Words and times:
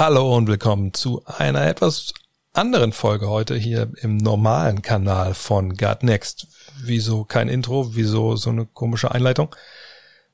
Hallo 0.00 0.34
und 0.34 0.48
willkommen 0.48 0.94
zu 0.94 1.22
einer 1.26 1.66
etwas 1.66 2.14
anderen 2.54 2.94
Folge 2.94 3.28
heute 3.28 3.54
hier 3.54 3.92
im 4.00 4.16
normalen 4.16 4.80
Kanal 4.80 5.34
von 5.34 5.76
God 5.76 6.04
Next. 6.04 6.46
Wieso 6.82 7.24
kein 7.24 7.50
Intro? 7.50 7.94
Wieso 7.94 8.34
so 8.34 8.48
eine 8.48 8.64
komische 8.64 9.10
Einleitung? 9.10 9.54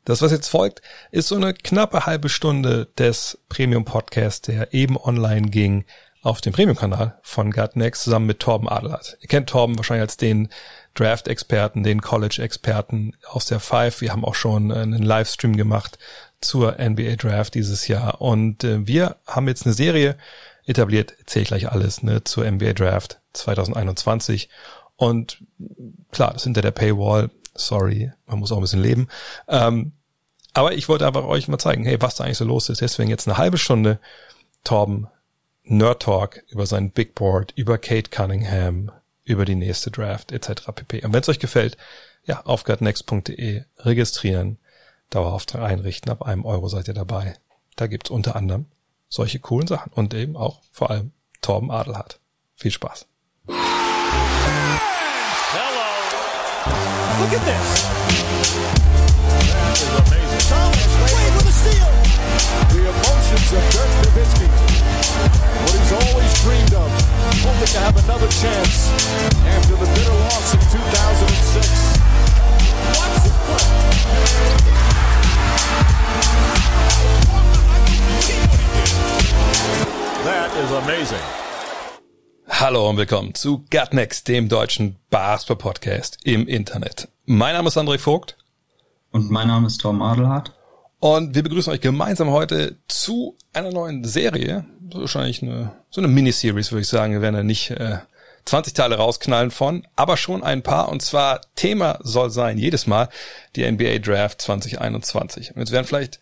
Das, 0.05 0.23
was 0.23 0.31
jetzt 0.31 0.47
folgt, 0.47 0.83
ist 1.11 1.27
so 1.27 1.35
eine 1.35 1.53
knappe 1.53 2.07
halbe 2.07 2.29
Stunde 2.29 2.87
des 2.97 3.41
Premium 3.49 3.85
Podcasts, 3.85 4.43
der 4.43 4.73
eben 4.73 4.97
online 4.97 5.49
ging 5.49 5.85
auf 6.23 6.41
dem 6.41 6.53
Premium-Kanal 6.53 7.19
von 7.23 7.51
God 7.51 7.75
Next 7.75 8.05
zusammen 8.05 8.27
mit 8.27 8.39
Torben 8.39 8.69
Adelhardt. 8.69 9.19
Ihr 9.21 9.29
kennt 9.29 9.49
Torben 9.49 9.77
wahrscheinlich 9.77 10.03
als 10.03 10.17
den 10.17 10.49
Draft-Experten, 10.95 11.83
den 11.83 12.03
College-Experten 12.03 13.17
aus 13.27 13.47
der 13.47 13.59
Five. 13.59 14.01
Wir 14.01 14.13
haben 14.13 14.25
auch 14.25 14.37
schon 14.37 14.71
einen 14.71 15.03
Livestream 15.03 15.57
gemacht 15.57 15.99
zur 16.41 16.77
NBA 16.79 17.17
Draft 17.17 17.55
dieses 17.55 17.89
Jahr. 17.89 18.21
Und 18.21 18.65
äh, 18.65 18.87
wir 18.87 19.17
haben 19.27 19.49
jetzt 19.49 19.67
eine 19.67 19.75
Serie 19.75 20.17
etabliert, 20.65 21.15
erzähle 21.19 21.43
ich 21.43 21.49
gleich 21.49 21.71
alles, 21.71 22.03
ne, 22.03 22.25
zur 22.25 22.51
NBA 22.51 22.73
Draft 22.73 23.21
2021. 23.33 24.49
Und 24.97 25.39
klar, 26.11 26.33
das 26.33 26.43
ist 26.43 26.45
hinter 26.45 26.63
der 26.63 26.73
Paywall. 26.73 27.31
Sorry, 27.55 28.13
man 28.27 28.39
muss 28.39 28.53
auch 28.53 28.59
ein 28.59 28.63
bisschen 28.63 28.83
leben. 28.83 29.09
Ähm, 29.49 29.93
aber 30.53 30.73
ich 30.73 30.89
wollte 30.89 31.07
einfach 31.07 31.25
euch 31.25 31.49
mal 31.49 31.59
zeigen, 31.59 31.85
hey, 31.85 32.01
was 32.01 32.17
da 32.17 32.25
eigentlich 32.25 32.39
so 32.39 32.45
los 32.45 32.69
ist. 32.69 32.81
Deswegen 32.81 33.11
jetzt 33.11 33.29
eine 33.29 33.39
halbe 33.39 33.59
Stunde 33.59 33.99
Torben 34.65 35.09
Nerd 35.65 36.03
Talk 36.03 36.43
über 36.49 36.67
sein 36.67 36.91
Big 36.91 37.15
Board, 37.15 37.53
über 37.57 37.77
Kate 37.77 38.11
Cunningham, 38.11 38.91
über 39.25 39.45
die 39.45 39.55
nächste 39.55 39.91
Draft 39.91 40.33
etc. 40.33 40.73
pp. 40.75 41.05
Und 41.05 41.13
wenn 41.13 41.21
es 41.21 41.29
euch 41.29 41.41
gefällt, 41.41 41.77
ja, 42.25 42.41
auf 42.45 42.65
gutnext.de 42.65 43.65
registrieren, 43.81 44.59
Dauerauftrag 45.11 45.63
einrichten. 45.63 46.11
Ab 46.11 46.23
einem 46.23 46.45
Euro 46.45 46.69
seid 46.69 46.89
ihr 46.89 46.95
dabei. 46.95 47.37
Da 47.77 47.87
gibt's 47.87 48.11
unter 48.11 48.37
anderem 48.37 48.67
solche 49.09 49.39
coolen 49.39 49.67
Sachen 49.67 49.93
und 49.93 50.15
eben 50.15 50.37
auch 50.37 50.61
vor 50.71 50.91
allem 50.91 51.13
Torben 51.41 51.71
Adelhardt. 51.71 52.21
Viel 52.57 52.71
Spaß. 52.71 53.07
Hello. 53.47 53.57
Look 57.21 57.33
at 57.33 57.45
this. 57.45 57.87
That 59.47 59.77
is 59.77 59.89
amazing. 59.95 60.45
Thomas 60.49 60.93
Wade 61.01 61.35
with 61.37 61.47
a 61.47 61.53
steal. 61.53 61.91
The 62.73 62.83
emotions 62.89 63.53
of 63.53 63.63
Dirk 63.71 63.91
Nowitzki. 64.03 64.49
What 65.63 65.75
he's 65.77 65.93
always 65.93 66.33
dreamed 66.43 66.75
of. 66.75 66.91
Hoping 67.45 67.71
to 67.73 67.79
have 67.79 67.97
another 68.05 68.29
chance 68.29 68.91
after 69.47 69.77
the 69.77 69.87
bitter 69.95 70.17
loss 70.27 70.55
in 70.55 70.61
2006. 70.61 71.97
Watch 72.97 73.17
the 73.25 73.31
That 73.57 73.95
is 73.95 74.05
amazing. 74.05 75.06
Hallo 82.49 82.89
und 82.89 82.97
willkommen 82.97 83.35
zu 83.35 83.65
Gutnext, 83.71 84.29
dem 84.29 84.49
deutschen 84.49 84.97
Basketball-Podcast 85.11 86.19
im 86.25 86.49
Internet. 86.49 87.09
Mein 87.27 87.55
Name 87.55 87.69
ist 87.69 87.77
André 87.77 87.99
Vogt. 87.99 88.37
Und 89.13 89.31
mein 89.31 89.49
Name 89.49 89.67
ist 89.67 89.81
Tom 89.83 90.03
Adelhardt. 90.03 90.53
Und 90.99 91.35
wir 91.35 91.43
begrüßen 91.43 91.73
euch 91.73 91.81
gemeinsam 91.81 92.31
heute 92.31 92.77
zu 92.89 93.37
einer 93.53 93.71
neuen 93.71 94.05
Serie. 94.05 94.65
Wahrscheinlich 94.81 95.43
eine, 95.43 95.73
so 95.91 96.01
eine 96.01 96.09
Miniseries, 96.09 96.73
würde 96.73 96.81
ich 96.81 96.89
sagen. 96.89 97.13
Wir 97.13 97.21
werden 97.21 97.37
ja 97.37 97.43
nicht 97.43 97.71
äh, 97.71 97.99
20 98.47 98.75
Teile 98.75 98.97
rausknallen 98.97 99.51
von, 99.51 99.87
aber 99.97 100.17
schon 100.17 100.43
ein 100.43 100.63
paar. 100.63 100.89
Und 100.89 101.03
zwar 101.03 101.41
Thema 101.57 101.99
soll 102.03 102.31
sein 102.31 102.59
jedes 102.59 102.87
Mal 102.87 103.09
die 103.57 103.71
NBA 103.71 103.99
Draft 103.99 104.41
2021. 104.41 105.55
Und 105.55 105.59
jetzt 105.59 105.73
werden 105.73 105.87
vielleicht 105.87 106.21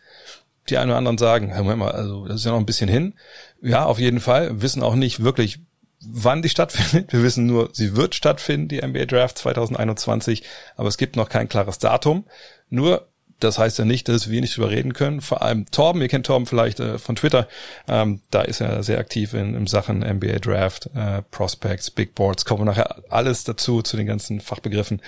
die 0.69 0.79
einen 0.79 0.91
oder 0.91 0.99
anderen 0.99 1.19
sagen, 1.19 1.53
Moment 1.55 1.79
mal, 1.79 1.93
also 1.93 2.27
das 2.27 2.37
ist 2.37 2.47
ja 2.47 2.53
noch 2.53 2.59
ein 2.59 2.67
bisschen 2.67 2.89
hin. 2.89 3.15
Ja, 3.61 3.85
auf 3.85 3.99
jeden 3.99 4.21
Fall. 4.21 4.63
Wissen 4.63 4.83
auch 4.83 4.95
nicht 4.95 5.23
wirklich, 5.23 5.61
wann 6.01 6.43
die 6.43 6.49
stattfindet. 6.49 7.13
Wir 7.13 7.23
wissen 7.23 7.47
nur, 7.47 7.71
sie 7.73 7.97
wird 7.97 8.15
stattfinden, 8.15 8.69
die 8.69 8.81
NBA 8.81 9.05
Draft 9.05 9.39
2021, 9.39 10.43
aber 10.77 10.89
es 10.89 10.97
gibt 10.97 11.17
noch 11.17 11.29
kein 11.29 11.49
klares 11.49 11.79
Datum. 11.79 12.25
Nur, 12.71 13.07
das 13.41 13.59
heißt 13.59 13.79
ja 13.79 13.85
nicht, 13.85 14.09
dass 14.09 14.31
wir 14.31 14.41
nicht 14.41 14.57
drüber 14.57 14.71
reden 14.71 14.93
können. 14.93 15.21
Vor 15.21 15.43
allem 15.43 15.71
Torben, 15.71 16.01
ihr 16.03 16.09
kennt 16.09 16.27
Torben 16.27 16.47
vielleicht 16.47 16.81
äh, 16.81 16.99
von 16.99 17.17
Twitter, 17.17 17.49
ähm, 17.89 18.21
da 18.31 18.43
ist 18.43 18.61
er 18.61 18.83
sehr 18.83 18.99
aktiv 18.99 19.35
in, 19.35 19.55
in 19.55 19.67
Sachen 19.67 20.01
NBA 20.01 20.39
Draft, 20.39 20.91
äh, 20.95 21.23
Prospects, 21.31 21.91
Big 21.91 22.15
Boards, 22.15 22.45
kommen 22.45 22.61
wir 22.61 22.67
nachher 22.67 23.03
alles 23.11 23.45
dazu, 23.45 23.83
zu 23.83 23.97
den 23.97 24.07
ganzen 24.07 24.41
Fachbegriffen. 24.41 25.01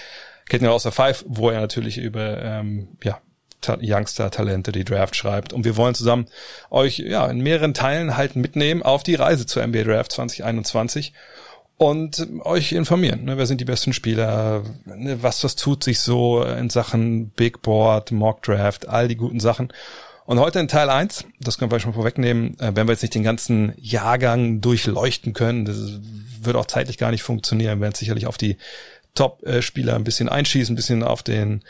Kennt 0.48 0.62
ihr 0.62 0.72
aus 0.72 0.84
der 0.84 0.92
Five, 0.92 1.24
wo 1.26 1.50
er 1.50 1.60
natürlich 1.60 1.98
über 1.98 2.40
ähm, 2.42 2.88
ja, 3.02 3.20
Youngster-Talente, 3.68 4.70
die 4.70 4.84
Draft 4.84 5.16
schreibt. 5.16 5.52
Und 5.52 5.64
wir 5.64 5.76
wollen 5.76 5.94
zusammen 5.94 6.26
euch 6.70 6.98
ja 6.98 7.26
in 7.26 7.40
mehreren 7.40 7.74
Teilen 7.74 8.16
halt 8.16 8.36
mitnehmen 8.36 8.82
auf 8.82 9.02
die 9.02 9.16
Reise 9.16 9.46
zur 9.46 9.66
NBA 9.66 9.82
Draft 9.82 10.12
2021 10.12 11.12
und 11.78 12.26
euch 12.40 12.72
informieren. 12.72 13.24
Ne, 13.24 13.36
wer 13.36 13.46
sind 13.46 13.60
die 13.60 13.64
besten 13.64 13.92
Spieler? 13.92 14.62
Ne, 14.84 15.22
was, 15.22 15.44
was 15.44 15.56
tut 15.56 15.84
sich 15.84 16.00
so 16.00 16.42
in 16.42 16.70
Sachen 16.70 17.30
Big 17.30 17.62
Board, 17.62 18.12
Mock 18.12 18.42
Draft, 18.42 18.88
all 18.88 19.08
die 19.08 19.16
guten 19.16 19.40
Sachen. 19.40 19.72
Und 20.24 20.40
heute 20.40 20.58
in 20.58 20.68
Teil 20.68 20.90
1, 20.90 21.24
das 21.38 21.56
können 21.56 21.70
wir 21.70 21.78
schon 21.78 21.94
vorwegnehmen, 21.94 22.58
äh, 22.58 22.72
wenn 22.74 22.88
wir 22.88 22.92
jetzt 22.92 23.02
nicht 23.02 23.14
den 23.14 23.22
ganzen 23.22 23.74
Jahrgang 23.76 24.60
durchleuchten 24.60 25.34
können, 25.34 25.64
das 25.64 26.00
wird 26.40 26.56
auch 26.56 26.66
zeitlich 26.66 26.98
gar 26.98 27.10
nicht 27.12 27.22
funktionieren, 27.22 27.78
wir 27.78 27.82
werden 27.82 27.94
sicherlich 27.94 28.26
auf 28.26 28.36
die 28.36 28.56
Top-Spieler 29.14 29.94
ein 29.94 30.04
bisschen 30.04 30.28
einschießen, 30.28 30.72
ein 30.72 30.76
bisschen 30.76 31.02
auf 31.02 31.22
den 31.22 31.62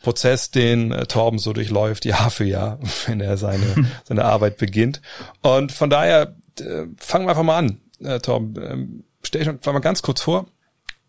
Prozess, 0.00 0.50
den 0.50 0.92
äh, 0.92 1.06
Torben 1.06 1.38
so 1.38 1.52
durchläuft, 1.52 2.04
Jahr 2.04 2.30
für 2.30 2.44
Jahr, 2.44 2.78
wenn 3.06 3.20
er 3.20 3.36
seine, 3.36 3.88
seine 4.04 4.24
Arbeit 4.24 4.58
beginnt. 4.58 5.00
Und 5.42 5.72
von 5.72 5.90
daher 5.90 6.36
äh, 6.60 6.86
fangen 6.98 7.26
wir 7.26 7.30
einfach 7.30 7.42
mal 7.42 7.58
an, 7.58 7.80
äh, 8.00 8.20
Torben. 8.20 8.54
Ähm, 8.62 9.04
stell 9.24 9.44
dich 9.44 9.66
mal 9.66 9.78
ganz 9.80 10.02
kurz 10.02 10.20
vor, 10.20 10.46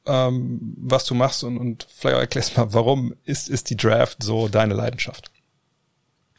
ähm, 0.06 0.76
was 0.78 1.06
du 1.06 1.16
machst 1.16 1.44
und, 1.44 1.58
und 1.58 1.88
vielleicht 1.96 2.16
auch 2.16 2.22
erklärst 2.22 2.58
mal, 2.58 2.74
warum 2.74 3.14
ist, 3.26 3.50
ist 3.50 3.70
die 3.70 3.78
Draft 3.78 4.22
so 4.24 4.48
deine 4.48 4.74
Leidenschaft? 4.74 5.32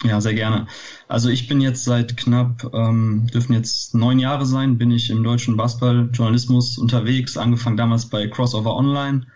Ja, 0.04 0.20
sehr 0.20 0.34
gerne. 0.34 0.66
Also 1.08 1.30
ich 1.30 1.48
bin 1.48 1.60
jetzt 1.60 1.84
seit 1.84 2.16
knapp, 2.16 2.70
ähm, 2.74 3.26
dürfen 3.32 3.54
jetzt 3.54 3.94
neun 3.94 4.18
Jahre 4.18 4.44
sein, 4.44 4.76
bin 4.76 4.90
ich 4.90 5.08
im 5.08 5.24
deutschen 5.24 5.56
Basketballjournalismus 5.56 6.76
unterwegs, 6.76 7.38
angefangen 7.38 7.78
damals 7.78 8.06
bei 8.06 8.28
Crossover 8.28 8.76
Online, 8.76 9.26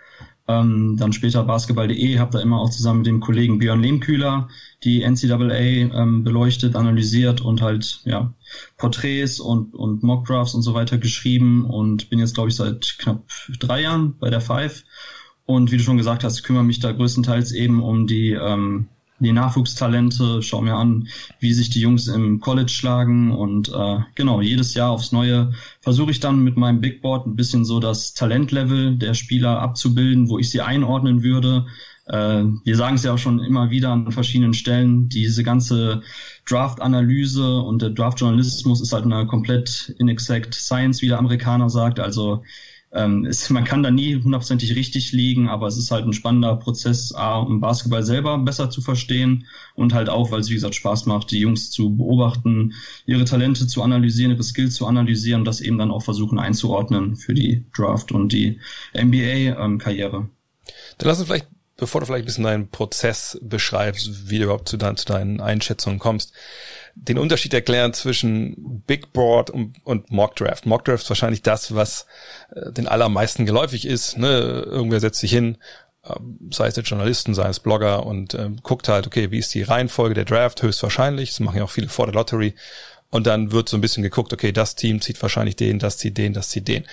ähm, 0.48 0.96
dann 0.98 1.12
später 1.12 1.44
basketball.de, 1.44 2.18
habe 2.18 2.32
da 2.32 2.40
immer 2.40 2.60
auch 2.60 2.70
zusammen 2.70 3.00
mit 3.00 3.06
dem 3.06 3.20
Kollegen 3.20 3.58
Björn 3.58 3.82
Lehmkühler 3.82 4.48
die 4.82 5.02
NCAA 5.02 5.54
ähm, 5.54 6.24
beleuchtet, 6.24 6.74
analysiert 6.76 7.40
und 7.40 7.62
halt 7.62 8.00
ja 8.04 8.32
Porträts 8.76 9.40
und, 9.40 9.74
und 9.74 10.02
Mockdrafts 10.02 10.54
und 10.54 10.62
so 10.62 10.74
weiter 10.74 10.98
geschrieben 10.98 11.64
und 11.64 12.10
bin 12.10 12.18
jetzt, 12.18 12.34
glaube 12.34 12.48
ich, 12.48 12.56
seit 12.56 12.96
knapp 12.98 13.24
drei 13.58 13.82
Jahren 13.82 14.16
bei 14.18 14.30
der 14.30 14.40
Five. 14.40 14.84
Und 15.46 15.72
wie 15.72 15.76
du 15.76 15.82
schon 15.82 15.96
gesagt 15.96 16.24
hast, 16.24 16.42
kümmere 16.42 16.64
mich 16.64 16.78
da 16.78 16.92
größtenteils 16.92 17.52
eben 17.52 17.82
um 17.82 18.06
die 18.06 18.30
ähm, 18.30 18.88
die 19.24 19.32
Nachwuchstalente, 19.32 20.42
schau 20.42 20.60
mir 20.60 20.74
an, 20.74 21.08
wie 21.38 21.52
sich 21.52 21.70
die 21.70 21.80
Jungs 21.80 22.08
im 22.08 22.40
College 22.40 22.70
schlagen 22.70 23.32
und 23.32 23.68
äh, 23.68 23.98
genau, 24.14 24.40
jedes 24.40 24.74
Jahr 24.74 24.90
aufs 24.90 25.12
Neue 25.12 25.52
versuche 25.80 26.10
ich 26.10 26.20
dann 26.20 26.42
mit 26.42 26.56
meinem 26.56 26.80
Big 26.80 27.02
Board 27.02 27.26
ein 27.26 27.36
bisschen 27.36 27.64
so 27.64 27.80
das 27.80 28.14
Talentlevel 28.14 28.96
der 28.96 29.14
Spieler 29.14 29.60
abzubilden, 29.60 30.28
wo 30.28 30.38
ich 30.38 30.50
sie 30.50 30.62
einordnen 30.62 31.22
würde. 31.22 31.66
Äh, 32.06 32.44
wir 32.64 32.76
sagen 32.76 32.96
es 32.96 33.04
ja 33.04 33.12
auch 33.12 33.18
schon 33.18 33.38
immer 33.38 33.70
wieder 33.70 33.90
an 33.90 34.10
verschiedenen 34.10 34.54
Stellen, 34.54 35.08
diese 35.08 35.44
ganze 35.44 36.02
Draft-Analyse 36.48 37.60
und 37.60 37.82
der 37.82 37.90
Draft-Journalismus 37.90 38.80
ist 38.80 38.92
halt 38.92 39.04
eine 39.04 39.26
komplett 39.26 39.94
inexact 39.98 40.54
Science, 40.54 41.02
wie 41.02 41.08
der 41.08 41.18
Amerikaner 41.18 41.70
sagt. 41.70 42.00
Also 42.00 42.42
ähm, 42.92 43.24
es, 43.24 43.48
man 43.50 43.64
kann 43.64 43.82
da 43.82 43.90
nie 43.90 44.20
hundertprozentig 44.20 44.74
richtig 44.74 45.12
liegen, 45.12 45.48
aber 45.48 45.68
es 45.68 45.76
ist 45.76 45.90
halt 45.90 46.04
ein 46.04 46.12
spannender 46.12 46.56
Prozess, 46.56 47.14
A, 47.14 47.38
um 47.38 47.60
Basketball 47.60 48.02
selber 48.02 48.38
besser 48.38 48.70
zu 48.70 48.80
verstehen 48.80 49.46
und 49.74 49.94
halt 49.94 50.08
auch, 50.08 50.30
weil 50.30 50.40
es 50.40 50.50
wie 50.50 50.54
gesagt 50.54 50.74
Spaß 50.74 51.06
macht, 51.06 51.30
die 51.30 51.38
Jungs 51.38 51.70
zu 51.70 51.96
beobachten, 51.96 52.74
ihre 53.06 53.24
Talente 53.24 53.66
zu 53.66 53.82
analysieren, 53.82 54.32
ihre 54.32 54.42
Skills 54.42 54.74
zu 54.74 54.86
analysieren 54.86 55.42
und 55.42 55.44
das 55.44 55.60
eben 55.60 55.78
dann 55.78 55.90
auch 55.90 56.02
versuchen 56.02 56.38
einzuordnen 56.38 57.16
für 57.16 57.34
die 57.34 57.64
Draft 57.76 58.10
und 58.10 58.32
die 58.32 58.58
NBA-Karriere. 58.94 60.16
Ähm, 60.16 60.30
dann 60.98 61.08
lass 61.08 61.18
uns 61.18 61.28
vielleicht 61.28 61.48
bevor 61.80 62.00
du 62.00 62.06
vielleicht 62.06 62.24
ein 62.24 62.26
bisschen 62.26 62.44
deinen 62.44 62.68
Prozess 62.68 63.38
beschreibst, 63.42 64.28
wie 64.30 64.38
du 64.38 64.44
überhaupt 64.44 64.68
zu, 64.68 64.76
dein, 64.76 64.96
zu 64.96 65.06
deinen 65.06 65.40
Einschätzungen 65.40 65.98
kommst, 65.98 66.34
den 66.94 67.18
Unterschied 67.18 67.54
erklären 67.54 67.92
zwischen 67.92 68.82
Big 68.86 69.12
Board 69.12 69.50
und, 69.50 69.76
und 69.84 70.10
Mock 70.10 70.36
Draft. 70.36 70.66
Mock 70.66 70.84
Draft 70.84 71.04
ist 71.04 71.10
wahrscheinlich 71.10 71.42
das, 71.42 71.74
was 71.74 72.06
äh, 72.54 72.72
den 72.72 72.88
allermeisten 72.88 73.46
geläufig 73.46 73.86
ist. 73.86 74.18
Ne? 74.18 74.64
Irgendwer 74.66 75.00
setzt 75.00 75.20
sich 75.20 75.30
hin, 75.30 75.58
äh, 76.04 76.14
sei 76.50 76.66
es 76.66 76.74
der 76.74 76.84
Journalisten, 76.84 77.34
sei 77.34 77.48
es 77.48 77.60
Blogger 77.60 78.06
und 78.06 78.34
äh, 78.34 78.50
guckt 78.62 78.88
halt, 78.88 79.06
okay, 79.06 79.30
wie 79.30 79.38
ist 79.38 79.54
die 79.54 79.62
Reihenfolge 79.62 80.14
der 80.14 80.24
Draft? 80.24 80.62
Höchstwahrscheinlich. 80.62 81.30
Das 81.30 81.40
machen 81.40 81.58
ja 81.58 81.64
auch 81.64 81.70
viele 81.70 81.88
vor 81.88 82.06
der 82.06 82.14
Lottery. 82.14 82.54
Und 83.10 83.26
dann 83.26 83.52
wird 83.52 83.68
so 83.68 83.76
ein 83.76 83.80
bisschen 83.80 84.02
geguckt, 84.02 84.32
okay, 84.32 84.52
das 84.52 84.76
Team 84.76 85.00
zieht 85.00 85.20
wahrscheinlich 85.20 85.56
den, 85.56 85.78
das 85.78 85.98
zieht 85.98 86.16
den, 86.16 86.32
das 86.32 86.48
zieht 86.48 86.68
den. 86.68 86.84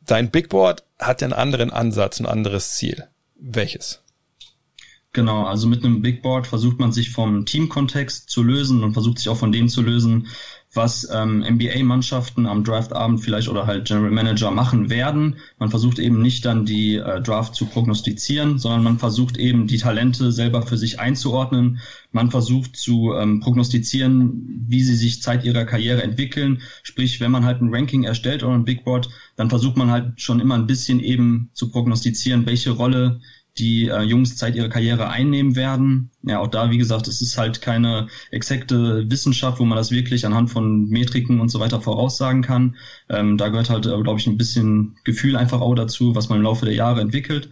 Dein 0.00 0.30
Big 0.30 0.48
Board 0.48 0.84
hat 0.98 1.20
ja 1.20 1.26
einen 1.26 1.32
anderen 1.32 1.70
Ansatz, 1.70 2.20
ein 2.20 2.26
anderes 2.26 2.74
Ziel. 2.74 3.06
Welches? 3.36 4.03
Genau, 5.14 5.44
also 5.44 5.68
mit 5.68 5.84
einem 5.84 6.02
Big 6.02 6.22
Board 6.22 6.48
versucht 6.48 6.80
man 6.80 6.90
sich 6.90 7.10
vom 7.10 7.46
Teamkontext 7.46 8.28
zu 8.28 8.42
lösen 8.42 8.82
und 8.82 8.94
versucht 8.94 9.18
sich 9.18 9.28
auch 9.28 9.36
von 9.36 9.52
dem 9.52 9.68
zu 9.68 9.80
lösen, 9.80 10.26
was 10.72 11.08
ähm, 11.08 11.44
NBA-Mannschaften 11.48 12.46
am 12.46 12.64
Draftabend 12.64 13.20
vielleicht 13.20 13.48
oder 13.48 13.64
halt 13.64 13.86
General 13.86 14.10
Manager 14.10 14.50
machen 14.50 14.90
werden. 14.90 15.36
Man 15.60 15.70
versucht 15.70 16.00
eben 16.00 16.20
nicht 16.20 16.44
dann 16.44 16.66
die 16.66 16.96
äh, 16.96 17.22
Draft 17.22 17.54
zu 17.54 17.66
prognostizieren, 17.66 18.58
sondern 18.58 18.82
man 18.82 18.98
versucht 18.98 19.36
eben 19.36 19.68
die 19.68 19.78
Talente 19.78 20.32
selber 20.32 20.62
für 20.62 20.76
sich 20.76 20.98
einzuordnen. 20.98 21.78
Man 22.10 22.32
versucht 22.32 22.76
zu 22.76 23.12
ähm, 23.14 23.38
prognostizieren, 23.38 24.64
wie 24.66 24.82
sie 24.82 24.96
sich 24.96 25.22
Zeit 25.22 25.44
ihrer 25.44 25.64
Karriere 25.64 26.02
entwickeln. 26.02 26.60
Sprich, 26.82 27.20
wenn 27.20 27.30
man 27.30 27.44
halt 27.44 27.62
ein 27.62 27.72
Ranking 27.72 28.02
erstellt 28.02 28.42
oder 28.42 28.54
ein 28.54 28.64
Big 28.64 28.82
Board, 28.82 29.10
dann 29.36 29.48
versucht 29.48 29.76
man 29.76 29.92
halt 29.92 30.20
schon 30.20 30.40
immer 30.40 30.56
ein 30.56 30.66
bisschen 30.66 30.98
eben 30.98 31.50
zu 31.52 31.70
prognostizieren, 31.70 32.46
welche 32.46 32.72
Rolle 32.72 33.20
die 33.58 33.88
äh, 33.88 34.02
Jungs 34.02 34.36
Zeit 34.36 34.56
ihrer 34.56 34.68
Karriere 34.68 35.08
einnehmen 35.08 35.56
werden. 35.56 36.10
Ja, 36.22 36.40
auch 36.40 36.48
da, 36.48 36.70
wie 36.70 36.78
gesagt, 36.78 37.06
es 37.08 37.22
ist 37.22 37.38
halt 37.38 37.60
keine 37.62 38.08
exakte 38.30 39.08
Wissenschaft, 39.10 39.60
wo 39.60 39.64
man 39.64 39.76
das 39.76 39.90
wirklich 39.90 40.26
anhand 40.26 40.50
von 40.50 40.88
Metriken 40.88 41.40
und 41.40 41.50
so 41.50 41.60
weiter 41.60 41.80
voraussagen 41.80 42.42
kann. 42.42 42.76
Ähm, 43.08 43.38
da 43.38 43.48
gehört 43.48 43.70
halt, 43.70 43.86
äh, 43.86 44.02
glaube 44.02 44.18
ich, 44.18 44.26
ein 44.26 44.38
bisschen 44.38 44.96
Gefühl 45.04 45.36
einfach 45.36 45.60
auch 45.60 45.74
dazu, 45.74 46.14
was 46.14 46.28
man 46.28 46.38
im 46.38 46.44
Laufe 46.44 46.64
der 46.64 46.74
Jahre 46.74 47.00
entwickelt. 47.00 47.50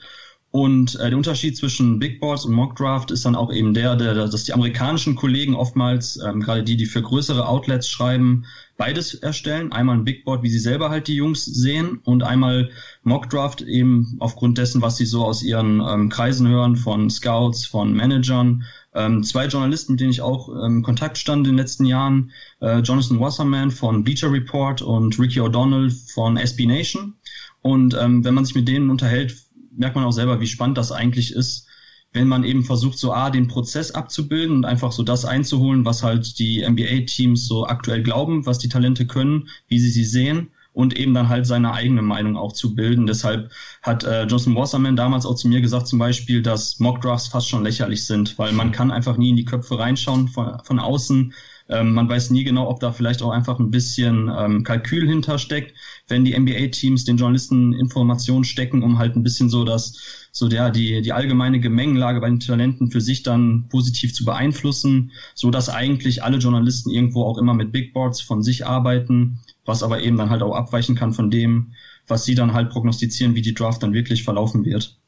Und 0.53 0.97
äh, 0.97 1.09
der 1.09 1.17
Unterschied 1.17 1.57
zwischen 1.57 1.99
Big 1.99 2.21
Boards 2.21 2.45
und 2.45 2.53
Mock 2.53 2.77
Draft 2.77 3.11
ist 3.11 3.25
dann 3.25 3.35
auch 3.35 3.51
eben 3.51 3.73
der, 3.73 3.97
der 3.97 4.15
dass 4.15 4.45
die 4.45 4.53
amerikanischen 4.53 5.17
Kollegen 5.17 5.55
oftmals, 5.55 6.19
ähm, 6.23 6.41
gerade 6.43 6.63
die, 6.63 6.77
die 6.77 6.85
für 6.85 7.01
größere 7.01 7.49
Outlets 7.49 7.89
schreiben, 7.89 8.45
beides 8.77 9.15
erstellen. 9.15 9.73
Einmal 9.73 9.97
ein 9.97 10.05
Big 10.05 10.27
Board, 10.27 10.43
wie 10.43 10.51
sie 10.51 10.59
selber 10.59 10.91
halt 10.91 11.09
die 11.09 11.15
Jungs 11.15 11.47
sehen 11.47 12.01
und 12.05 12.23
einmal 12.23 12.69
Mock 13.03 13.31
Draft 13.31 13.63
eben 13.63 14.17
aufgrund 14.19 14.59
dessen, 14.59 14.83
was 14.83 14.99
sie 14.99 15.07
so 15.07 15.25
aus 15.25 15.43
ihren 15.43 15.81
ähm, 15.81 16.11
Kreisen 16.11 16.47
hören, 16.47 16.77
von 16.77 17.09
Scouts, 17.09 17.65
von 17.65 17.95
Managern. 17.95 18.65
Ähm, 18.95 19.25
zwei 19.25 19.47
Journalisten, 19.47 19.93
mit 19.93 20.01
denen 20.01 20.11
ich 20.11 20.21
auch 20.21 20.51
ähm, 20.51 20.83
Kontakt 20.83 21.17
stand 21.17 21.47
in 21.47 21.55
den 21.55 21.59
letzten 21.59 21.87
Jahren, 21.87 22.31
äh, 22.61 22.81
Jonathan 22.81 23.21
Wasserman 23.21 23.71
von 23.71 24.05
Bleacher 24.05 24.31
Report 24.31 24.83
und 24.83 25.19
Ricky 25.19 25.41
O'Donnell 25.41 25.91
von 26.13 26.37
SB 26.37 26.67
Nation. 26.67 27.15
Und 27.63 27.97
ähm, 27.99 28.23
wenn 28.23 28.35
man 28.35 28.45
sich 28.45 28.55
mit 28.55 28.69
denen 28.69 28.91
unterhält, 28.91 29.35
merkt 29.75 29.97
man 29.97 30.05
auch 30.05 30.13
selber, 30.13 30.41
wie 30.41 30.47
spannend 30.47 30.79
das 30.79 30.93
eigentlich 30.93 31.33
ist, 31.33 31.67
wenn 32.13 32.29
man 32.29 32.45
eben 32.45 32.65
versucht, 32.65 32.99
so 32.99 33.13
A, 33.13 33.31
den 33.31 33.49
Prozess 33.49 33.91
abzubilden 33.91 34.57
und 34.57 34.65
einfach 34.65 34.93
so 34.93 35.03
das 35.03 35.25
einzuholen, 35.25 35.85
was 35.85 36.03
halt 36.03 36.39
die 36.39 36.67
NBA-Teams 36.67 37.47
so 37.47 37.67
aktuell 37.67 38.03
glauben, 38.03 38.45
was 38.45 38.59
die 38.59 38.69
Talente 38.69 39.07
können, 39.07 39.49
wie 39.69 39.79
sie 39.79 39.91
sie 39.91 40.05
sehen 40.05 40.51
und 40.75 40.97
eben 40.97 41.15
dann 41.15 41.29
halt 41.29 41.47
seine 41.47 41.73
eigene 41.73 42.03
Meinung 42.03 42.37
auch 42.37 42.53
zu 42.53 42.75
bilden. 42.75 43.07
Deshalb 43.07 43.51
hat 43.83 44.05
äh, 44.05 44.25
Johnson 44.25 44.55
Wasserman 44.57 44.97
damals 44.97 45.27
auch 45.27 45.35
zu 45.35 45.49
mir 45.49 45.61
gesagt 45.61 45.87
zum 45.87 45.99
Beispiel, 45.99 46.43
dass 46.43 46.79
Mockdrafts 46.81 47.29
fast 47.29 47.49
schon 47.49 47.65
lächerlich 47.65 48.07
sind, 48.07 48.39
weil 48.39 48.53
man 48.53 48.73
kann 48.73 48.91
einfach 48.91 49.17
nie 49.17 49.31
in 49.31 49.37
die 49.37 49.45
Köpfe 49.45 49.79
reinschauen 49.79 50.29
von, 50.29 50.59
von 50.65 50.79
außen. 50.79 51.35
Ähm, 51.73 51.95
man 51.95 52.09
weiß 52.09 52.31
nie 52.31 52.45
genau, 52.45 52.69
ob 52.69 52.81
da 52.81 52.93
vielleicht 52.93 53.23
auch 53.23 53.31
einfach 53.31 53.59
ein 53.59 53.71
bisschen 53.71 54.31
ähm, 54.37 54.63
Kalkül 54.63 55.09
hintersteckt, 55.09 55.75
wenn 56.07 56.25
die 56.25 56.39
NBA-Teams 56.39 57.05
den 57.05 57.17
Journalisten 57.17 57.73
Informationen 57.73 58.45
stecken, 58.45 58.83
um 58.83 58.99
halt 58.99 59.17
ein 59.17 59.23
bisschen 59.23 59.49
so 59.49 59.65
das, 59.65 60.29
so 60.33 60.49
der, 60.49 60.71
die, 60.71 61.01
die 61.01 61.13
allgemeine 61.13 61.61
Gemengenlage 61.61 62.21
bei 62.21 62.29
den 62.29 62.41
Talenten 62.41 62.91
für 62.91 63.01
sich 63.01 63.23
dann 63.23 63.69
positiv 63.71 64.13
zu 64.13 64.27
beeinflussen, 64.27 65.13
so 65.35 65.51
dass 65.51 65.71
eigentlich 65.71 66.23
alle 66.23 66.39
Journalisten 66.39 66.91
irgendwo 66.91 67.25
auch 67.25 67.39
immer 67.39 67.55
mit 67.55 67.73
Big 67.73 67.95
Boards 67.95 68.21
von 68.21 68.43
sich 68.43 68.67
arbeiten, 68.67 69.41
was 69.65 69.83
aber 69.83 70.03
eben 70.03 70.19
dann 70.19 70.29
halt 70.29 70.43
auch 70.43 70.55
abweichen 70.55 70.95
kann 70.95 71.15
von 71.15 71.31
dem, 71.31 71.73
was 72.07 72.25
sie 72.25 72.35
dann 72.35 72.53
halt 72.53 72.69
prognostizieren, 72.69 73.35
wie 73.35 73.43
die 73.43 73.55
Draft 73.55 73.83
dann 73.83 73.95
wirklich 73.95 74.25
verlaufen 74.25 74.67
wird. 74.67 74.99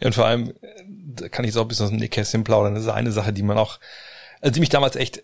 Ja, 0.00 0.08
und 0.08 0.14
vor 0.14 0.26
allem, 0.26 0.54
da 1.14 1.28
kann 1.28 1.44
ich 1.44 1.52
so 1.52 1.60
ein 1.60 1.68
bisschen 1.68 1.84
aus 1.84 1.90
dem 1.90 2.00
Nähkästchen 2.00 2.42
plaudern, 2.42 2.74
das 2.74 2.84
ist 2.84 2.88
eine 2.88 3.12
Sache, 3.12 3.32
die 3.32 3.44
man 3.44 3.58
auch, 3.58 3.78
also 4.40 4.52
die 4.52 4.60
mich 4.60 4.70
damals 4.70 4.96
echt 4.96 5.22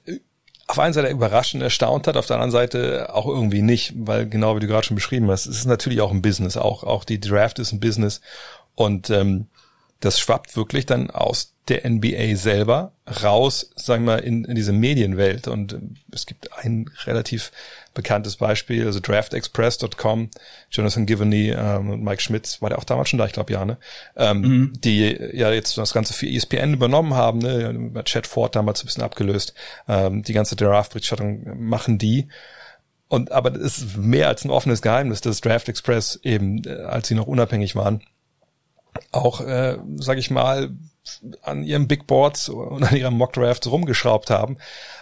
auf 0.67 0.79
einer 0.79 0.93
Seite 0.93 1.09
überraschend 1.09 1.63
erstaunt 1.63 2.07
hat, 2.07 2.17
auf 2.17 2.27
der 2.27 2.37
anderen 2.37 2.51
Seite 2.51 3.15
auch 3.15 3.27
irgendwie 3.27 3.63
nicht, 3.63 3.93
weil 3.97 4.29
genau 4.29 4.57
wie 4.57 4.61
du 4.61 4.67
gerade 4.67 4.85
schon 4.87 4.97
beschrieben 4.97 5.31
hast, 5.31 5.47
es 5.47 5.59
ist 5.59 5.67
natürlich 5.67 6.01
auch 6.01 6.11
ein 6.11 6.23
Business, 6.23 6.57
auch, 6.57 6.83
auch 6.83 7.05
die 7.05 7.21
Draft 7.21 7.59
ist 7.59 7.73
ein 7.73 7.81
Business. 7.81 8.21
Und 8.75 9.09
ähm, 9.11 9.47
das 10.01 10.19
schwappt 10.19 10.57
wirklich 10.57 10.87
dann 10.87 11.11
aus 11.11 11.55
der 11.69 11.89
NBA 11.89 12.37
selber 12.37 12.93
raus, 13.25 13.73
sagen 13.75 14.05
wir, 14.05 14.23
in, 14.23 14.45
in 14.45 14.55
diese 14.55 14.73
Medienwelt. 14.73 15.49
Und 15.49 15.73
äh, 15.73 15.79
es 16.13 16.27
gibt 16.27 16.53
ein 16.53 16.89
relativ 17.05 17.51
bekanntes 17.93 18.37
Beispiel, 18.37 18.87
also 18.87 19.01
draftexpress.com, 19.01 20.31
Jonathan 20.71 21.07
Givney 21.07 21.51
ähm, 21.51 21.91
und 21.91 22.05
Mike 22.05 22.23
Schmitz, 22.23 22.63
war 22.63 22.69
der 22.69 22.79
auch 22.79 22.85
damals 22.85 23.09
schon 23.09 23.19
da, 23.19 23.27
ich 23.27 23.33
glaube 23.33 23.53
ja, 23.53 23.65
ne? 23.65 23.79
Ähm, 24.17 24.41
mhm. 24.41 24.73
Die 24.77 25.19
ja 25.33 25.51
jetzt 25.51 25.77
das 25.77 25.93
Ganze 25.93 26.13
für 26.13 26.29
ESPN 26.29 26.75
übernommen 26.75 27.15
haben, 27.15 27.39
ne? 27.39 28.03
Chad 28.05 28.27
Ford 28.27 28.55
damals 28.55 28.83
ein 28.83 28.87
bisschen 28.87 29.03
abgelöst. 29.03 29.55
Ähm, 29.89 30.23
die 30.23 30.35
ganze 30.35 30.55
Draft-Berichterstattung 30.57 31.69
machen 31.69 31.99
die. 31.99 32.29
Und 33.09 33.33
aber 33.33 33.51
das 33.51 33.79
ist 33.79 33.97
mehr 33.97 34.29
als 34.29 34.45
ein 34.45 34.51
offenes 34.51 34.83
Geheimnis, 34.83 35.21
dass 35.21 35.41
Draft 35.41 35.69
Express 35.69 36.21
eben, 36.23 36.65
äh, 36.65 36.71
als 36.71 37.09
sie 37.09 37.15
noch 37.15 37.27
unabhängig 37.27 37.75
waren, 37.75 38.03
auch, 39.13 39.41
äh, 39.41 39.79
sag 39.97 40.19
ich 40.19 40.31
mal, 40.31 40.71
an 41.43 41.63
ihren 41.63 41.89
Big 41.89 42.07
Boards 42.07 42.49
und 42.49 42.83
an 42.83 42.97
ihrem 42.97 43.15
Mock 43.15 43.33
Draft 43.33 43.67
rumgeschraubt 43.67 44.31
haben, 44.31 44.59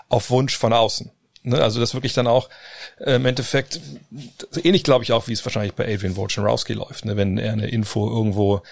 auf 0.08 0.31
Wunsch 0.31 0.56
von 0.56 0.73
außen. 0.73 1.11
Ne? 1.44 1.61
Also 1.61 1.81
das 1.81 1.94
wirklich 1.94 2.14
dann 2.14 2.26
auch 2.26 2.49
äh, 2.99 3.17
im 3.17 3.26
Endeffekt, 3.26 3.81
ähnlich 4.62 4.82
glaube 4.82 5.05
ich 5.05 5.12
auch, 5.12 5.29
wie 5.29 5.32
es 5.32 5.44
wahrscheinlich 5.44 5.75
bei 5.75 5.93
Adrian 5.93 6.17
Wojnarowski 6.17 6.73
läuft, 6.73 7.05
ne? 7.05 7.17
wenn 7.17 7.38
er 7.38 7.52
eine 7.52 7.69
Info 7.69 8.08
irgendwo 8.08 8.62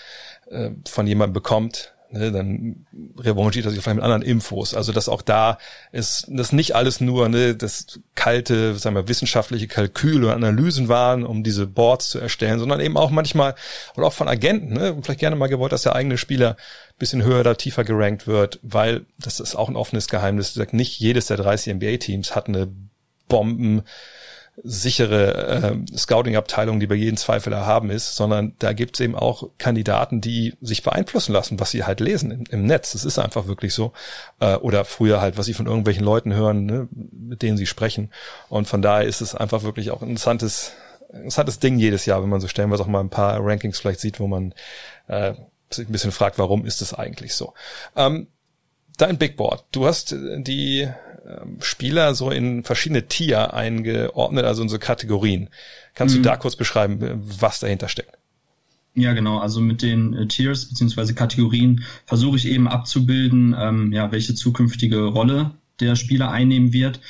äh, 0.50 0.70
von 0.88 1.06
jemandem 1.06 1.34
bekommt, 1.34 1.91
ne, 2.12 2.30
dann 2.30 2.86
revanchiert 3.18 3.64
er 3.64 3.70
sich 3.70 3.80
vielleicht 3.80 3.96
mit 3.96 4.04
anderen 4.04 4.22
Infos. 4.22 4.74
Also 4.74 4.92
dass 4.92 5.08
auch 5.08 5.22
da 5.22 5.58
ist, 5.90 6.26
das 6.28 6.52
nicht 6.52 6.74
alles 6.74 7.00
nur 7.00 7.28
ne, 7.28 7.54
das 7.54 8.00
kalte, 8.14 8.76
sagen 8.76 8.96
wir, 8.96 9.08
wissenschaftliche 9.08 9.66
Kalkül 9.66 10.24
und 10.24 10.30
Analysen 10.30 10.88
waren, 10.88 11.24
um 11.24 11.42
diese 11.42 11.66
Boards 11.66 12.10
zu 12.10 12.18
erstellen, 12.18 12.58
sondern 12.58 12.80
eben 12.80 12.96
auch 12.96 13.10
manchmal 13.10 13.54
oder 13.96 14.06
auch 14.06 14.12
von 14.12 14.28
Agenten, 14.28 14.74
ne, 14.74 14.96
vielleicht 15.02 15.20
gerne 15.20 15.36
mal 15.36 15.48
gewollt, 15.48 15.72
dass 15.72 15.82
der 15.82 15.96
eigene 15.96 16.18
Spieler 16.18 16.56
bisschen 16.98 17.24
höher 17.24 17.40
oder 17.40 17.56
tiefer 17.56 17.82
gerankt 17.82 18.26
wird, 18.26 18.60
weil 18.62 19.06
das 19.18 19.40
ist 19.40 19.56
auch 19.56 19.68
ein 19.68 19.76
offenes 19.76 20.08
Geheimnis. 20.08 20.56
Nicht 20.70 21.00
jedes 21.00 21.26
der 21.26 21.36
30 21.36 21.74
NBA-Teams 21.74 22.36
hat 22.36 22.46
eine 22.46 22.68
Bomben 23.26 23.82
sichere 24.62 25.82
äh, 25.92 25.96
Scouting-Abteilung, 25.96 26.78
die 26.78 26.86
bei 26.86 26.94
jedem 26.94 27.16
Zweifel 27.16 27.52
erhaben 27.52 27.90
ist, 27.90 28.16
sondern 28.16 28.54
da 28.58 28.74
gibt's 28.74 29.00
eben 29.00 29.16
auch 29.16 29.48
Kandidaten, 29.56 30.20
die 30.20 30.54
sich 30.60 30.82
beeinflussen 30.82 31.32
lassen, 31.32 31.58
was 31.58 31.70
sie 31.70 31.84
halt 31.84 32.00
lesen 32.00 32.30
im, 32.30 32.44
im 32.50 32.66
Netz. 32.66 32.92
Das 32.92 33.04
ist 33.04 33.18
einfach 33.18 33.46
wirklich 33.46 33.72
so. 33.72 33.92
Äh, 34.40 34.56
oder 34.56 34.84
früher 34.84 35.20
halt, 35.20 35.38
was 35.38 35.46
sie 35.46 35.54
von 35.54 35.66
irgendwelchen 35.66 36.04
Leuten 36.04 36.34
hören, 36.34 36.66
ne, 36.66 36.88
mit 36.92 37.42
denen 37.42 37.56
sie 37.56 37.66
sprechen. 37.66 38.10
Und 38.50 38.68
von 38.68 38.82
daher 38.82 39.06
ist 39.06 39.22
es 39.22 39.34
einfach 39.34 39.62
wirklich 39.62 39.90
auch 39.90 40.02
ein 40.02 40.10
interessantes, 40.10 40.72
interessantes 41.12 41.58
Ding 41.58 41.78
jedes 41.78 42.04
Jahr, 42.04 42.22
wenn 42.22 42.28
man 42.28 42.40
so 42.40 42.48
stellenweise 42.48 42.82
auch 42.82 42.88
mal 42.88 43.00
ein 43.00 43.10
paar 43.10 43.38
Rankings 43.40 43.78
vielleicht 43.78 44.00
sieht, 44.00 44.20
wo 44.20 44.26
man 44.26 44.54
äh, 45.08 45.32
sich 45.70 45.88
ein 45.88 45.92
bisschen 45.92 46.12
fragt, 46.12 46.38
warum 46.38 46.66
ist 46.66 46.82
es 46.82 46.92
eigentlich 46.92 47.34
so. 47.34 47.54
Ähm, 47.96 48.26
dein 48.98 49.16
Big 49.16 49.38
Board. 49.38 49.64
Du 49.72 49.86
hast 49.86 50.14
die 50.14 50.82
ähm, 50.82 50.94
Spieler 51.60 52.14
so 52.14 52.30
in 52.30 52.64
verschiedene 52.64 53.06
Tier 53.08 53.54
eingeordnet, 53.54 54.44
also 54.44 54.62
in 54.62 54.68
so 54.68 54.78
Kategorien. 54.78 55.48
Kannst 55.94 56.16
mhm. 56.16 56.22
du 56.22 56.28
da 56.28 56.36
kurz 56.36 56.56
beschreiben, 56.56 57.22
was 57.22 57.60
dahinter 57.60 57.88
steckt? 57.88 58.18
Ja, 58.94 59.14
genau. 59.14 59.38
Also 59.38 59.60
mit 59.60 59.82
den 59.82 60.14
äh, 60.14 60.26
Tiers 60.26 60.68
beziehungsweise 60.68 61.14
Kategorien 61.14 61.84
versuche 62.04 62.36
ich 62.36 62.46
eben 62.46 62.68
abzubilden, 62.68 63.54
ähm, 63.58 63.92
ja, 63.92 64.12
welche 64.12 64.34
zukünftige 64.34 65.04
Rolle 65.04 65.52
der 65.80 65.96
Spieler 65.96 66.30
einnehmen 66.30 66.72
wird 66.72 67.00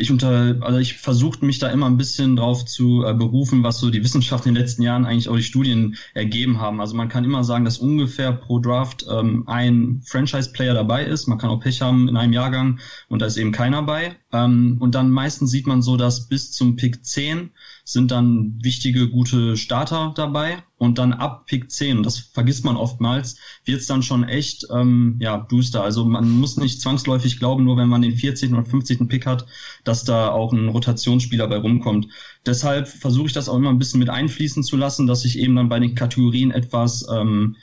ich 0.00 0.12
unter, 0.12 0.56
also 0.60 0.78
ich 0.78 0.94
versuchte 0.94 1.44
mich 1.44 1.58
da 1.58 1.68
immer 1.70 1.86
ein 1.86 1.96
bisschen 1.96 2.36
drauf 2.36 2.64
zu 2.64 3.04
äh, 3.04 3.14
berufen, 3.14 3.64
was 3.64 3.80
so 3.80 3.90
die 3.90 4.04
Wissenschaft 4.04 4.46
in 4.46 4.54
den 4.54 4.62
letzten 4.62 4.82
Jahren 4.82 5.04
eigentlich 5.04 5.28
auch 5.28 5.34
die 5.34 5.42
Studien 5.42 5.96
ergeben 6.14 6.60
haben. 6.60 6.80
Also 6.80 6.94
man 6.94 7.08
kann 7.08 7.24
immer 7.24 7.42
sagen, 7.42 7.64
dass 7.64 7.78
ungefähr 7.78 8.30
pro 8.30 8.60
Draft 8.60 9.04
ähm, 9.10 9.42
ein 9.48 10.00
Franchise-Player 10.04 10.72
dabei 10.72 11.04
ist. 11.04 11.26
Man 11.26 11.38
kann 11.38 11.50
auch 11.50 11.58
Pech 11.58 11.82
haben 11.82 12.06
in 12.06 12.16
einem 12.16 12.32
Jahrgang 12.32 12.78
und 13.08 13.22
da 13.22 13.26
ist 13.26 13.38
eben 13.38 13.50
keiner 13.50 13.82
bei. 13.82 14.14
Ähm, 14.32 14.76
und 14.78 14.94
dann 14.94 15.10
meistens 15.10 15.50
sieht 15.50 15.66
man 15.66 15.82
so, 15.82 15.96
dass 15.96 16.28
bis 16.28 16.52
zum 16.52 16.76
Pick 16.76 17.04
10 17.04 17.50
sind 17.90 18.10
dann 18.10 18.58
wichtige, 18.62 19.08
gute 19.08 19.56
Starter 19.56 20.12
dabei. 20.14 20.62
Und 20.76 20.98
dann 20.98 21.14
ab 21.14 21.46
Pick 21.46 21.70
10, 21.70 22.02
das 22.02 22.18
vergisst 22.18 22.62
man 22.64 22.76
oftmals, 22.76 23.38
wird 23.64 23.80
es 23.80 23.86
dann 23.86 24.02
schon 24.02 24.24
echt 24.24 24.66
ähm, 24.70 25.16
ja, 25.20 25.38
Booster. 25.38 25.82
Also 25.82 26.04
man 26.04 26.30
muss 26.30 26.58
nicht 26.58 26.82
zwangsläufig 26.82 27.38
glauben, 27.38 27.64
nur 27.64 27.78
wenn 27.78 27.88
man 27.88 28.02
den 28.02 28.14
40. 28.14 28.52
oder 28.52 28.66
50. 28.66 29.08
Pick 29.08 29.24
hat, 29.24 29.46
dass 29.84 30.04
da 30.04 30.28
auch 30.28 30.52
ein 30.52 30.68
Rotationsspieler 30.68 31.48
bei 31.48 31.56
rumkommt. 31.56 32.08
Deshalb 32.44 32.88
versuche 32.88 33.28
ich 33.28 33.32
das 33.32 33.48
auch 33.48 33.56
immer 33.56 33.70
ein 33.70 33.78
bisschen 33.78 34.00
mit 34.00 34.10
einfließen 34.10 34.62
zu 34.62 34.76
lassen, 34.76 35.06
dass 35.06 35.24
ich 35.24 35.38
eben 35.38 35.56
dann 35.56 35.70
bei 35.70 35.80
den 35.80 35.94
Kategorien 35.94 36.50
etwas 36.50 37.06
ähm, 37.10 37.56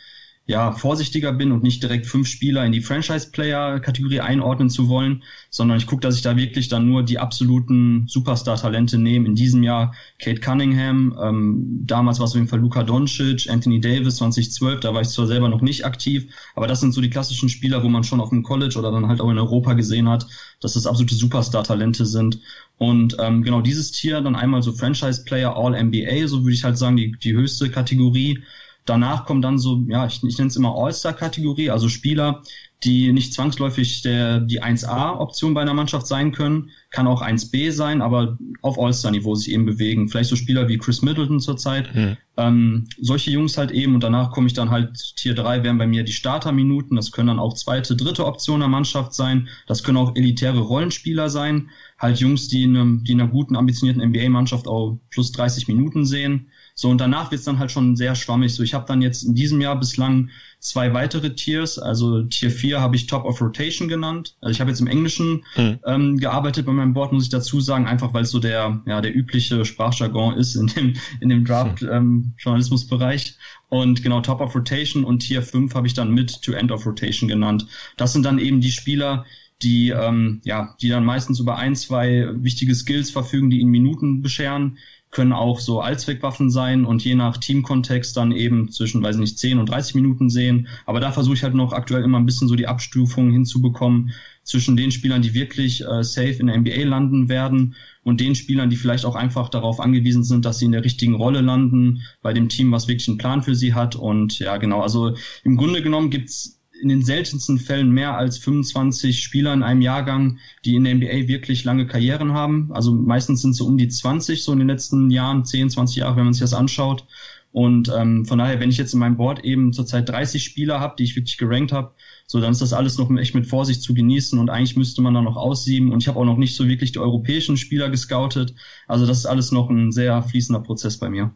ja, 0.48 0.74
vorsichtiger 0.74 1.34
bin 1.34 1.52
und 1.52 1.64
nicht 1.64 1.82
direkt 1.82 2.06
fünf 2.06 2.28
Spieler 2.28 2.64
in 2.66 2.72
die 2.72 2.82
Franchise-Player-Kategorie 2.82 4.20
einordnen 4.20 4.70
zu 4.70 4.88
wollen, 4.90 5.24
sondern 5.50 5.80
ich 5.80 5.88
gucke, 5.88 6.02
dass 6.02 6.16
ich 6.16 6.22
da 6.22 6.38
wirklich 6.38 6.68
dann 6.68 6.88
nur 6.88 7.02
die 7.02 7.18
absoluten 7.18 8.06
Superstar-Talente 8.08 9.00
nehme. 9.00 9.28
In 9.28 9.34
diesem 9.34 9.64
Jahr 9.64 9.96
Kate 10.20 10.40
Cunningham, 10.40 11.18
ähm, 11.20 11.82
damals 11.86 12.20
war 12.20 12.26
es 12.26 12.32
auf 12.32 12.36
jeden 12.36 12.48
Fall 12.48 12.60
Luka 12.60 12.84
Doncic, 12.84 13.50
Anthony 13.50 13.80
Davis 13.82 14.18
2012, 14.18 14.82
da 14.82 14.94
war 14.94 15.02
ich 15.02 15.08
zwar 15.10 15.26
selber 15.26 15.50
noch 15.50 15.62
nicht 15.62 15.84
aktiv, 15.84 16.32
aber 16.56 16.68
das 16.68 16.80
sind 16.80 16.94
so 16.94 17.02
die 17.02 17.10
klassischen 17.10 17.50
Spieler, 17.50 17.82
wo 17.82 17.90
man 17.90 18.04
schon 18.04 18.22
auf 18.22 18.30
dem 18.30 18.44
College 18.44 18.78
oder 18.78 18.92
dann 18.92 19.08
halt 19.08 19.22
auch 19.22 19.32
in 19.32 19.40
Europa 19.40 19.74
gesehen 19.74 20.08
hat, 20.08 20.28
dass 20.62 20.74
das 20.74 20.86
absolute 20.86 21.16
Superstar-Talente 21.16 22.06
sind. 22.06 22.40
Und 22.78 23.18
ähm, 23.20 23.42
genau 23.42 23.62
dieses 23.62 23.92
Tier, 23.92 24.22
dann 24.22 24.36
einmal 24.36 24.62
so 24.62 24.74
Franchise-Player 24.74 25.56
All-NBA, 25.56 26.28
so 26.28 26.44
würde 26.44 26.54
ich 26.54 26.64
halt 26.64 26.78
sagen, 26.78 26.98
die, 26.98 27.14
die 27.14 27.34
höchste 27.34 27.72
Kategorie. 27.72 28.44
Danach 28.86 29.26
kommt 29.26 29.44
dann 29.44 29.58
so, 29.58 29.84
ja, 29.88 30.06
ich, 30.06 30.24
ich 30.24 30.38
nenne 30.38 30.50
es 30.50 30.56
immer 30.56 30.76
All-Star-Kategorie, 30.78 31.72
also 31.72 31.90
Spieler, 31.90 32.44
die 32.84 33.12
nicht 33.12 33.34
zwangsläufig 33.34 34.04
der, 34.04 34.40
die 34.40 34.62
1A-Option 34.62 35.56
bei 35.56 35.62
einer 35.62 35.74
Mannschaft 35.74 36.06
sein 36.06 36.32
können, 36.32 36.70
kann 36.92 37.08
auch 37.08 37.24
1B 37.24 37.72
sein, 37.72 38.02
aber 38.02 38.38
auf 38.62 38.78
All-Star-Niveau 38.78 39.34
sich 39.34 39.52
eben 39.54 39.66
bewegen. 39.66 40.08
Vielleicht 40.08 40.30
so 40.30 40.36
Spieler 40.36 40.68
wie 40.68 40.78
Chris 40.78 41.02
Middleton 41.02 41.40
zurzeit. 41.40 41.92
Hm. 41.94 42.18
Ähm, 42.38 42.88
solche 43.02 43.32
Jungs 43.32 43.58
halt 43.58 43.72
eben 43.72 43.96
und 43.96 44.04
danach 44.04 44.32
komme 44.32 44.48
ich 44.48 44.54
dann 44.54 44.70
halt, 44.70 45.16
Tier 45.16 45.34
3 45.34 45.64
wären 45.64 45.80
bei 45.80 45.88
mir 45.88 46.04
die 46.04 46.12
Starterminuten, 46.12 46.96
das 46.96 47.12
können 47.12 47.30
dann 47.30 47.40
auch 47.40 47.54
zweite, 47.54 47.96
dritte 47.96 48.26
Option 48.26 48.60
der 48.60 48.70
Mannschaft 48.70 49.14
sein, 49.14 49.48
das 49.68 49.84
können 49.84 49.98
auch 49.98 50.16
elitäre 50.16 50.60
Rollenspieler 50.60 51.30
sein, 51.30 51.72
halt 51.98 52.20
Jungs, 52.20 52.50
die 52.50 52.64
in, 52.64 52.76
einem, 52.76 53.04
die 53.04 53.14
in 53.14 53.22
einer 53.22 53.32
guten, 53.32 53.56
ambitionierten 53.56 54.08
NBA-Mannschaft 54.10 54.68
auch 54.68 55.00
plus 55.10 55.32
30 55.32 55.68
Minuten 55.68 56.06
sehen. 56.06 56.50
So, 56.78 56.90
und 56.90 57.00
danach 57.00 57.32
wird's 57.32 57.46
dann 57.46 57.58
halt 57.58 57.72
schon 57.72 57.96
sehr 57.96 58.16
schwammig. 58.16 58.54
So, 58.54 58.62
ich 58.62 58.74
habe 58.74 58.86
dann 58.86 59.02
jetzt 59.02 59.24
in 59.24 59.34
diesem 59.34 59.62
Jahr 59.62 59.80
bislang 59.80 60.30
zwei 60.60 60.94
weitere 60.94 61.34
Tiers. 61.34 61.80
Also 61.80 62.24
Tier 62.24 62.52
4 62.52 62.82
habe 62.82 62.98
ich 62.98 63.08
Top 63.08 63.24
of 63.24 63.40
Rotation 63.42 63.88
genannt. 63.88 64.36
Also 64.42 64.52
ich 64.52 64.60
habe 64.60 64.72
jetzt 64.72 64.82
im 64.82 64.88
Englischen 64.88 65.46
mhm. 65.56 65.80
ähm, 65.86 66.18
gearbeitet 66.18 66.66
bei 66.66 66.74
meinem 66.74 66.94
Board, 66.94 67.14
muss 67.14 67.24
ich 67.24 67.30
dazu 67.30 67.62
sagen, 67.62 67.88
einfach 67.88 68.14
weil 68.14 68.24
es 68.24 68.32
so 68.32 68.40
der, 68.40 68.82
ja, 68.86 69.00
der 69.00 69.16
übliche 69.16 69.64
Sprachjargon 69.64 70.36
ist 70.36 70.56
in 70.56 70.68
dem, 70.68 70.94
in 71.22 71.30
dem 71.30 71.46
Draft-Journalismusbereich. 71.46 73.26
Mhm. 73.26 73.78
Ähm, 73.78 73.80
und 73.80 74.04
genau, 74.04 74.20
Top 74.20 74.42
of 74.42 74.54
Rotation 74.54 75.06
und 75.06 75.20
Tier 75.20 75.44
5 75.44 75.74
habe 75.76 75.88
ich 75.88 75.94
dann 75.94 76.14
Mid 76.14 76.42
to 76.42 76.52
End 76.52 76.74
of 76.74 76.86
Rotation 76.86 77.30
genannt. 77.30 77.68
Das 77.96 78.12
sind 78.12 78.26
dann 78.26 78.38
eben 78.38 78.60
die 78.60 78.72
Spieler, 78.72 79.26
die 79.62 79.90
ähm, 79.90 80.42
ja, 80.44 80.76
die 80.82 80.90
dann 80.90 81.06
meistens 81.06 81.40
über 81.40 81.58
ein, 81.58 81.76
zwei 81.76 82.28
wichtige 82.34 82.76
Skills 82.76 83.12
verfügen, 83.12 83.50
die 83.50 83.60
ihnen 83.62 83.72
Minuten 83.72 84.22
bescheren, 84.22 84.78
können 85.16 85.32
auch 85.32 85.62
so 85.62 85.80
Allzweckwaffen 85.80 86.52
sein 86.52 86.84
und 86.84 87.02
je 87.02 87.16
nach 87.16 87.38
Teamkontext 87.38 88.18
dann 88.18 88.34
eben 88.34 88.70
zwischen, 88.70 89.02
weiß 89.02 89.16
nicht, 89.16 89.40
10 89.40 89.60
und 89.60 89.70
30 89.70 89.96
Minuten 89.96 90.30
sehen. 90.30 90.68
Aber 90.86 91.00
da 91.00 91.14
versuche 91.14 91.36
ich 91.36 91.44
halt 91.44 91.54
noch 91.54 91.72
aktuell 91.72 92.04
immer 92.04 92.20
ein 92.20 92.26
bisschen 92.26 92.50
so 92.50 92.56
die 92.56 92.68
Abstufung 92.68 93.32
hinzubekommen 93.32 94.12
zwischen 94.44 94.76
den 94.76 94.92
Spielern, 94.92 95.22
die 95.22 95.34
wirklich 95.34 95.86
äh, 95.86 96.04
safe 96.04 96.34
in 96.34 96.48
der 96.48 96.58
NBA 96.58 96.84
landen 96.84 97.30
werden 97.30 97.76
und 98.04 98.20
den 98.20 98.36
Spielern, 98.36 98.70
die 98.70 98.76
vielleicht 98.76 99.06
auch 99.06 99.16
einfach 99.16 99.48
darauf 99.48 99.80
angewiesen 99.80 100.26
sind, 100.26 100.44
dass 100.44 100.60
sie 100.60 100.66
in 100.66 100.74
der 100.74 100.84
richtigen 100.84 101.16
Rolle 101.16 101.40
landen, 101.40 102.02
bei 102.22 102.34
dem 102.34 102.50
Team, 102.50 102.74
was 102.74 102.90
wirklich 102.90 103.08
einen 103.08 103.18
Plan 103.18 103.42
für 103.42 103.56
sie 103.56 103.74
hat. 103.74 103.96
Und 103.96 104.40
ja, 104.40 104.58
genau, 104.58 104.82
also 104.82 105.16
im 105.46 105.56
Grunde 105.56 105.82
genommen 105.82 106.10
gibt's 106.10 106.60
in 106.82 106.90
den 106.90 107.04
seltensten 107.04 107.58
Fällen 107.58 107.92
mehr 107.92 108.18
als 108.18 108.38
25 108.38 109.22
Spieler 109.22 109.54
in 109.54 109.64
einem 109.64 109.82
Jahrgang, 109.82 110.40
die 110.66 110.76
in 110.76 110.84
der 110.84 110.96
NBA 110.96 111.28
wirklich 111.28 111.64
lange 111.64 111.88
Karrieren 111.88 112.34
haben. 112.34 112.72
Also 112.74 112.94
meistens 112.94 113.42
sind 113.42 113.52
es 113.52 113.58
so 113.58 113.66
um 113.66 113.78
die 113.78 113.88
20 113.88 114.44
so 114.44 114.52
in 114.52 114.60
den 114.60 114.68
letzten 114.68 115.10
Jahren, 115.10 115.46
10, 115.46 115.70
20 115.70 115.98
Jahre, 115.98 116.18
wenn 116.18 116.26
man 116.26 116.34
sich 116.34 116.42
das 116.42 116.54
anschaut. 116.54 117.06
Und 117.52 117.90
ähm, 117.96 118.26
von 118.26 118.38
daher, 118.38 118.60
wenn 118.60 118.70
ich 118.70 118.78
jetzt 118.78 118.94
in 118.94 119.00
meinem 119.00 119.16
Board 119.16 119.46
eben 119.46 119.72
zurzeit 119.72 120.10
30 120.10 120.44
Spieler 120.44 120.82
habe, 120.82 120.96
die 121.00 121.04
ich 121.06 121.16
wirklich 121.16 121.38
gerankt 121.38 121.72
habe, 121.72 121.94
so 122.28 122.42
dann 122.42 122.52
ist 122.52 122.62
das 122.62 122.74
alles 122.74 122.98
noch 122.98 123.10
echt 123.18 123.34
mit 123.34 123.48
Vorsicht 123.48 123.82
zu 123.82 123.94
genießen 123.94 124.38
und 124.38 124.50
eigentlich 124.50 124.76
müsste 124.76 125.02
man 125.02 125.14
da 125.14 125.22
noch 125.22 125.38
aussieben. 125.38 125.94
Und 125.94 126.04
ich 126.04 126.10
habe 126.10 126.20
auch 126.20 126.26
noch 126.26 126.38
nicht 126.38 126.56
so 126.56 126.68
wirklich 126.68 126.92
die 126.92 127.00
europäischen 127.00 127.56
Spieler 127.56 127.90
gescoutet. 127.90 128.56
Also 128.88 129.06
das 129.06 129.20
ist 129.20 129.26
alles 129.26 129.54
noch 129.54 129.70
ein 129.70 129.94
sehr 129.94 130.22
fließender 130.22 130.60
Prozess 130.60 130.98
bei 130.98 131.10
mir. 131.10 131.34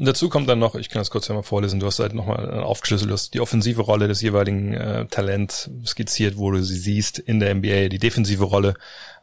Und 0.00 0.06
dazu 0.06 0.30
kommt 0.30 0.48
dann 0.48 0.58
noch, 0.58 0.76
ich 0.76 0.88
kann 0.88 1.00
das 1.00 1.10
kurz 1.10 1.28
ja 1.28 1.34
mal 1.34 1.42
vorlesen, 1.42 1.78
du 1.78 1.84
hast 1.84 1.98
halt 1.98 2.14
nochmal 2.14 2.62
aufgeschlüsselt, 2.62 3.10
du 3.10 3.12
hast 3.12 3.34
die 3.34 3.40
offensive 3.40 3.82
Rolle 3.82 4.08
des 4.08 4.22
jeweiligen 4.22 4.72
äh, 4.72 5.04
Talents 5.04 5.68
skizziert, 5.84 6.38
wo 6.38 6.50
du 6.50 6.62
sie 6.62 6.78
siehst 6.78 7.18
in 7.18 7.38
der 7.38 7.54
NBA, 7.54 7.90
die 7.90 7.98
defensive 7.98 8.44
Rolle. 8.44 8.76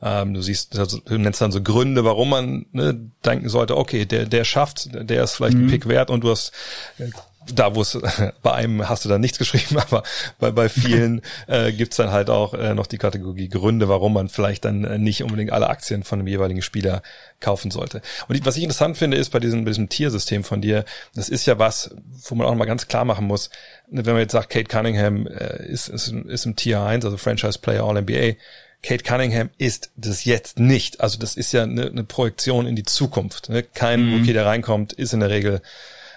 Ähm, 0.04 0.36
du 0.36 0.42
siehst, 0.44 0.78
also, 0.78 1.00
du 1.00 1.18
nennst 1.18 1.42
dann 1.42 1.52
so 1.52 1.64
Gründe, 1.64 2.06
warum 2.06 2.30
man 2.30 2.68
ne, 2.74 3.10
denken 3.26 3.50
sollte, 3.50 3.76
okay, 3.76 4.06
der, 4.06 4.28
der 4.28 4.44
schafft, 4.44 4.90
der 4.94 5.24
ist 5.24 5.34
vielleicht 5.34 5.58
mhm. 5.58 5.66
ein 5.66 5.72
Pick 5.72 5.88
wert 5.88 6.12
und 6.12 6.24
du 6.24 6.30
hast 6.30 6.52
äh, 7.00 7.10
da 7.54 7.76
wo 7.76 7.82
es 7.82 7.98
bei 8.44 8.54
einem 8.54 8.88
hast 8.88 9.06
du 9.06 9.10
dann 9.10 9.22
nichts 9.22 9.38
geschrieben, 9.38 9.78
aber 9.80 10.04
bei, 10.40 10.52
bei 10.52 10.70
vielen 10.70 11.22
äh, 11.48 11.72
gibt's 11.72 11.98
dann 11.98 12.12
halt 12.12 12.30
auch 12.30 12.54
äh, 12.54 12.74
noch 12.74 12.88
die 12.88 12.98
Kategorie 12.98 13.50
Gründe, 13.50 13.90
warum 13.90 14.14
man 14.14 14.30
vielleicht 14.30 14.66
dann 14.66 14.84
äh, 14.84 14.98
nicht 14.98 15.24
unbedingt 15.24 15.52
alle 15.52 15.70
Aktien 15.70 16.04
von 16.04 16.20
dem 16.20 16.28
jeweiligen 16.28 16.62
Spieler 16.62 17.02
kaufen 17.40 17.72
sollte. 17.72 18.02
Und 18.28 18.46
was 18.46 18.58
ich 18.58 18.64
interessant 18.64 18.98
finde, 18.98 19.18
ist 19.18 19.30
bei 19.30 19.40
diesem, 19.40 19.64
bei 19.64 19.72
diesem 19.72 19.90
Tiersystem 19.90 20.44
von 20.44 20.62
dir, 20.62 20.86
das 21.16 21.30
ist 21.30 21.46
ja 21.46 21.60
was, 21.60 21.96
wo 22.24 22.36
man 22.36 22.48
auch 22.48 22.56
mal 22.56 22.66
ganz 22.66 22.88
klar 22.88 23.06
machen 23.06 23.26
muss, 23.26 23.50
wenn 23.90 24.06
man 24.06 24.22
jetzt 24.22 24.34
sagt, 24.34 24.50
Kate 24.50 24.68
Cunningham 24.68 25.28
äh, 25.28 25.66
ist, 25.66 25.88
ist, 25.88 26.10
ist 26.10 26.46
im 26.46 26.56
Tier 26.56 26.82
1, 26.82 27.06
also 27.06 27.18
Franchise 27.18 27.60
Player 27.60 27.84
All 27.84 28.02
NBA, 28.02 28.36
Kate 28.84 29.04
Cunningham 29.04 29.50
ist 29.58 29.92
das 29.96 30.26
jetzt 30.26 30.60
nicht. 30.60 31.02
Also 31.02 31.18
das 31.20 31.36
ist 31.36 31.52
ja 31.52 31.64
eine, 31.64 31.88
eine 31.88 32.04
Projektion 32.04 32.68
in 32.68 32.76
die 32.76 32.84
Zukunft. 32.84 33.50
Ne? 33.50 33.64
Kein 33.64 34.06
mhm. 34.06 34.14
Rookie, 34.14 34.34
der 34.34 34.46
reinkommt, 34.46 34.94
ist 34.94 35.14
in 35.14 35.20
der 35.20 35.30
Regel 35.30 35.62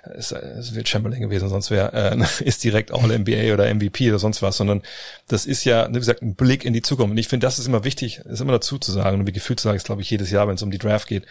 es, 0.02 0.32
es 0.32 0.74
wird 0.74 0.88
Chamberlain 0.88 1.20
gewesen, 1.20 1.48
sonst 1.48 1.70
wäre 1.70 1.92
äh, 1.92 2.24
ist 2.44 2.64
direkt 2.64 2.92
All 2.92 3.18
NBA 3.18 3.52
oder 3.52 3.72
MVP 3.72 4.08
oder 4.10 4.18
sonst 4.18 4.42
was, 4.42 4.56
sondern 4.56 4.82
das 5.28 5.46
ist 5.46 5.64
ja, 5.64 5.88
wie 5.88 5.98
gesagt, 5.98 6.22
ein 6.22 6.34
Blick 6.34 6.64
in 6.64 6.72
die 6.72 6.82
Zukunft. 6.82 7.10
Und 7.10 7.18
ich 7.18 7.28
finde, 7.28 7.46
das 7.46 7.58
ist 7.58 7.66
immer 7.66 7.84
wichtig, 7.84 8.18
ist 8.18 8.40
immer 8.40 8.52
dazu 8.52 8.78
zu 8.78 8.92
sagen 8.92 9.20
und 9.20 9.26
wie 9.26 9.32
gefühlt 9.32 9.60
zu 9.60 9.64
sagen, 9.64 9.76
ist 9.76 9.86
glaube 9.86 10.02
ich 10.02 10.10
jedes 10.10 10.30
Jahr, 10.30 10.48
wenn 10.48 10.54
es 10.54 10.62
um 10.62 10.70
die 10.70 10.78
Draft 10.78 11.08
geht. 11.08 11.26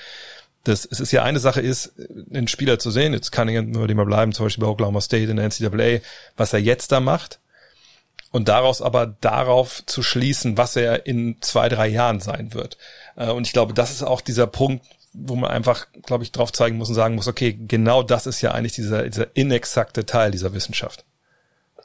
Das, 0.65 0.85
es 0.85 0.99
ist 0.99 1.11
ja 1.11 1.23
eine 1.23 1.39
Sache 1.39 1.61
ist, 1.61 1.93
einen 2.33 2.47
Spieler 2.49 2.79
zu 2.79 2.91
sehen, 2.91 3.13
jetzt 3.13 3.31
kann 3.31 3.47
ich 3.47 3.61
nur 3.61 3.87
dem 3.87 3.97
mal 3.97 4.05
bleiben, 4.05 4.33
zum 4.33 4.45
Beispiel 4.45 4.65
bei 4.65 4.69
Oklahoma 4.69 5.01
State 5.01 5.31
in 5.31 5.37
der 5.37 5.49
NCAA, 5.49 6.01
was 6.35 6.51
er 6.53 6.59
jetzt 6.59 6.91
da 6.91 6.99
macht, 6.99 7.39
und 8.31 8.49
daraus 8.49 8.81
aber 8.81 9.07
darauf 9.07 9.83
zu 9.85 10.03
schließen, 10.03 10.57
was 10.57 10.75
er 10.75 11.05
in 11.05 11.37
zwei, 11.41 11.69
drei 11.69 11.87
Jahren 11.87 12.19
sein 12.19 12.53
wird. 12.53 12.77
Äh, 13.15 13.31
und 13.31 13.47
ich 13.47 13.53
glaube, 13.53 13.73
das 13.73 13.91
ist 13.91 14.03
auch 14.03 14.21
dieser 14.21 14.47
Punkt, 14.47 14.85
wo 15.13 15.35
man 15.35 15.49
einfach, 15.51 15.87
glaube 16.05 16.23
ich, 16.23 16.31
drauf 16.31 16.51
zeigen 16.51 16.77
muss 16.77 16.89
und 16.89 16.95
sagen 16.95 17.15
muss, 17.15 17.27
okay, 17.27 17.53
genau 17.53 18.03
das 18.03 18.27
ist 18.27 18.41
ja 18.41 18.51
eigentlich 18.51 18.73
dieser, 18.73 19.09
dieser 19.09 19.35
inexakte 19.35 20.05
Teil 20.05 20.31
dieser 20.31 20.53
Wissenschaft. 20.53 21.05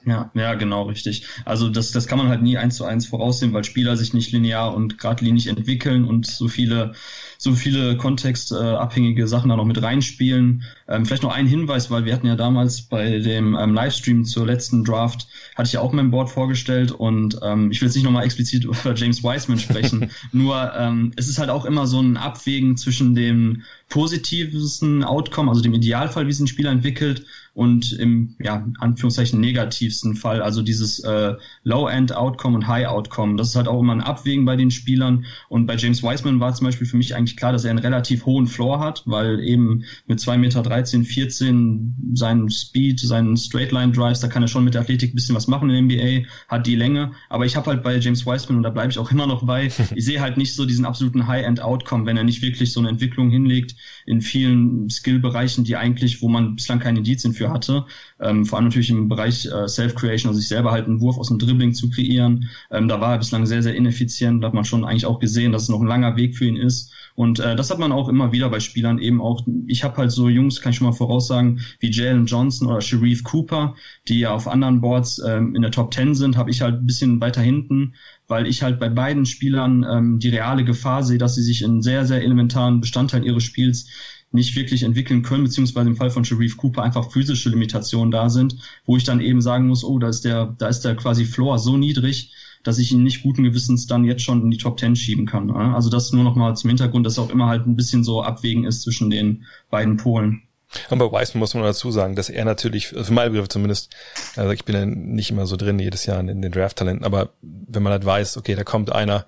Ja, 0.06 0.30
ja, 0.34 0.54
genau, 0.54 0.82
richtig. 0.82 1.26
Also 1.44 1.70
das, 1.70 1.90
das 1.90 2.06
kann 2.06 2.18
man 2.18 2.28
halt 2.28 2.42
nie 2.42 2.58
eins 2.58 2.76
zu 2.76 2.84
eins 2.84 3.06
voraussehen, 3.06 3.52
weil 3.54 3.64
Spieler 3.64 3.96
sich 3.96 4.12
nicht 4.12 4.32
linear 4.32 4.74
und 4.74 4.98
geradlinig 4.98 5.46
entwickeln 5.46 6.04
und 6.04 6.26
so 6.26 6.48
viele 6.48 6.94
so 7.38 7.54
viele 7.54 7.96
kontextabhängige 7.96 9.26
Sachen 9.28 9.50
da 9.50 9.56
noch 9.56 9.64
mit 9.64 9.80
reinspielen. 9.82 10.64
Ähm, 10.88 11.04
vielleicht 11.04 11.22
noch 11.22 11.32
ein 11.32 11.46
Hinweis, 11.46 11.90
weil 11.90 12.04
wir 12.04 12.14
hatten 12.14 12.26
ja 12.26 12.36
damals 12.36 12.82
bei 12.82 13.18
dem 13.18 13.54
ähm, 13.54 13.74
Livestream 13.74 14.24
zur 14.24 14.46
letzten 14.46 14.84
Draft, 14.84 15.28
hatte 15.54 15.66
ich 15.66 15.74
ja 15.74 15.80
auch 15.80 15.92
mein 15.92 16.10
Board 16.10 16.30
vorgestellt 16.30 16.90
und 16.92 17.38
ähm, 17.42 17.70
ich 17.70 17.80
will 17.80 17.88
jetzt 17.88 17.94
nicht 17.96 18.04
nochmal 18.04 18.24
explizit 18.24 18.64
über 18.64 18.94
James 18.94 19.22
Wiseman 19.22 19.58
sprechen, 19.58 20.10
nur 20.32 20.72
ähm, 20.74 21.12
es 21.16 21.28
ist 21.28 21.38
halt 21.38 21.50
auch 21.50 21.64
immer 21.64 21.86
so 21.86 22.00
ein 22.00 22.16
Abwägen 22.16 22.76
zwischen 22.76 23.14
dem 23.14 23.62
positivsten 23.88 25.04
Outcome, 25.04 25.50
also 25.50 25.62
dem 25.62 25.74
Idealfall, 25.74 26.26
wie 26.26 26.30
es 26.30 26.40
ein 26.40 26.46
Spieler 26.46 26.70
entwickelt, 26.70 27.26
und 27.54 27.92
im, 27.92 28.34
ja, 28.40 28.66
Anführungszeichen 28.80 29.40
negativsten 29.40 30.16
Fall, 30.16 30.42
also 30.42 30.60
dieses 30.60 30.98
äh, 31.00 31.34
Low-End-Outcome 31.62 32.56
und 32.56 32.66
High-Outcome. 32.66 33.36
Das 33.36 33.48
ist 33.48 33.56
halt 33.56 33.68
auch 33.68 33.80
immer 33.80 33.94
ein 33.94 34.00
Abwägen 34.00 34.44
bei 34.44 34.56
den 34.56 34.72
Spielern. 34.72 35.24
Und 35.48 35.66
bei 35.66 35.76
James 35.76 36.02
Wiseman 36.02 36.40
war 36.40 36.52
zum 36.54 36.66
Beispiel 36.66 36.86
für 36.86 36.96
mich 36.96 37.14
eigentlich 37.14 37.36
klar, 37.36 37.52
dass 37.52 37.64
er 37.64 37.70
einen 37.70 37.78
relativ 37.78 38.26
hohen 38.26 38.48
Floor 38.48 38.80
hat, 38.80 39.04
weil 39.06 39.40
eben 39.40 39.84
mit 40.06 40.18
2,13 40.18 40.38
Meter, 40.38 40.62
13, 40.62 41.04
14 41.04 42.12
seinen 42.14 42.50
Speed, 42.50 42.98
seinen 42.98 43.36
Straight-Line-Drives, 43.36 44.20
da 44.20 44.26
kann 44.26 44.42
er 44.42 44.48
schon 44.48 44.64
mit 44.64 44.74
der 44.74 44.80
Athletik 44.80 45.12
ein 45.12 45.16
bisschen 45.16 45.36
was 45.36 45.46
machen 45.46 45.70
in 45.70 45.88
der 45.88 45.98
NBA, 45.98 46.26
hat 46.48 46.66
die 46.66 46.74
Länge. 46.74 47.12
Aber 47.28 47.46
ich 47.46 47.54
habe 47.54 47.70
halt 47.70 47.84
bei 47.84 47.96
James 47.98 48.26
Wiseman, 48.26 48.58
und 48.58 48.62
da 48.64 48.70
bleibe 48.70 48.90
ich 48.90 48.98
auch 48.98 49.10
immer 49.12 49.28
noch 49.28 49.46
bei, 49.46 49.66
ich 49.94 50.04
sehe 50.04 50.20
halt 50.20 50.36
nicht 50.36 50.56
so 50.56 50.66
diesen 50.66 50.84
absoluten 50.84 51.28
High-End-Outcome, 51.28 52.04
wenn 52.04 52.16
er 52.16 52.24
nicht 52.24 52.42
wirklich 52.42 52.72
so 52.72 52.80
eine 52.80 52.88
Entwicklung 52.88 53.30
hinlegt 53.30 53.76
in 54.06 54.20
vielen 54.20 54.90
Skill-Bereichen, 54.90 55.62
die 55.62 55.76
eigentlich, 55.76 56.20
wo 56.20 56.28
man 56.28 56.56
bislang 56.56 56.80
keine 56.80 56.98
Indizien 56.98 57.32
für 57.32 57.43
hatte. 57.50 57.84
Ähm, 58.20 58.44
vor 58.44 58.58
allem 58.58 58.66
natürlich 58.66 58.90
im 58.90 59.08
Bereich 59.08 59.46
äh, 59.46 59.68
Self-Creation, 59.68 60.28
also 60.28 60.40
sich 60.40 60.48
selber 60.48 60.72
halt 60.72 60.86
einen 60.86 61.00
Wurf 61.00 61.18
aus 61.18 61.28
dem 61.28 61.38
Dribbling 61.38 61.74
zu 61.74 61.90
kreieren. 61.90 62.48
Ähm, 62.70 62.88
da 62.88 63.00
war 63.00 63.12
er 63.12 63.18
bislang 63.18 63.46
sehr, 63.46 63.62
sehr 63.62 63.74
ineffizient. 63.74 64.42
Da 64.42 64.48
hat 64.48 64.54
man 64.54 64.64
schon 64.64 64.84
eigentlich 64.84 65.06
auch 65.06 65.18
gesehen, 65.18 65.52
dass 65.52 65.64
es 65.64 65.68
noch 65.68 65.80
ein 65.80 65.86
langer 65.86 66.16
Weg 66.16 66.36
für 66.36 66.46
ihn 66.46 66.56
ist. 66.56 66.92
Und 67.16 67.38
äh, 67.38 67.54
das 67.54 67.70
hat 67.70 67.78
man 67.78 67.92
auch 67.92 68.08
immer 68.08 68.32
wieder 68.32 68.48
bei 68.48 68.58
Spielern 68.58 68.98
eben 68.98 69.20
auch. 69.20 69.46
Ich 69.66 69.84
habe 69.84 69.96
halt 69.98 70.10
so 70.10 70.28
Jungs, 70.28 70.60
kann 70.60 70.70
ich 70.70 70.78
schon 70.78 70.86
mal 70.86 70.92
voraussagen, 70.92 71.60
wie 71.78 71.90
Jalen 71.90 72.26
Johnson 72.26 72.68
oder 72.68 72.80
Sharif 72.80 73.22
Cooper, 73.22 73.76
die 74.08 74.18
ja 74.20 74.34
auf 74.34 74.48
anderen 74.48 74.80
Boards 74.80 75.22
ähm, 75.24 75.54
in 75.54 75.62
der 75.62 75.70
Top 75.70 75.94
10 75.94 76.14
sind, 76.14 76.36
habe 76.36 76.50
ich 76.50 76.60
halt 76.60 76.80
ein 76.80 76.86
bisschen 76.86 77.20
weiter 77.20 77.40
hinten, 77.40 77.94
weil 78.26 78.46
ich 78.48 78.62
halt 78.62 78.80
bei 78.80 78.88
beiden 78.88 79.26
Spielern 79.26 79.86
ähm, 79.88 80.18
die 80.18 80.30
reale 80.30 80.64
Gefahr 80.64 81.04
sehe, 81.04 81.18
dass 81.18 81.36
sie 81.36 81.42
sich 81.42 81.62
in 81.62 81.82
sehr, 81.82 82.04
sehr 82.04 82.22
elementaren 82.22 82.80
Bestandteilen 82.80 83.24
ihres 83.24 83.44
Spiels 83.44 83.86
nicht 84.34 84.56
wirklich 84.56 84.82
entwickeln 84.82 85.22
können, 85.22 85.44
beziehungsweise 85.44 85.88
im 85.88 85.96
Fall 85.96 86.10
von 86.10 86.24
Sharif 86.24 86.56
Cooper 86.56 86.82
einfach 86.82 87.10
physische 87.10 87.48
Limitationen 87.50 88.10
da 88.10 88.28
sind, 88.28 88.56
wo 88.84 88.96
ich 88.96 89.04
dann 89.04 89.20
eben 89.20 89.40
sagen 89.40 89.68
muss, 89.68 89.84
oh, 89.84 89.98
da 89.98 90.08
ist 90.08 90.24
der, 90.24 90.54
da 90.58 90.68
ist 90.68 90.80
der 90.80 90.96
quasi 90.96 91.24
Floor 91.24 91.58
so 91.58 91.76
niedrig, 91.76 92.32
dass 92.64 92.78
ich 92.78 92.90
ihn 92.90 93.04
nicht 93.04 93.22
guten 93.22 93.44
Gewissens 93.44 93.86
dann 93.86 94.04
jetzt 94.04 94.22
schon 94.22 94.42
in 94.42 94.50
die 94.50 94.58
Top 94.58 94.76
Ten 94.76 94.96
schieben 94.96 95.26
kann. 95.26 95.50
Also 95.50 95.88
das 95.88 96.12
nur 96.12 96.24
noch 96.24 96.34
mal 96.34 96.56
zum 96.56 96.68
Hintergrund, 96.68 97.06
dass 97.06 97.18
auch 97.18 97.30
immer 97.30 97.46
halt 97.46 97.66
ein 97.66 97.76
bisschen 97.76 98.02
so 98.02 98.22
abwägen 98.22 98.64
ist 98.64 98.82
zwischen 98.82 99.08
den 99.08 99.44
beiden 99.70 99.96
Polen. 99.98 100.42
Und 100.90 100.98
bei 100.98 101.04
Wiseman 101.04 101.38
muss 101.38 101.54
man 101.54 101.62
dazu 101.62 101.92
sagen, 101.92 102.16
dass 102.16 102.28
er 102.28 102.44
natürlich, 102.44 102.88
für 102.88 103.12
meine 103.12 103.30
Begriffe 103.30 103.48
zumindest, 103.48 103.94
also 104.34 104.50
ich 104.50 104.64
bin 104.64 104.74
ja 104.74 104.86
nicht 104.86 105.30
immer 105.30 105.46
so 105.46 105.56
drin 105.56 105.78
jedes 105.78 106.06
Jahr 106.06 106.18
in 106.18 106.42
den 106.42 106.50
Draft-Talenten, 106.50 107.04
aber 107.04 107.30
wenn 107.42 107.84
man 107.84 107.92
halt 107.92 108.04
weiß, 108.04 108.36
okay, 108.36 108.56
da 108.56 108.64
kommt 108.64 108.90
einer 108.90 109.26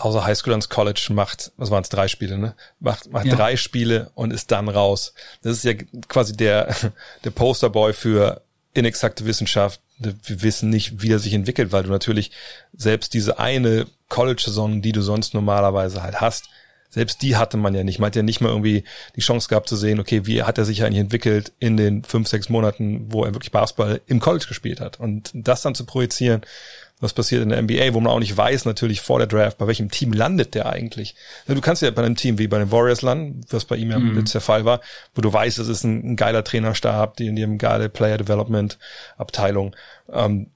außer 0.00 0.24
Highschool 0.24 0.52
ans 0.52 0.68
College, 0.68 1.08
macht, 1.10 1.52
was 1.56 1.70
waren 1.70 1.82
es, 1.82 1.88
drei 1.88 2.08
Spiele, 2.08 2.38
ne? 2.38 2.54
Macht, 2.78 3.10
macht 3.12 3.26
ja. 3.26 3.34
drei 3.34 3.56
Spiele 3.56 4.10
und 4.14 4.32
ist 4.32 4.50
dann 4.50 4.68
raus. 4.68 5.14
Das 5.42 5.52
ist 5.52 5.64
ja 5.64 5.74
quasi 6.08 6.34
der, 6.36 6.74
der 7.24 7.30
Posterboy 7.30 7.92
für 7.92 8.42
inexakte 8.72 9.24
Wissenschaft, 9.24 9.80
wir 9.98 10.42
wissen 10.42 10.70
nicht, 10.70 11.02
wie 11.02 11.12
er 11.12 11.18
sich 11.18 11.34
entwickelt, 11.34 11.72
weil 11.72 11.82
du 11.82 11.90
natürlich 11.90 12.30
selbst 12.72 13.12
diese 13.12 13.38
eine 13.38 13.86
College-Saison, 14.08 14.80
die 14.80 14.92
du 14.92 15.02
sonst 15.02 15.34
normalerweise 15.34 16.02
halt 16.02 16.20
hast, 16.20 16.48
selbst 16.88 17.22
die 17.22 17.36
hatte 17.36 17.56
man 17.56 17.74
ja 17.74 17.84
nicht. 17.84 18.00
Man 18.00 18.08
hat 18.08 18.16
ja 18.16 18.22
nicht 18.22 18.40
mal 18.40 18.48
irgendwie 18.48 18.82
die 19.14 19.20
Chance 19.20 19.48
gehabt 19.48 19.68
zu 19.68 19.76
sehen, 19.76 20.00
okay, 20.00 20.26
wie 20.26 20.42
hat 20.42 20.58
er 20.58 20.64
sich 20.64 20.82
eigentlich 20.82 21.00
entwickelt 21.00 21.52
in 21.60 21.76
den 21.76 22.02
fünf, 22.02 22.26
sechs 22.28 22.48
Monaten, 22.48 23.12
wo 23.12 23.24
er 23.24 23.32
wirklich 23.32 23.52
Basketball 23.52 24.00
im 24.06 24.18
College 24.18 24.46
gespielt 24.48 24.80
hat. 24.80 24.98
Und 24.98 25.30
das 25.32 25.62
dann 25.62 25.76
zu 25.76 25.86
projizieren, 25.86 26.42
was 27.00 27.14
passiert 27.14 27.42
in 27.42 27.48
der 27.48 27.62
NBA, 27.62 27.94
wo 27.94 28.00
man 28.00 28.12
auch 28.12 28.18
nicht 28.18 28.36
weiß 28.36 28.66
natürlich 28.66 29.00
vor 29.00 29.18
der 29.18 29.26
Draft, 29.26 29.58
bei 29.58 29.66
welchem 29.66 29.90
Team 29.90 30.12
landet 30.12 30.54
der 30.54 30.66
eigentlich. 30.66 31.14
Du 31.46 31.60
kannst 31.60 31.82
ja 31.82 31.90
bei 31.90 32.04
einem 32.04 32.16
Team 32.16 32.38
wie 32.38 32.46
bei 32.46 32.58
den 32.58 32.70
Warriors 32.70 33.02
landen, 33.02 33.40
was 33.50 33.64
bei 33.64 33.76
ihm 33.76 33.90
ja 33.90 33.98
mhm. 33.98 34.18
jetzt 34.18 34.34
der 34.34 34.40
Fall 34.40 34.64
war, 34.64 34.80
wo 35.14 35.22
du 35.22 35.32
weißt, 35.32 35.58
es 35.58 35.68
ist 35.68 35.84
ein, 35.84 36.12
ein 36.12 36.16
geiler 36.16 36.44
Trainerstab, 36.44 37.16
die 37.16 37.26
in 37.26 37.36
ihrem 37.36 37.58
geile 37.58 37.88
Player 37.88 38.18
Development 38.18 38.78
Abteilung. 39.16 39.74
Ähm, 40.12 40.50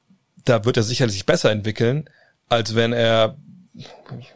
da 0.45 0.65
wird 0.65 0.77
er 0.77 0.83
sicherlich 0.83 1.15
sich 1.15 1.27
besser 1.27 1.51
entwickeln, 1.51 2.11
als 2.49 2.75
wenn 2.75 2.93
er 2.93 3.37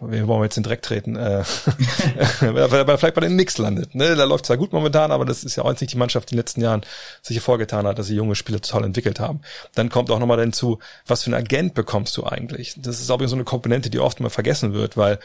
wir 0.01 0.27
wollen 0.27 0.43
jetzt 0.43 0.57
den 0.57 0.65
Dreck 0.65 0.83
treten, 0.83 1.15
äh, 1.15 1.45
weil 2.41 2.57
er 2.57 2.99
vielleicht 2.99 3.15
bei 3.15 3.21
den 3.21 3.35
Knicks 3.35 3.57
landet. 3.57 3.95
Ne? 3.95 4.17
Da 4.17 4.25
läuft 4.25 4.47
zwar 4.47 4.57
gut 4.57 4.73
momentan, 4.73 5.13
aber 5.13 5.25
das 5.25 5.45
ist 5.45 5.55
ja 5.55 5.65
auch 5.65 5.81
nicht 5.81 5.93
die 5.93 5.97
Mannschaft, 5.97 6.31
die 6.31 6.35
in 6.35 6.37
den 6.37 6.41
letzten 6.41 6.61
Jahren 6.61 6.83
sich 7.23 7.37
hervorgetan 7.37 7.87
hat, 7.87 7.99
dass 7.99 8.09
sie 8.09 8.17
junge 8.17 8.35
Spieler 8.35 8.61
toll 8.61 8.85
entwickelt 8.85 9.21
haben. 9.21 9.41
Dann 9.75 9.91
kommt 9.91 10.11
auch 10.11 10.19
nochmal 10.19 10.41
hinzu, 10.41 10.81
was 11.07 11.23
für 11.23 11.31
ein 11.31 11.35
Agent 11.35 11.75
bekommst 11.75 12.17
du 12.17 12.27
eigentlich? 12.27 12.75
Das 12.79 13.01
ist 13.01 13.11
auch 13.11 13.21
so 13.27 13.37
eine 13.37 13.45
Komponente, 13.45 13.91
die 13.91 14.01
oft 14.01 14.19
mal 14.19 14.29
vergessen 14.29 14.73
wird, 14.73 14.97
weil 14.97 15.21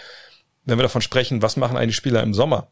wenn 0.66 0.78
wir 0.78 0.84
davon 0.84 1.02
sprechen, 1.02 1.42
was 1.42 1.58
machen 1.58 1.76
eigentlich 1.76 1.96
Spieler 1.96 2.22
im 2.22 2.34
Sommer? 2.34 2.68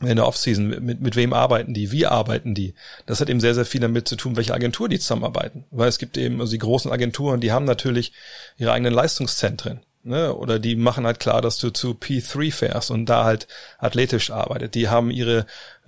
in 0.00 0.16
der 0.16 0.26
Offseason, 0.26 0.66
mit, 0.66 1.00
mit 1.00 1.14
wem 1.14 1.32
arbeiten 1.32 1.74
die, 1.74 1.92
wie 1.92 2.06
arbeiten 2.06 2.56
die. 2.56 2.74
Das 3.06 3.20
hat 3.20 3.28
eben 3.28 3.38
sehr, 3.38 3.54
sehr 3.54 3.64
viel 3.64 3.80
damit 3.80 4.08
zu 4.08 4.16
tun, 4.16 4.34
welche 4.34 4.52
Agentur 4.52 4.88
die 4.88 4.98
zusammenarbeiten. 4.98 5.64
Weil 5.70 5.88
es 5.88 5.98
gibt 5.98 6.18
eben, 6.18 6.40
also 6.40 6.50
die 6.50 6.58
großen 6.58 6.90
Agenturen, 6.90 7.40
die 7.40 7.52
haben 7.52 7.66
natürlich 7.66 8.12
ihre 8.56 8.72
eigenen 8.72 8.92
Leistungszentren 8.92 9.80
ne? 10.04 10.34
Oder 10.34 10.58
die 10.58 10.76
machen 10.76 11.06
halt 11.06 11.20
klar, 11.20 11.42
dass 11.42 11.58
du 11.58 11.70
zu 11.70 11.92
P3 11.92 12.52
fährst 12.52 12.90
und 12.90 13.06
da 13.06 13.24
halt 13.24 13.46
athletisch 13.78 14.30
arbeitet. 14.30 14.74
Die 14.74 14.88
haben 14.88 15.10
ihre 15.10 15.46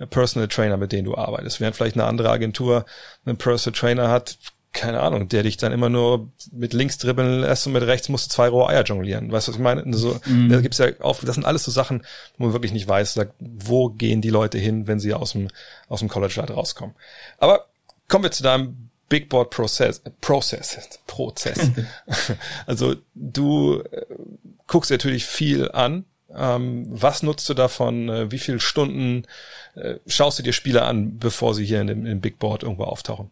Personal 0.09 0.47
Trainer, 0.47 0.77
mit 0.77 0.91
denen 0.91 1.05
du 1.05 1.15
arbeitest. 1.15 1.59
Während 1.59 1.75
vielleicht 1.75 1.95
eine 1.95 2.05
andere 2.05 2.29
Agentur 2.29 2.85
einen 3.25 3.37
Personal 3.37 3.77
Trainer 3.77 4.09
hat, 4.09 4.37
keine 4.75 4.99
Ahnung, 4.99 5.29
der 5.29 5.43
dich 5.43 5.55
dann 5.55 5.71
immer 5.71 5.89
nur 5.89 6.29
mit 6.51 6.73
links 6.73 6.97
dribbeln 6.97 7.39
lässt 7.39 7.65
und 7.65 7.73
mit 7.73 7.83
rechts 7.83 8.09
musst 8.09 8.25
du 8.25 8.35
zwei 8.35 8.49
rohe 8.49 8.67
Eier 8.67 8.83
jonglieren. 8.83 9.31
Weißt 9.31 9.47
du, 9.47 9.51
was 9.51 9.57
ich 9.57 9.63
meine? 9.63 9.83
So, 9.95 10.19
mm. 10.25 10.49
Da 10.49 10.59
gibt's 10.59 10.77
ja 10.79 10.87
auch, 10.99 11.23
das 11.23 11.35
sind 11.35 11.45
alles 11.45 11.63
so 11.63 11.71
Sachen, 11.71 12.03
wo 12.37 12.43
man 12.43 12.53
wirklich 12.53 12.73
nicht 12.73 12.87
weiß, 12.87 13.17
wo 13.39 13.89
gehen 13.89 14.21
die 14.21 14.29
Leute 14.29 14.57
hin, 14.57 14.85
wenn 14.85 14.99
sie 14.99 15.13
aus 15.13 15.31
dem, 15.31 15.47
aus 15.87 15.99
dem 15.99 16.09
College 16.09 16.35
halt 16.37 16.51
rauskommen. 16.51 16.93
Aber 17.37 17.67
kommen 18.09 18.25
wir 18.25 18.31
zu 18.31 18.43
deinem 18.43 18.84
Big 19.09 19.29
Board 19.29 19.51
Process, 19.51 20.01
Process, 20.21 20.99
Prozess. 21.05 21.71
also 22.65 22.95
du 23.13 23.81
äh, 23.81 24.05
guckst 24.67 24.91
natürlich 24.91 25.25
viel 25.25 25.71
an. 25.71 26.05
Ähm, 26.33 26.87
was 26.89 27.23
nutzt 27.23 27.47
du 27.49 27.53
davon? 27.53 28.09
Äh, 28.09 28.31
wie 28.31 28.39
viele 28.39 28.59
Stunden 28.59 29.23
äh, 29.75 29.95
schaust 30.07 30.39
du 30.39 30.43
dir 30.43 30.53
Spiele 30.53 30.83
an, 30.83 31.17
bevor 31.19 31.53
sie 31.53 31.65
hier 31.65 31.81
in 31.81 31.87
dem, 31.87 32.05
in 32.05 32.21
Big 32.21 32.39
Board 32.39 32.63
irgendwo 32.63 32.83
auftauchen? 32.85 33.31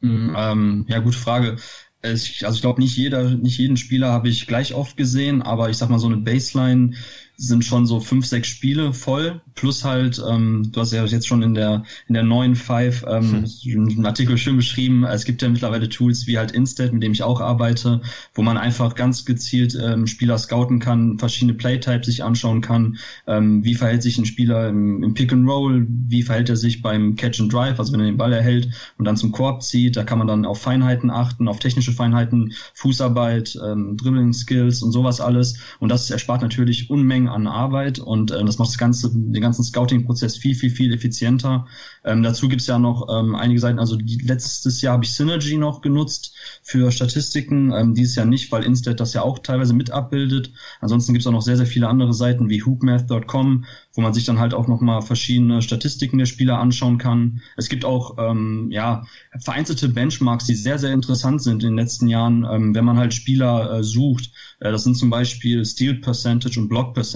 Mm, 0.00 0.34
ähm, 0.36 0.86
ja, 0.88 0.98
gute 0.98 1.18
Frage. 1.18 1.56
Ich, 2.02 2.44
also 2.44 2.56
ich 2.56 2.62
glaube, 2.62 2.80
nicht 2.80 2.96
jeder, 2.96 3.30
nicht 3.30 3.58
jeden 3.58 3.76
Spieler 3.76 4.10
habe 4.10 4.28
ich 4.28 4.48
gleich 4.48 4.74
oft 4.74 4.96
gesehen, 4.96 5.40
aber 5.40 5.70
ich 5.70 5.76
sag 5.76 5.88
mal 5.88 6.00
so 6.00 6.08
eine 6.08 6.16
Baseline 6.16 6.94
sind 7.36 7.64
schon 7.64 7.86
so 7.86 7.98
fünf, 7.98 8.26
sechs 8.26 8.48
Spiele 8.48 8.92
voll, 8.92 9.40
plus 9.54 9.84
halt, 9.84 10.22
ähm, 10.28 10.70
du 10.72 10.80
hast 10.80 10.92
ja 10.92 11.04
jetzt 11.04 11.26
schon 11.26 11.42
in 11.42 11.54
der 11.54 11.84
in 12.06 12.14
der 12.14 12.22
neuen 12.22 12.54
Five 12.54 13.04
ähm, 13.08 13.44
hm. 13.62 13.88
einen 13.88 14.06
Artikel 14.06 14.38
schön 14.38 14.56
beschrieben, 14.56 15.04
es 15.04 15.24
gibt 15.24 15.42
ja 15.42 15.48
mittlerweile 15.48 15.88
Tools 15.88 16.26
wie 16.26 16.38
halt 16.38 16.52
Instat, 16.52 16.92
mit 16.92 17.02
dem 17.02 17.12
ich 17.12 17.22
auch 17.22 17.40
arbeite, 17.40 18.00
wo 18.34 18.42
man 18.42 18.56
einfach 18.56 18.94
ganz 18.94 19.24
gezielt 19.24 19.76
ähm, 19.80 20.06
Spieler 20.06 20.38
scouten 20.38 20.78
kann, 20.78 21.18
verschiedene 21.18 21.54
Playtypes 21.54 22.06
sich 22.06 22.22
anschauen 22.22 22.60
kann, 22.60 22.98
ähm, 23.26 23.64
wie 23.64 23.74
verhält 23.74 24.02
sich 24.02 24.18
ein 24.18 24.26
Spieler 24.26 24.68
im, 24.68 25.02
im 25.02 25.14
Pick 25.14 25.32
and 25.32 25.48
Roll, 25.48 25.86
wie 25.88 26.22
verhält 26.22 26.48
er 26.48 26.56
sich 26.56 26.82
beim 26.82 27.16
Catch 27.16 27.40
and 27.40 27.52
Drive, 27.52 27.78
also 27.78 27.92
wenn 27.92 28.00
er 28.00 28.06
den 28.06 28.18
Ball 28.18 28.32
erhält 28.32 28.68
und 28.98 29.04
dann 29.04 29.16
zum 29.16 29.32
Korb 29.32 29.62
zieht, 29.62 29.96
da 29.96 30.04
kann 30.04 30.18
man 30.18 30.26
dann 30.26 30.44
auf 30.44 30.60
Feinheiten 30.60 31.10
achten, 31.10 31.48
auf 31.48 31.58
technische 31.58 31.92
Feinheiten, 31.92 32.52
Fußarbeit, 32.74 33.58
ähm, 33.64 33.96
Dribbling 33.96 34.32
Skills 34.32 34.82
und 34.82 34.92
sowas 34.92 35.20
alles. 35.20 35.58
Und 35.80 35.88
das 35.88 36.10
erspart 36.10 36.42
natürlich 36.42 36.90
Unmengen 36.90 37.21
an 37.28 37.46
Arbeit 37.46 37.98
und 37.98 38.30
äh, 38.30 38.44
das 38.44 38.58
macht 38.58 38.70
das 38.70 38.78
ganze, 38.78 39.10
den 39.12 39.42
ganzen 39.42 39.64
Scouting-Prozess 39.64 40.36
viel, 40.36 40.54
viel, 40.54 40.70
viel 40.70 40.92
effizienter. 40.92 41.66
Ähm, 42.04 42.22
dazu 42.22 42.48
gibt's 42.48 42.66
ja 42.66 42.78
noch 42.78 43.08
ähm, 43.10 43.34
einige 43.34 43.60
Seiten, 43.60 43.78
also 43.78 43.96
die, 43.96 44.18
letztes 44.18 44.80
Jahr 44.82 44.94
habe 44.94 45.04
ich 45.04 45.14
Synergy 45.14 45.56
noch 45.56 45.80
genutzt 45.80 46.34
für 46.62 46.90
Statistiken, 46.92 47.72
ähm, 47.72 47.94
dieses 47.94 48.16
Jahr 48.16 48.26
nicht, 48.26 48.50
weil 48.52 48.64
Instat 48.64 49.00
das 49.00 49.14
ja 49.14 49.22
auch 49.22 49.38
teilweise 49.38 49.74
mit 49.74 49.90
abbildet. 49.90 50.52
Ansonsten 50.80 51.12
gibt's 51.12 51.26
auch 51.26 51.32
noch 51.32 51.42
sehr, 51.42 51.56
sehr 51.56 51.66
viele 51.66 51.88
andere 51.88 52.12
Seiten 52.12 52.48
wie 52.48 52.62
hoopmath.com, 52.62 53.64
wo 53.94 54.00
man 54.00 54.14
sich 54.14 54.24
dann 54.24 54.38
halt 54.38 54.54
auch 54.54 54.68
nochmal 54.68 55.02
verschiedene 55.02 55.62
Statistiken 55.62 56.18
der 56.18 56.26
Spieler 56.26 56.58
anschauen 56.58 56.98
kann. 56.98 57.42
Es 57.56 57.68
gibt 57.68 57.84
auch 57.84 58.16
ähm, 58.18 58.68
ja 58.70 59.04
vereinzelte 59.40 59.88
Benchmarks, 59.88 60.46
die 60.46 60.54
sehr, 60.54 60.78
sehr 60.78 60.92
interessant 60.92 61.42
sind 61.42 61.62
in 61.62 61.70
den 61.70 61.76
letzten 61.76 62.08
Jahren, 62.08 62.46
ähm, 62.50 62.74
wenn 62.74 62.84
man 62.84 62.98
halt 62.98 63.14
Spieler 63.14 63.78
äh, 63.78 63.82
sucht. 63.82 64.30
Äh, 64.60 64.72
das 64.72 64.84
sind 64.84 64.96
zum 64.96 65.10
Beispiel 65.10 65.64
Steal 65.64 65.94
Percentage 65.94 66.58
und 66.58 66.68
Block 66.68 66.94
Percentage. 66.94 67.11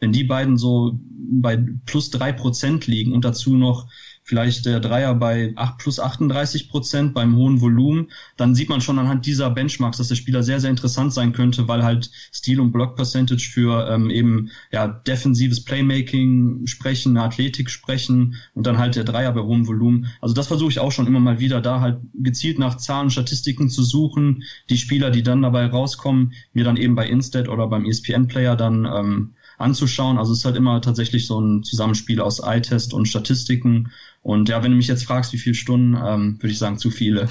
Wenn 0.00 0.12
die 0.12 0.24
beiden 0.24 0.56
so 0.56 0.98
bei 1.30 1.64
plus 1.86 2.10
drei 2.10 2.32
Prozent 2.32 2.86
liegen 2.86 3.12
und 3.12 3.24
dazu 3.24 3.56
noch 3.56 3.88
vielleicht 4.28 4.66
der 4.66 4.78
Dreier 4.78 5.14
bei 5.14 5.54
8 5.56 5.78
plus 5.78 5.98
38 5.98 6.68
Prozent 6.68 7.14
beim 7.14 7.34
hohen 7.34 7.62
Volumen, 7.62 8.08
dann 8.36 8.54
sieht 8.54 8.68
man 8.68 8.82
schon 8.82 8.98
anhand 8.98 9.24
dieser 9.24 9.48
Benchmarks, 9.48 9.96
dass 9.96 10.08
der 10.08 10.16
Spieler 10.16 10.42
sehr, 10.42 10.60
sehr 10.60 10.68
interessant 10.68 11.14
sein 11.14 11.32
könnte, 11.32 11.66
weil 11.66 11.82
halt 11.82 12.10
Stil 12.30 12.60
und 12.60 12.70
Block 12.70 12.94
Percentage 12.94 13.48
für 13.50 13.88
ähm, 13.90 14.10
eben 14.10 14.50
ja 14.70 14.86
defensives 14.86 15.64
Playmaking 15.64 16.66
sprechen, 16.66 17.16
Athletik 17.16 17.70
sprechen 17.70 18.36
und 18.52 18.66
dann 18.66 18.76
halt 18.76 18.96
der 18.96 19.04
Dreier 19.04 19.32
bei 19.32 19.40
hohem 19.40 19.66
Volumen. 19.66 20.08
Also 20.20 20.34
das 20.34 20.48
versuche 20.48 20.72
ich 20.72 20.78
auch 20.78 20.92
schon 20.92 21.06
immer 21.06 21.20
mal 21.20 21.40
wieder, 21.40 21.62
da 21.62 21.80
halt 21.80 22.02
gezielt 22.12 22.58
nach 22.58 22.76
Zahlen, 22.76 23.08
Statistiken 23.08 23.70
zu 23.70 23.82
suchen, 23.82 24.42
die 24.68 24.76
Spieler, 24.76 25.10
die 25.10 25.22
dann 25.22 25.40
dabei 25.40 25.64
rauskommen, 25.64 26.34
mir 26.52 26.64
dann 26.64 26.76
eben 26.76 26.94
bei 26.94 27.08
Instat 27.08 27.48
oder 27.48 27.66
beim 27.66 27.86
ESPN 27.86 28.28
Player 28.28 28.56
dann 28.56 28.84
ähm, 28.84 29.34
anzuschauen. 29.58 30.18
Also 30.18 30.32
es 30.32 30.38
ist 30.40 30.44
halt 30.44 30.56
immer 30.56 30.80
tatsächlich 30.80 31.26
so 31.26 31.40
ein 31.40 31.62
Zusammenspiel 31.62 32.20
aus 32.20 32.40
Eye-Test 32.40 32.94
und 32.94 33.06
Statistiken. 33.06 33.90
Und 34.28 34.50
ja, 34.50 34.62
wenn 34.62 34.72
du 34.72 34.76
mich 34.76 34.88
jetzt 34.88 35.06
fragst, 35.06 35.32
wie 35.32 35.38
viele 35.38 35.54
Stunden, 35.54 35.94
ähm, 35.94 36.36
würde 36.38 36.52
ich 36.52 36.58
sagen, 36.58 36.76
zu 36.76 36.90
viele. 36.90 37.30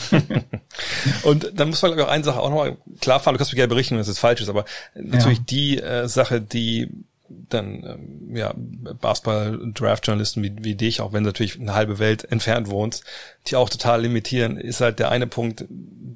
und 1.24 1.52
dann 1.54 1.70
muss 1.70 1.80
man 1.84 1.92
glaube 1.92 2.02
ich 2.02 2.08
auch 2.08 2.12
eine 2.12 2.24
Sache 2.24 2.40
auch 2.40 2.50
nochmal 2.50 2.78
klar 3.00 3.20
fahren, 3.20 3.36
du 3.36 3.38
kannst 3.38 3.52
mich 3.52 3.58
gerne 3.58 3.68
berichten, 3.68 3.94
wenn 3.94 4.02
es 4.02 4.18
falsch 4.18 4.42
ist, 4.42 4.50
aber 4.50 4.66
natürlich 4.96 5.38
ja. 5.38 5.44
die 5.48 5.78
äh, 5.78 6.08
Sache, 6.08 6.42
die 6.42 6.90
dann 7.30 7.84
ähm, 7.84 8.36
ja 8.36 8.52
Basketball-Draft-Journalisten 8.56 10.42
wie, 10.42 10.56
wie 10.64 10.74
dich, 10.74 11.00
auch 11.00 11.14
wenn 11.14 11.24
du 11.24 11.30
natürlich 11.30 11.60
eine 11.60 11.76
halbe 11.76 12.00
Welt 12.00 12.24
entfernt 12.32 12.68
wohnst, 12.68 13.04
die 13.46 13.58
auch 13.58 13.70
total 13.70 14.02
limitieren, 14.02 14.58
ist 14.58 14.82
halt 14.82 14.98
der 14.98 15.12
eine 15.12 15.28
Punkt, 15.28 15.66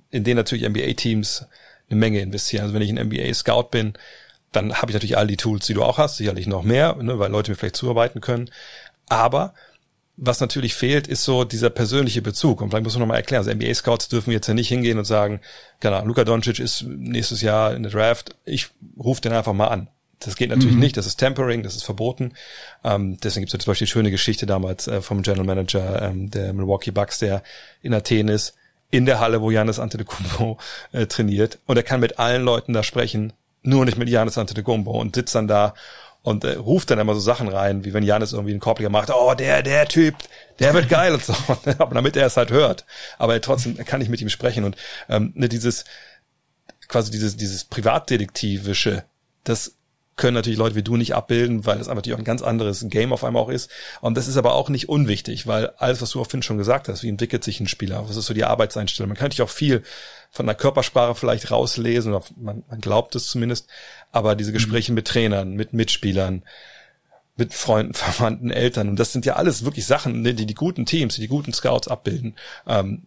in 0.09 0.23
den 0.23 0.35
natürlich 0.35 0.67
NBA-Teams 0.67 1.45
eine 1.91 1.99
Menge 1.99 2.21
investieren. 2.21 2.63
Also 2.63 2.73
wenn 2.73 2.81
ich 2.81 2.89
ein 2.89 3.07
NBA-Scout 3.07 3.69
bin, 3.69 3.93
dann 4.51 4.73
habe 4.73 4.89
ich 4.89 4.95
natürlich 4.95 5.19
all 5.19 5.27
die 5.27 5.37
Tools, 5.37 5.67
die 5.67 5.75
du 5.75 5.83
auch 5.83 5.99
hast, 5.99 6.17
sicherlich 6.17 6.47
noch 6.47 6.63
mehr, 6.63 6.95
ne, 6.95 7.19
weil 7.19 7.29
Leute 7.29 7.51
mir 7.51 7.55
vielleicht 7.55 7.75
zuarbeiten 7.75 8.19
können. 8.19 8.49
Aber 9.09 9.53
was 10.17 10.39
natürlich 10.39 10.73
fehlt, 10.75 11.07
ist 11.07 11.23
so 11.23 11.43
dieser 11.43 11.69
persönliche 11.69 12.21
Bezug. 12.21 12.61
Und 12.61 12.69
vielleicht 12.69 12.83
muss 12.83 12.93
man 12.93 13.01
nochmal 13.01 13.17
erklären, 13.17 13.47
also 13.47 13.51
NBA-Scouts 13.51 14.09
dürfen 14.09 14.31
jetzt 14.31 14.47
ja 14.47 14.53
nicht 14.53 14.67
hingehen 14.67 14.99
und 14.99 15.05
sagen, 15.05 15.39
genau, 15.79 16.03
Luka 16.05 16.23
Doncic 16.23 16.59
ist 16.59 16.83
nächstes 16.83 17.41
Jahr 17.41 17.73
in 17.73 17.83
der 17.83 17.91
Draft, 17.91 18.35
ich 18.45 18.69
rufe 18.97 19.21
den 19.21 19.33
einfach 19.33 19.53
mal 19.53 19.67
an. 19.67 19.87
Das 20.19 20.35
geht 20.35 20.49
natürlich 20.49 20.75
mhm. 20.75 20.81
nicht, 20.81 20.97
das 20.97 21.07
ist 21.07 21.17
Tempering, 21.17 21.63
das 21.63 21.75
ist 21.75 21.83
verboten. 21.83 22.33
Ähm, 22.83 23.17
deswegen 23.23 23.45
gibt 23.45 23.53
es 23.53 23.63
zum 23.63 23.71
Beispiel 23.71 23.87
die 23.87 23.91
schöne 23.91 24.11
Geschichte 24.11 24.45
damals 24.45 24.87
äh, 24.87 25.01
vom 25.01 25.23
General 25.23 25.45
Manager 25.45 26.01
ähm, 26.03 26.29
der 26.29 26.53
Milwaukee 26.53 26.91
Bucks, 26.91 27.17
der 27.17 27.41
in 27.81 27.93
Athen 27.93 28.27
ist, 28.27 28.53
in 28.91 29.07
der 29.07 29.19
Halle, 29.19 29.41
wo 29.41 29.49
Janis 29.49 29.79
Antetokounmpo 29.79 30.57
äh, 30.91 31.07
trainiert. 31.07 31.57
Und 31.65 31.77
er 31.77 31.83
kann 31.83 31.99
mit 31.99 32.19
allen 32.19 32.43
Leuten 32.43 32.73
da 32.73 32.83
sprechen, 32.83 33.33
nur 33.63 33.85
nicht 33.85 33.97
mit 33.97 34.09
Janis 34.09 34.37
Antetokounmpo 34.37 34.91
und 34.91 35.15
sitzt 35.15 35.33
dann 35.33 35.47
da 35.47 35.73
und 36.23 36.43
äh, 36.43 36.53
ruft 36.53 36.91
dann 36.91 36.99
immer 36.99 37.13
so 37.13 37.19
Sachen 37.19 37.47
rein, 37.47 37.83
wie 37.83 37.93
wenn 37.93 38.03
Janis 38.03 38.33
irgendwie 38.33 38.51
einen 38.51 38.59
Korbleger 38.59 38.89
macht, 38.89 39.09
oh, 39.09 39.33
der, 39.33 39.63
der 39.63 39.87
Typ, 39.87 40.15
der 40.59 40.73
wird 40.73 40.89
geil 40.89 41.13
und 41.13 41.23
so, 41.23 41.33
aber 41.77 41.95
damit 41.95 42.15
er 42.15 42.27
es 42.27 42.37
halt 42.37 42.51
hört. 42.51 42.85
Aber 43.17 43.39
trotzdem 43.41 43.77
kann 43.77 44.01
ich 44.01 44.09
mit 44.09 44.21
ihm 44.21 44.29
sprechen. 44.29 44.63
Und 44.63 44.75
ähm, 45.09 45.31
ne, 45.35 45.49
dieses, 45.49 45.85
quasi 46.87 47.11
dieses, 47.11 47.37
dieses 47.37 47.65
Privatdetektivische, 47.65 49.03
das 49.43 49.77
können 50.15 50.35
natürlich 50.35 50.59
Leute 50.59 50.75
wie 50.75 50.83
du 50.83 50.97
nicht 50.97 51.15
abbilden, 51.15 51.65
weil 51.65 51.77
das 51.77 51.87
einfach 51.87 51.97
natürlich 51.97 52.15
auch 52.15 52.21
ein 52.21 52.25
ganz 52.25 52.41
anderes 52.41 52.85
Game 52.89 53.13
auf 53.13 53.23
einmal 53.23 53.43
auch 53.43 53.49
ist. 53.49 53.71
Und 54.01 54.17
das 54.17 54.27
ist 54.27 54.37
aber 54.37 54.53
auch 54.55 54.69
nicht 54.69 54.89
unwichtig, 54.89 55.47
weil 55.47 55.69
alles, 55.77 56.01
was 56.01 56.11
du 56.11 56.21
auf 56.21 56.29
Finn 56.29 56.43
schon 56.43 56.57
gesagt 56.57 56.89
hast, 56.89 57.03
wie 57.03 57.09
entwickelt 57.09 57.43
sich 57.43 57.59
ein 57.59 57.67
Spieler, 57.67 58.07
was 58.07 58.17
ist 58.17 58.25
so 58.25 58.33
die 58.33 58.43
Arbeitseinstellung. 58.43 59.09
Man 59.09 59.17
kann 59.17 59.25
natürlich 59.25 59.41
auch 59.41 59.53
viel 59.53 59.83
von 60.29 60.45
der 60.45 60.55
Körpersprache 60.55 61.15
vielleicht 61.15 61.51
rauslesen, 61.51 62.13
oder 62.13 62.25
man, 62.37 62.63
man 62.69 62.81
glaubt 62.81 63.15
es 63.15 63.27
zumindest, 63.27 63.67
aber 64.11 64.35
diese 64.35 64.53
Gespräche 64.53 64.91
mhm. 64.91 64.95
mit 64.95 65.07
Trainern, 65.07 65.53
mit 65.53 65.73
Mitspielern, 65.73 66.43
mit 67.37 67.53
Freunden, 67.53 67.93
Verwandten, 67.95 68.51
Eltern. 68.51 68.89
Und 68.89 68.99
das 68.99 69.13
sind 69.13 69.25
ja 69.25 69.35
alles 69.35 69.65
wirklich 69.65 69.85
Sachen, 69.85 70.23
die 70.23 70.45
die 70.45 70.53
guten 70.53 70.85
Teams, 70.85 71.15
die 71.15 71.21
die 71.21 71.27
guten 71.27 71.53
Scouts 71.53 71.87
abbilden. 71.87 72.35
Ähm, 72.67 73.01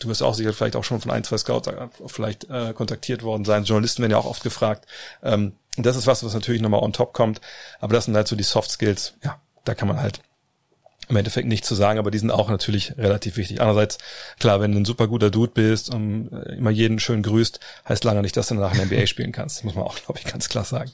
du 0.00 0.08
wirst 0.08 0.22
auch 0.22 0.34
sicher 0.34 0.52
vielleicht 0.52 0.76
auch 0.76 0.84
schon 0.84 1.00
von 1.00 1.10
ein, 1.10 1.24
zwei 1.24 1.38
Scouts 1.38 1.68
äh, 1.68 1.88
vielleicht 2.06 2.48
äh, 2.50 2.72
kontaktiert 2.72 3.22
worden 3.22 3.44
sein. 3.44 3.64
Journalisten 3.64 4.02
werden 4.02 4.12
ja 4.12 4.18
auch 4.18 4.26
oft 4.26 4.42
gefragt. 4.42 4.86
Ähm, 5.22 5.52
das 5.84 5.96
ist 5.96 6.06
was, 6.06 6.24
was 6.24 6.34
natürlich 6.34 6.62
nochmal 6.62 6.80
on 6.82 6.92
top 6.92 7.12
kommt. 7.12 7.40
Aber 7.80 7.94
das 7.94 8.06
sind 8.06 8.16
halt 8.16 8.28
so 8.28 8.36
die 8.36 8.44
Soft 8.44 8.70
Skills. 8.70 9.14
Ja, 9.22 9.40
da 9.64 9.74
kann 9.74 9.88
man 9.88 10.00
halt 10.00 10.20
im 11.08 11.16
Endeffekt 11.16 11.48
nichts 11.48 11.66
zu 11.66 11.74
sagen, 11.74 11.98
aber 11.98 12.10
die 12.10 12.18
sind 12.18 12.30
auch 12.30 12.50
natürlich 12.50 12.96
relativ 12.98 13.36
wichtig. 13.36 13.60
Andererseits, 13.60 13.98
klar, 14.38 14.60
wenn 14.60 14.72
du 14.72 14.78
ein 14.78 14.84
super 14.84 15.08
guter 15.08 15.30
Dude 15.30 15.52
bist 15.52 15.92
und 15.92 16.30
äh, 16.32 16.56
immer 16.56 16.70
jeden 16.70 16.98
schön 16.98 17.22
grüßt, 17.22 17.60
heißt 17.88 18.04
lange 18.04 18.20
nicht, 18.20 18.36
dass 18.36 18.48
du 18.48 18.54
danach 18.54 18.72
in 18.72 18.88
der 18.88 18.98
NBA 18.98 19.06
spielen 19.06 19.32
kannst. 19.32 19.58
Das 19.58 19.64
muss 19.64 19.74
man 19.74 19.84
auch, 19.84 19.96
glaube 19.96 20.20
ich, 20.22 20.30
ganz 20.30 20.48
klar 20.48 20.64
sagen. 20.64 20.90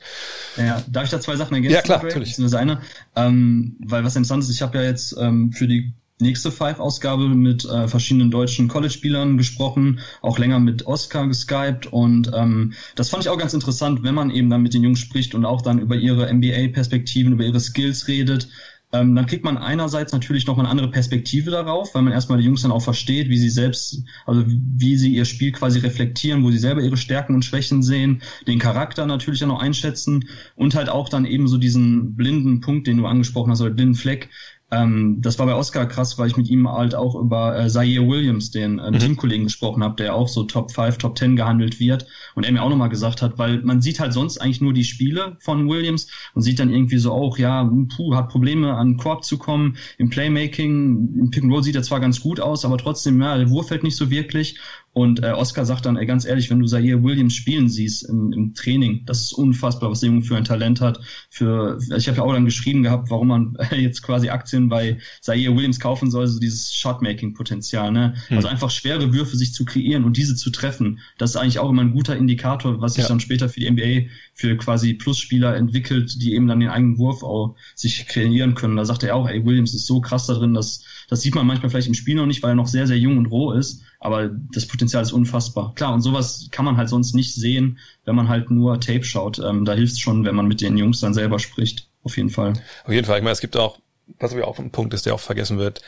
Ja, 0.56 0.82
darf 0.88 1.04
ich 1.04 1.10
da 1.10 1.20
zwei 1.20 1.36
Sachen 1.36 1.54
ergänzen? 1.54 1.74
Ja, 1.74 1.82
klar, 1.82 2.02
natürlich. 2.02 2.36
Das 2.36 2.54
eine, 2.54 2.80
ähm, 3.16 3.76
weil 3.80 4.04
was 4.04 4.14
interessant 4.14 4.44
ist, 4.44 4.50
ich 4.50 4.62
habe 4.62 4.78
ja 4.78 4.84
jetzt 4.84 5.16
ähm, 5.18 5.52
für 5.52 5.66
die 5.66 5.92
nächste 6.20 6.52
Five-Ausgabe 6.52 7.28
mit 7.28 7.64
äh, 7.64 7.88
verschiedenen 7.88 8.30
deutschen 8.30 8.68
College-Spielern 8.68 9.36
gesprochen, 9.36 10.00
auch 10.22 10.38
länger 10.38 10.60
mit 10.60 10.86
Oscar 10.86 11.26
geskypt 11.26 11.86
und 11.86 12.30
ähm, 12.34 12.72
das 12.94 13.10
fand 13.10 13.24
ich 13.24 13.30
auch 13.30 13.38
ganz 13.38 13.52
interessant, 13.52 14.02
wenn 14.02 14.14
man 14.14 14.30
eben 14.30 14.48
dann 14.48 14.62
mit 14.62 14.74
den 14.74 14.84
Jungs 14.84 15.00
spricht 15.00 15.34
und 15.34 15.44
auch 15.44 15.62
dann 15.62 15.78
über 15.78 15.96
ihre 15.96 16.32
NBA-Perspektiven, 16.32 17.32
über 17.32 17.44
ihre 17.44 17.60
Skills 17.60 18.06
redet, 18.06 18.48
ähm, 18.94 19.16
dann 19.16 19.26
kriegt 19.26 19.42
man 19.42 19.58
einerseits 19.58 20.12
natürlich 20.12 20.46
noch 20.46 20.56
eine 20.56 20.68
andere 20.68 20.88
Perspektive 20.88 21.50
darauf, 21.50 21.94
weil 21.94 22.02
man 22.02 22.12
erstmal 22.12 22.38
die 22.38 22.44
Jungs 22.44 22.62
dann 22.62 22.70
auch 22.70 22.82
versteht, 22.82 23.28
wie 23.28 23.38
sie 23.38 23.48
selbst, 23.48 24.04
also 24.24 24.44
wie 24.46 24.96
sie 24.96 25.12
ihr 25.12 25.24
Spiel 25.24 25.50
quasi 25.50 25.80
reflektieren, 25.80 26.44
wo 26.44 26.52
sie 26.52 26.58
selber 26.58 26.80
ihre 26.80 26.96
Stärken 26.96 27.34
und 27.34 27.44
Schwächen 27.44 27.82
sehen, 27.82 28.22
den 28.46 28.60
Charakter 28.60 29.04
natürlich 29.04 29.42
auch 29.42 29.48
noch 29.48 29.60
einschätzen 29.60 30.28
und 30.54 30.76
halt 30.76 30.88
auch 30.88 31.08
dann 31.08 31.24
eben 31.24 31.48
so 31.48 31.58
diesen 31.58 32.14
blinden 32.14 32.60
Punkt, 32.60 32.86
den 32.86 32.98
du 32.98 33.06
angesprochen 33.06 33.50
hast, 33.50 33.60
oder 33.62 33.70
blinden 33.70 33.96
Fleck, 33.96 34.30
ähm, 34.74 35.18
das 35.20 35.38
war 35.38 35.46
bei 35.46 35.54
Oscar 35.54 35.86
krass, 35.86 36.18
weil 36.18 36.28
ich 36.28 36.36
mit 36.36 36.48
ihm 36.48 36.70
halt 36.70 36.94
auch 36.94 37.14
über 37.14 37.58
äh, 37.58 37.68
Zaire 37.68 38.06
Williams, 38.06 38.50
den 38.50 38.78
äh, 38.78 38.90
mhm. 38.90 38.98
Teamkollegen, 38.98 39.44
gesprochen 39.44 39.82
habe, 39.82 39.96
der 39.96 40.14
auch 40.14 40.28
so 40.28 40.44
Top 40.44 40.72
5, 40.72 40.98
Top 40.98 41.16
10 41.18 41.36
gehandelt 41.36 41.80
wird. 41.80 42.06
Und 42.34 42.44
er 42.44 42.52
mir 42.52 42.62
auch 42.62 42.70
nochmal 42.70 42.88
gesagt 42.88 43.22
hat, 43.22 43.38
weil 43.38 43.62
man 43.62 43.80
sieht 43.80 44.00
halt 44.00 44.12
sonst 44.12 44.38
eigentlich 44.38 44.60
nur 44.60 44.72
die 44.72 44.84
Spiele 44.84 45.36
von 45.40 45.68
Williams 45.68 46.08
und 46.34 46.42
sieht 46.42 46.58
dann 46.58 46.72
irgendwie 46.72 46.98
so 46.98 47.12
auch, 47.12 47.38
ja, 47.38 47.70
puh, 47.94 48.14
hat 48.14 48.28
Probleme 48.28 48.74
an 48.74 48.96
Korb 48.96 49.24
zu 49.24 49.38
kommen, 49.38 49.76
im 49.98 50.10
Playmaking, 50.10 51.14
im 51.20 51.30
Pick 51.30 51.44
and 51.44 51.52
Roll 51.52 51.62
sieht 51.62 51.76
er 51.76 51.82
zwar 51.82 52.00
ganz 52.00 52.20
gut 52.20 52.40
aus, 52.40 52.64
aber 52.64 52.78
trotzdem, 52.78 53.20
ja, 53.20 53.36
der 53.36 53.50
Wurf 53.50 53.68
fällt 53.68 53.82
nicht 53.82 53.96
so 53.96 54.10
wirklich. 54.10 54.58
Und 54.94 55.24
äh, 55.24 55.32
Oscar 55.32 55.66
sagt 55.66 55.86
dann, 55.86 55.96
ey, 55.96 56.06
ganz 56.06 56.24
ehrlich, 56.24 56.50
wenn 56.50 56.60
du 56.60 56.66
Zaire 56.66 57.02
Williams 57.02 57.34
spielen 57.34 57.68
siehst 57.68 58.08
im, 58.08 58.32
im 58.32 58.54
Training, 58.54 59.04
das 59.06 59.22
ist 59.22 59.32
unfassbar, 59.32 59.90
was 59.90 60.00
der 60.00 60.08
Junge 60.08 60.22
für 60.22 60.36
ein 60.36 60.44
Talent 60.44 60.80
hat. 60.80 61.00
Für, 61.28 61.78
ich 61.96 62.06
habe 62.06 62.18
ja 62.18 62.22
auch 62.22 62.32
dann 62.32 62.44
geschrieben 62.44 62.84
gehabt, 62.84 63.10
warum 63.10 63.26
man 63.26 63.58
jetzt 63.76 64.02
quasi 64.02 64.28
Aktien 64.28 64.68
bei 64.68 64.98
Zaire 65.20 65.56
Williams 65.56 65.80
kaufen 65.80 66.12
soll, 66.12 66.28
so 66.28 66.38
dieses 66.38 66.72
Shotmaking-Potenzial. 66.76 67.90
Ne? 67.90 68.14
Hm. 68.28 68.36
Also 68.36 68.46
einfach 68.46 68.70
schwere 68.70 69.12
Würfe 69.12 69.36
sich 69.36 69.52
zu 69.52 69.64
kreieren 69.64 70.04
und 70.04 70.16
diese 70.16 70.36
zu 70.36 70.50
treffen. 70.50 71.00
Das 71.18 71.30
ist 71.30 71.36
eigentlich 71.36 71.58
auch 71.58 71.70
immer 71.70 71.82
ein 71.82 71.92
guter 71.92 72.16
Indikator, 72.16 72.80
was 72.80 72.94
sich 72.94 73.02
ja. 73.02 73.08
dann 73.08 73.18
später 73.18 73.48
für 73.48 73.58
die 73.58 73.68
NBA 73.68 74.10
für 74.32 74.56
quasi 74.56 74.94
Plusspieler 74.94 75.56
entwickelt, 75.56 76.22
die 76.22 76.34
eben 76.34 76.46
dann 76.46 76.60
den 76.60 76.68
eigenen 76.68 76.98
Wurf 76.98 77.24
auch 77.24 77.56
sich 77.74 78.06
kreieren 78.06 78.54
können. 78.54 78.76
Da 78.76 78.84
sagt 78.84 79.02
er 79.02 79.16
auch, 79.16 79.28
ey, 79.28 79.44
Williams 79.44 79.74
ist 79.74 79.86
so 79.86 80.00
krass 80.00 80.26
da 80.26 80.34
drin, 80.34 80.54
dass 80.54 80.84
das 81.14 81.22
sieht 81.22 81.36
man 81.36 81.46
manchmal 81.46 81.70
vielleicht 81.70 81.86
im 81.86 81.94
Spiel 81.94 82.16
noch 82.16 82.26
nicht, 82.26 82.42
weil 82.42 82.50
er 82.50 82.56
noch 82.56 82.66
sehr, 82.66 82.88
sehr 82.88 82.98
jung 82.98 83.18
und 83.18 83.26
roh 83.26 83.52
ist. 83.52 83.82
Aber 84.00 84.28
das 84.28 84.66
Potenzial 84.66 85.02
ist 85.02 85.12
unfassbar. 85.12 85.72
Klar, 85.76 85.94
und 85.94 86.00
sowas 86.00 86.48
kann 86.50 86.64
man 86.64 86.76
halt 86.76 86.88
sonst 86.88 87.14
nicht 87.14 87.32
sehen, 87.34 87.78
wenn 88.04 88.16
man 88.16 88.28
halt 88.28 88.50
nur 88.50 88.80
Tape 88.80 89.04
schaut. 89.04 89.38
Ähm, 89.38 89.64
da 89.64 89.74
hilft 89.74 89.92
es 89.92 90.00
schon, 90.00 90.24
wenn 90.24 90.34
man 90.34 90.48
mit 90.48 90.60
den 90.60 90.76
Jungs 90.76 90.98
dann 90.98 91.14
selber 91.14 91.38
spricht. 91.38 91.88
Auf 92.02 92.16
jeden 92.16 92.30
Fall. 92.30 92.54
Auf 92.84 92.92
jeden 92.92 93.06
Fall. 93.06 93.18
Ich 93.18 93.22
meine, 93.22 93.32
es 93.32 93.40
gibt 93.40 93.56
auch 93.56 93.78
was 94.18 94.34
aber 94.34 94.46
auch 94.46 94.58
ein 94.58 94.70
Punkt 94.70 94.92
ist, 94.92 95.06
der 95.06 95.14
auch 95.14 95.20
vergessen 95.20 95.58
wird. 95.58 95.80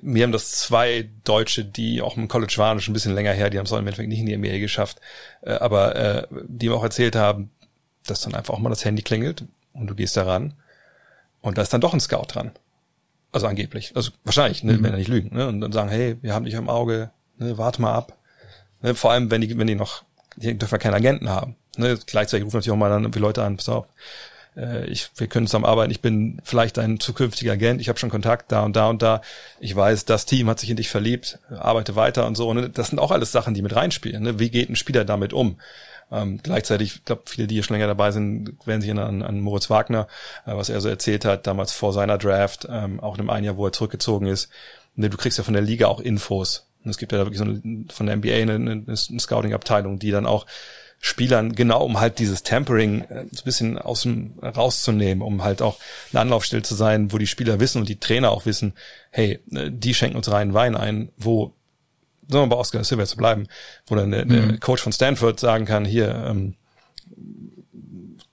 Mir 0.00 0.22
haben 0.22 0.32
das 0.32 0.52
zwei 0.52 1.10
Deutsche, 1.24 1.62
die 1.62 2.00
auch 2.00 2.16
im 2.16 2.28
College 2.28 2.54
waren, 2.56 2.80
schon 2.80 2.92
ein 2.92 2.94
bisschen 2.94 3.14
länger 3.14 3.32
her, 3.32 3.50
die 3.50 3.58
haben 3.58 3.66
es 3.66 3.72
auch 3.72 3.78
im 3.78 3.86
Endeffekt 3.86 4.08
nicht 4.08 4.20
in 4.20 4.26
die 4.26 4.36
NBA 4.36 4.60
geschafft, 4.60 4.98
äh, 5.42 5.52
aber 5.52 5.94
äh, 5.96 6.26
die 6.48 6.68
mir 6.68 6.74
auch 6.74 6.82
erzählt 6.82 7.16
haben, 7.16 7.50
dass 8.06 8.22
dann 8.22 8.34
einfach 8.34 8.54
auch 8.54 8.60
mal 8.60 8.70
das 8.70 8.86
Handy 8.86 9.02
klingelt 9.02 9.44
und 9.74 9.88
du 9.88 9.94
gehst 9.94 10.16
da 10.16 10.22
ran 10.22 10.54
und 11.42 11.58
da 11.58 11.62
ist 11.62 11.72
dann 11.74 11.82
doch 11.82 11.92
ein 11.92 12.00
Scout 12.00 12.28
dran. 12.28 12.52
Also 13.32 13.46
angeblich. 13.46 13.92
Also 13.94 14.10
wahrscheinlich, 14.24 14.64
ne, 14.64 14.74
mhm. 14.74 14.84
wenn 14.84 14.92
er 14.92 14.98
nicht 14.98 15.08
lügen. 15.08 15.34
Ne? 15.34 15.46
Und 15.46 15.60
dann 15.60 15.72
sagen, 15.72 15.88
hey, 15.88 16.16
wir 16.20 16.34
haben 16.34 16.44
dich 16.44 16.54
im 16.54 16.68
Auge, 16.68 17.10
ne, 17.38 17.56
warte 17.58 17.80
mal 17.80 17.94
ab. 17.94 18.16
Ne? 18.82 18.94
Vor 18.94 19.12
allem, 19.12 19.30
wenn 19.30 19.40
die, 19.40 19.56
wenn 19.56 19.66
die 19.66 19.74
noch, 19.74 20.04
die 20.36 20.56
dürfen 20.56 20.74
ja 20.74 20.78
keinen 20.78 20.94
Agenten 20.94 21.28
haben. 21.28 21.56
Ne? 21.76 21.98
Gleichzeitig 22.06 22.44
rufen 22.44 22.56
natürlich 22.56 22.72
auch 22.72 22.76
mal 22.76 22.90
dann 22.90 23.10
die 23.10 23.18
Leute 23.18 23.44
an, 23.44 23.56
pass 23.56 23.68
auf, 23.68 23.86
äh, 24.56 24.86
ich, 24.86 25.10
wir 25.16 25.26
können 25.26 25.46
zusammen 25.46 25.64
arbeiten, 25.64 25.90
ich 25.90 26.00
bin 26.00 26.40
vielleicht 26.44 26.78
ein 26.78 27.00
zukünftiger 27.00 27.52
Agent, 27.52 27.80
ich 27.80 27.88
habe 27.88 27.98
schon 27.98 28.10
Kontakt 28.10 28.52
da 28.52 28.62
und 28.62 28.76
da 28.76 28.88
und 28.88 29.02
da, 29.02 29.20
ich 29.58 29.74
weiß, 29.74 30.04
das 30.04 30.26
Team 30.26 30.48
hat 30.48 30.60
sich 30.60 30.70
in 30.70 30.76
dich 30.76 30.88
verliebt, 30.88 31.38
arbeite 31.50 31.96
weiter 31.96 32.26
und 32.26 32.36
so. 32.36 32.52
Ne? 32.52 32.70
Das 32.70 32.88
sind 32.88 32.98
auch 32.98 33.10
alles 33.10 33.32
Sachen, 33.32 33.54
die 33.54 33.62
mit 33.62 33.74
reinspielen. 33.74 34.22
Ne? 34.22 34.38
Wie 34.38 34.50
geht 34.50 34.70
ein 34.70 34.76
Spieler 34.76 35.04
damit 35.04 35.32
um? 35.32 35.56
Ähm, 36.12 36.40
gleichzeitig, 36.42 36.96
ich 36.96 37.04
glaube, 37.04 37.22
viele, 37.26 37.46
die 37.46 37.54
hier 37.54 37.62
schon 37.62 37.74
länger 37.74 37.86
dabei 37.86 38.10
sind, 38.10 38.54
werden 38.66 38.80
sich 38.80 38.90
an, 38.90 39.22
an 39.22 39.40
Moritz 39.40 39.70
Wagner, 39.70 40.08
äh, 40.44 40.56
was 40.56 40.68
er 40.68 40.80
so 40.80 40.88
erzählt 40.88 41.24
hat, 41.24 41.46
damals 41.46 41.72
vor 41.72 41.92
seiner 41.92 42.18
Draft, 42.18 42.66
ähm, 42.68 43.00
auch 43.00 43.14
in 43.14 43.20
einem 43.20 43.30
ein 43.30 43.44
Jahr, 43.44 43.56
wo 43.56 43.66
er 43.66 43.72
zurückgezogen 43.72 44.26
ist. 44.26 44.48
Ne, 44.96 45.08
du 45.08 45.16
kriegst 45.16 45.38
ja 45.38 45.44
von 45.44 45.54
der 45.54 45.62
Liga 45.62 45.86
auch 45.86 46.00
Infos. 46.00 46.66
Und 46.84 46.90
es 46.90 46.98
gibt 46.98 47.12
ja 47.12 47.18
da 47.18 47.24
wirklich 47.24 47.38
so 47.38 47.44
eine, 47.44 47.84
von 47.90 48.06
der 48.06 48.16
NBA 48.16 48.34
eine, 48.34 48.54
eine, 48.54 48.84
eine 48.86 48.96
Scouting-Abteilung, 48.96 49.98
die 49.98 50.10
dann 50.10 50.26
auch 50.26 50.46
Spielern 51.02 51.54
genau 51.54 51.82
um 51.82 51.98
halt 51.98 52.18
dieses 52.18 52.42
Tampering 52.42 53.02
äh, 53.02 53.24
so 53.32 53.40
ein 53.40 53.44
bisschen 53.44 53.78
aus 53.78 54.02
dem 54.02 54.38
rauszunehmen, 54.40 55.22
um 55.22 55.42
halt 55.42 55.62
auch 55.62 55.78
eine 56.12 56.20
Anlaufstelle 56.20 56.62
zu 56.62 56.74
sein, 56.74 57.10
wo 57.10 57.16
die 57.16 57.26
Spieler 57.26 57.58
wissen 57.58 57.78
und 57.78 57.88
die 57.88 57.98
Trainer 57.98 58.30
auch 58.30 58.44
wissen, 58.44 58.74
hey, 59.10 59.40
äh, 59.52 59.70
die 59.70 59.94
schenken 59.94 60.18
uns 60.18 60.30
reinen 60.30 60.52
Wein 60.52 60.76
ein, 60.76 61.08
wo 61.16 61.54
sagen 62.28 62.44
wir 62.44 62.54
bei 62.54 62.60
Oscar 62.60 62.84
Silver 62.84 63.06
zu 63.06 63.16
bleiben, 63.16 63.46
wo 63.86 63.94
dann 63.94 64.10
der, 64.10 64.26
der 64.26 64.42
mhm. 64.42 64.60
Coach 64.60 64.82
von 64.82 64.92
Stanford 64.92 65.40
sagen 65.40 65.64
kann, 65.64 65.84
hier, 65.84 66.14
ähm, 66.28 66.54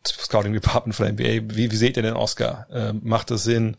Scouting 0.05 0.53
Department 0.53 0.95
von 0.95 1.05
der 1.05 1.13
NBA, 1.13 1.55
wie, 1.55 1.71
wie 1.71 1.75
seht 1.75 1.97
ihr 1.97 2.03
denn 2.03 2.13
Oscar? 2.13 2.67
Ähm, 2.71 3.01
macht 3.03 3.31
das 3.31 3.43
Sinn? 3.43 3.77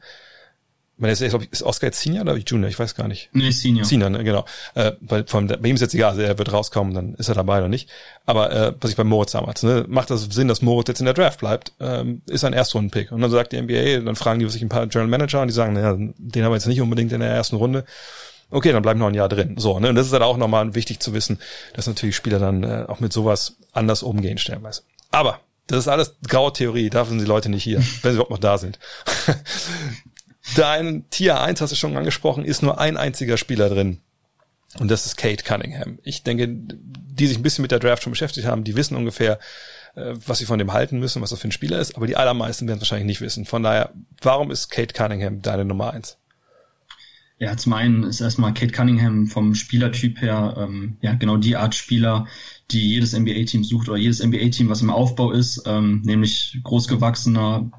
Ich 0.98 1.02
meine, 1.02 1.12
ist, 1.12 1.20
ist, 1.20 1.36
ist 1.52 1.62
Oscar 1.62 1.86
jetzt 1.86 2.00
Senior 2.00 2.22
oder 2.22 2.36
Junior? 2.36 2.68
Ich 2.68 2.76
weiß 2.76 2.96
gar 2.96 3.06
nicht. 3.06 3.30
Nee, 3.32 3.52
Senior. 3.52 3.84
Senior, 3.84 4.10
ne, 4.10 4.24
genau. 4.24 4.44
Äh, 4.74 4.92
bei, 5.00 5.22
von, 5.22 5.46
bei 5.46 5.68
ihm 5.68 5.76
ist 5.76 5.80
jetzt 5.80 5.94
egal, 5.94 6.10
also 6.10 6.22
er 6.22 6.36
wird 6.38 6.52
rauskommen, 6.52 6.92
dann 6.92 7.14
ist 7.14 7.28
er 7.28 7.36
dabei 7.36 7.58
oder 7.58 7.68
nicht. 7.68 7.88
Aber 8.26 8.50
äh, 8.50 8.74
was 8.80 8.90
ich 8.90 8.96
bei 8.96 9.04
Moritz 9.04 9.30
damals, 9.30 9.62
ne, 9.62 9.84
macht 9.86 10.10
das 10.10 10.24
Sinn, 10.24 10.48
dass 10.48 10.60
Moritz 10.60 10.88
jetzt 10.88 10.98
in 10.98 11.04
der 11.04 11.14
Draft 11.14 11.38
bleibt? 11.38 11.72
Ähm, 11.78 12.22
ist 12.26 12.42
ein 12.42 12.52
Erstrunden-Pick. 12.52 13.12
Und 13.12 13.20
dann 13.20 13.30
sagt 13.30 13.52
die 13.52 13.62
NBA, 13.62 14.00
dann 14.00 14.16
fragen 14.16 14.40
die 14.40 14.50
sich 14.50 14.60
ein 14.60 14.68
paar 14.68 14.88
General 14.88 15.08
Manager 15.08 15.40
und 15.40 15.48
die 15.48 15.54
sagen, 15.54 15.74
naja, 15.74 15.94
den 15.96 16.44
haben 16.44 16.50
wir 16.50 16.56
jetzt 16.56 16.66
nicht 16.66 16.80
unbedingt 16.80 17.12
in 17.12 17.20
der 17.20 17.30
ersten 17.30 17.54
Runde 17.54 17.84
okay, 18.50 18.72
dann 18.72 18.82
bleiben 18.82 18.98
noch 18.98 19.08
ein 19.08 19.14
Jahr 19.14 19.28
drin. 19.28 19.56
So, 19.58 19.78
ne? 19.78 19.90
Und 19.90 19.94
das 19.94 20.06
ist 20.06 20.12
halt 20.12 20.22
auch 20.22 20.36
nochmal 20.36 20.74
wichtig 20.74 21.00
zu 21.00 21.12
wissen, 21.12 21.38
dass 21.74 21.86
natürlich 21.86 22.16
Spieler 22.16 22.38
dann 22.38 22.62
äh, 22.62 22.84
auch 22.88 23.00
mit 23.00 23.12
sowas 23.12 23.56
anders 23.72 24.02
umgehen 24.02 24.38
stellenweise. 24.38 24.82
Aber 25.10 25.40
das 25.66 25.80
ist 25.80 25.88
alles 25.88 26.14
graue 26.26 26.52
Theorie, 26.52 26.90
dafür 26.90 27.10
sind 27.10 27.20
die 27.20 27.26
Leute 27.26 27.50
nicht 27.50 27.62
hier, 27.62 27.78
wenn 28.02 28.12
sie 28.12 28.16
überhaupt 28.16 28.30
noch 28.30 28.38
da 28.38 28.58
sind. 28.58 28.78
Dein 30.54 31.04
Tier 31.10 31.40
1 31.40 31.60
hast 31.60 31.70
du 31.70 31.76
schon 31.76 31.96
angesprochen, 31.96 32.44
ist 32.44 32.62
nur 32.62 32.78
ein 32.78 32.96
einziger 32.96 33.36
Spieler 33.36 33.68
drin. 33.68 34.00
Und 34.78 34.90
das 34.90 35.06
ist 35.06 35.16
Kate 35.16 35.44
Cunningham. 35.44 35.98
Ich 36.02 36.22
denke, 36.22 36.48
die 36.48 37.26
sich 37.26 37.38
ein 37.38 37.42
bisschen 37.42 37.62
mit 37.62 37.70
der 37.70 37.78
Draft 37.78 38.02
schon 38.02 38.12
beschäftigt 38.12 38.46
haben, 38.46 38.64
die 38.64 38.76
wissen 38.76 38.96
ungefähr, 38.96 39.38
äh, 39.94 40.14
was 40.26 40.38
sie 40.38 40.44
von 40.44 40.58
dem 40.58 40.72
halten 40.72 40.98
müssen, 40.98 41.22
was 41.22 41.30
das 41.30 41.40
für 41.40 41.48
ein 41.48 41.52
Spieler 41.52 41.78
ist, 41.78 41.96
aber 41.96 42.06
die 42.06 42.16
allermeisten 42.16 42.66
werden 42.66 42.78
es 42.78 42.82
wahrscheinlich 42.82 43.06
nicht 43.06 43.20
wissen. 43.20 43.44
Von 43.44 43.62
daher, 43.62 43.92
warum 44.20 44.50
ist 44.50 44.68
Kate 44.68 44.92
Cunningham 44.94 45.40
deine 45.40 45.64
Nummer 45.64 45.92
eins? 45.92 46.18
Ja, 47.40 47.56
zum 47.56 47.72
einen 47.72 48.02
ist 48.02 48.20
erstmal 48.20 48.52
Kate 48.52 48.72
Cunningham 48.72 49.28
vom 49.28 49.54
Spielertyp 49.54 50.20
her, 50.20 50.56
ähm, 50.58 50.96
ja, 51.00 51.14
genau 51.14 51.36
die 51.36 51.56
Art 51.56 51.74
Spieler, 51.74 52.26
die 52.70 52.94
jedes 52.94 53.16
NBA-Team 53.16 53.62
sucht 53.62 53.88
oder 53.88 53.96
jedes 53.96 54.20
NBA-Team, 54.20 54.68
was 54.68 54.82
im 54.82 54.90
Aufbau 54.90 55.30
ist, 55.30 55.62
ähm, 55.64 56.02
nämlich 56.04 56.58
großgewachsener 56.64 57.70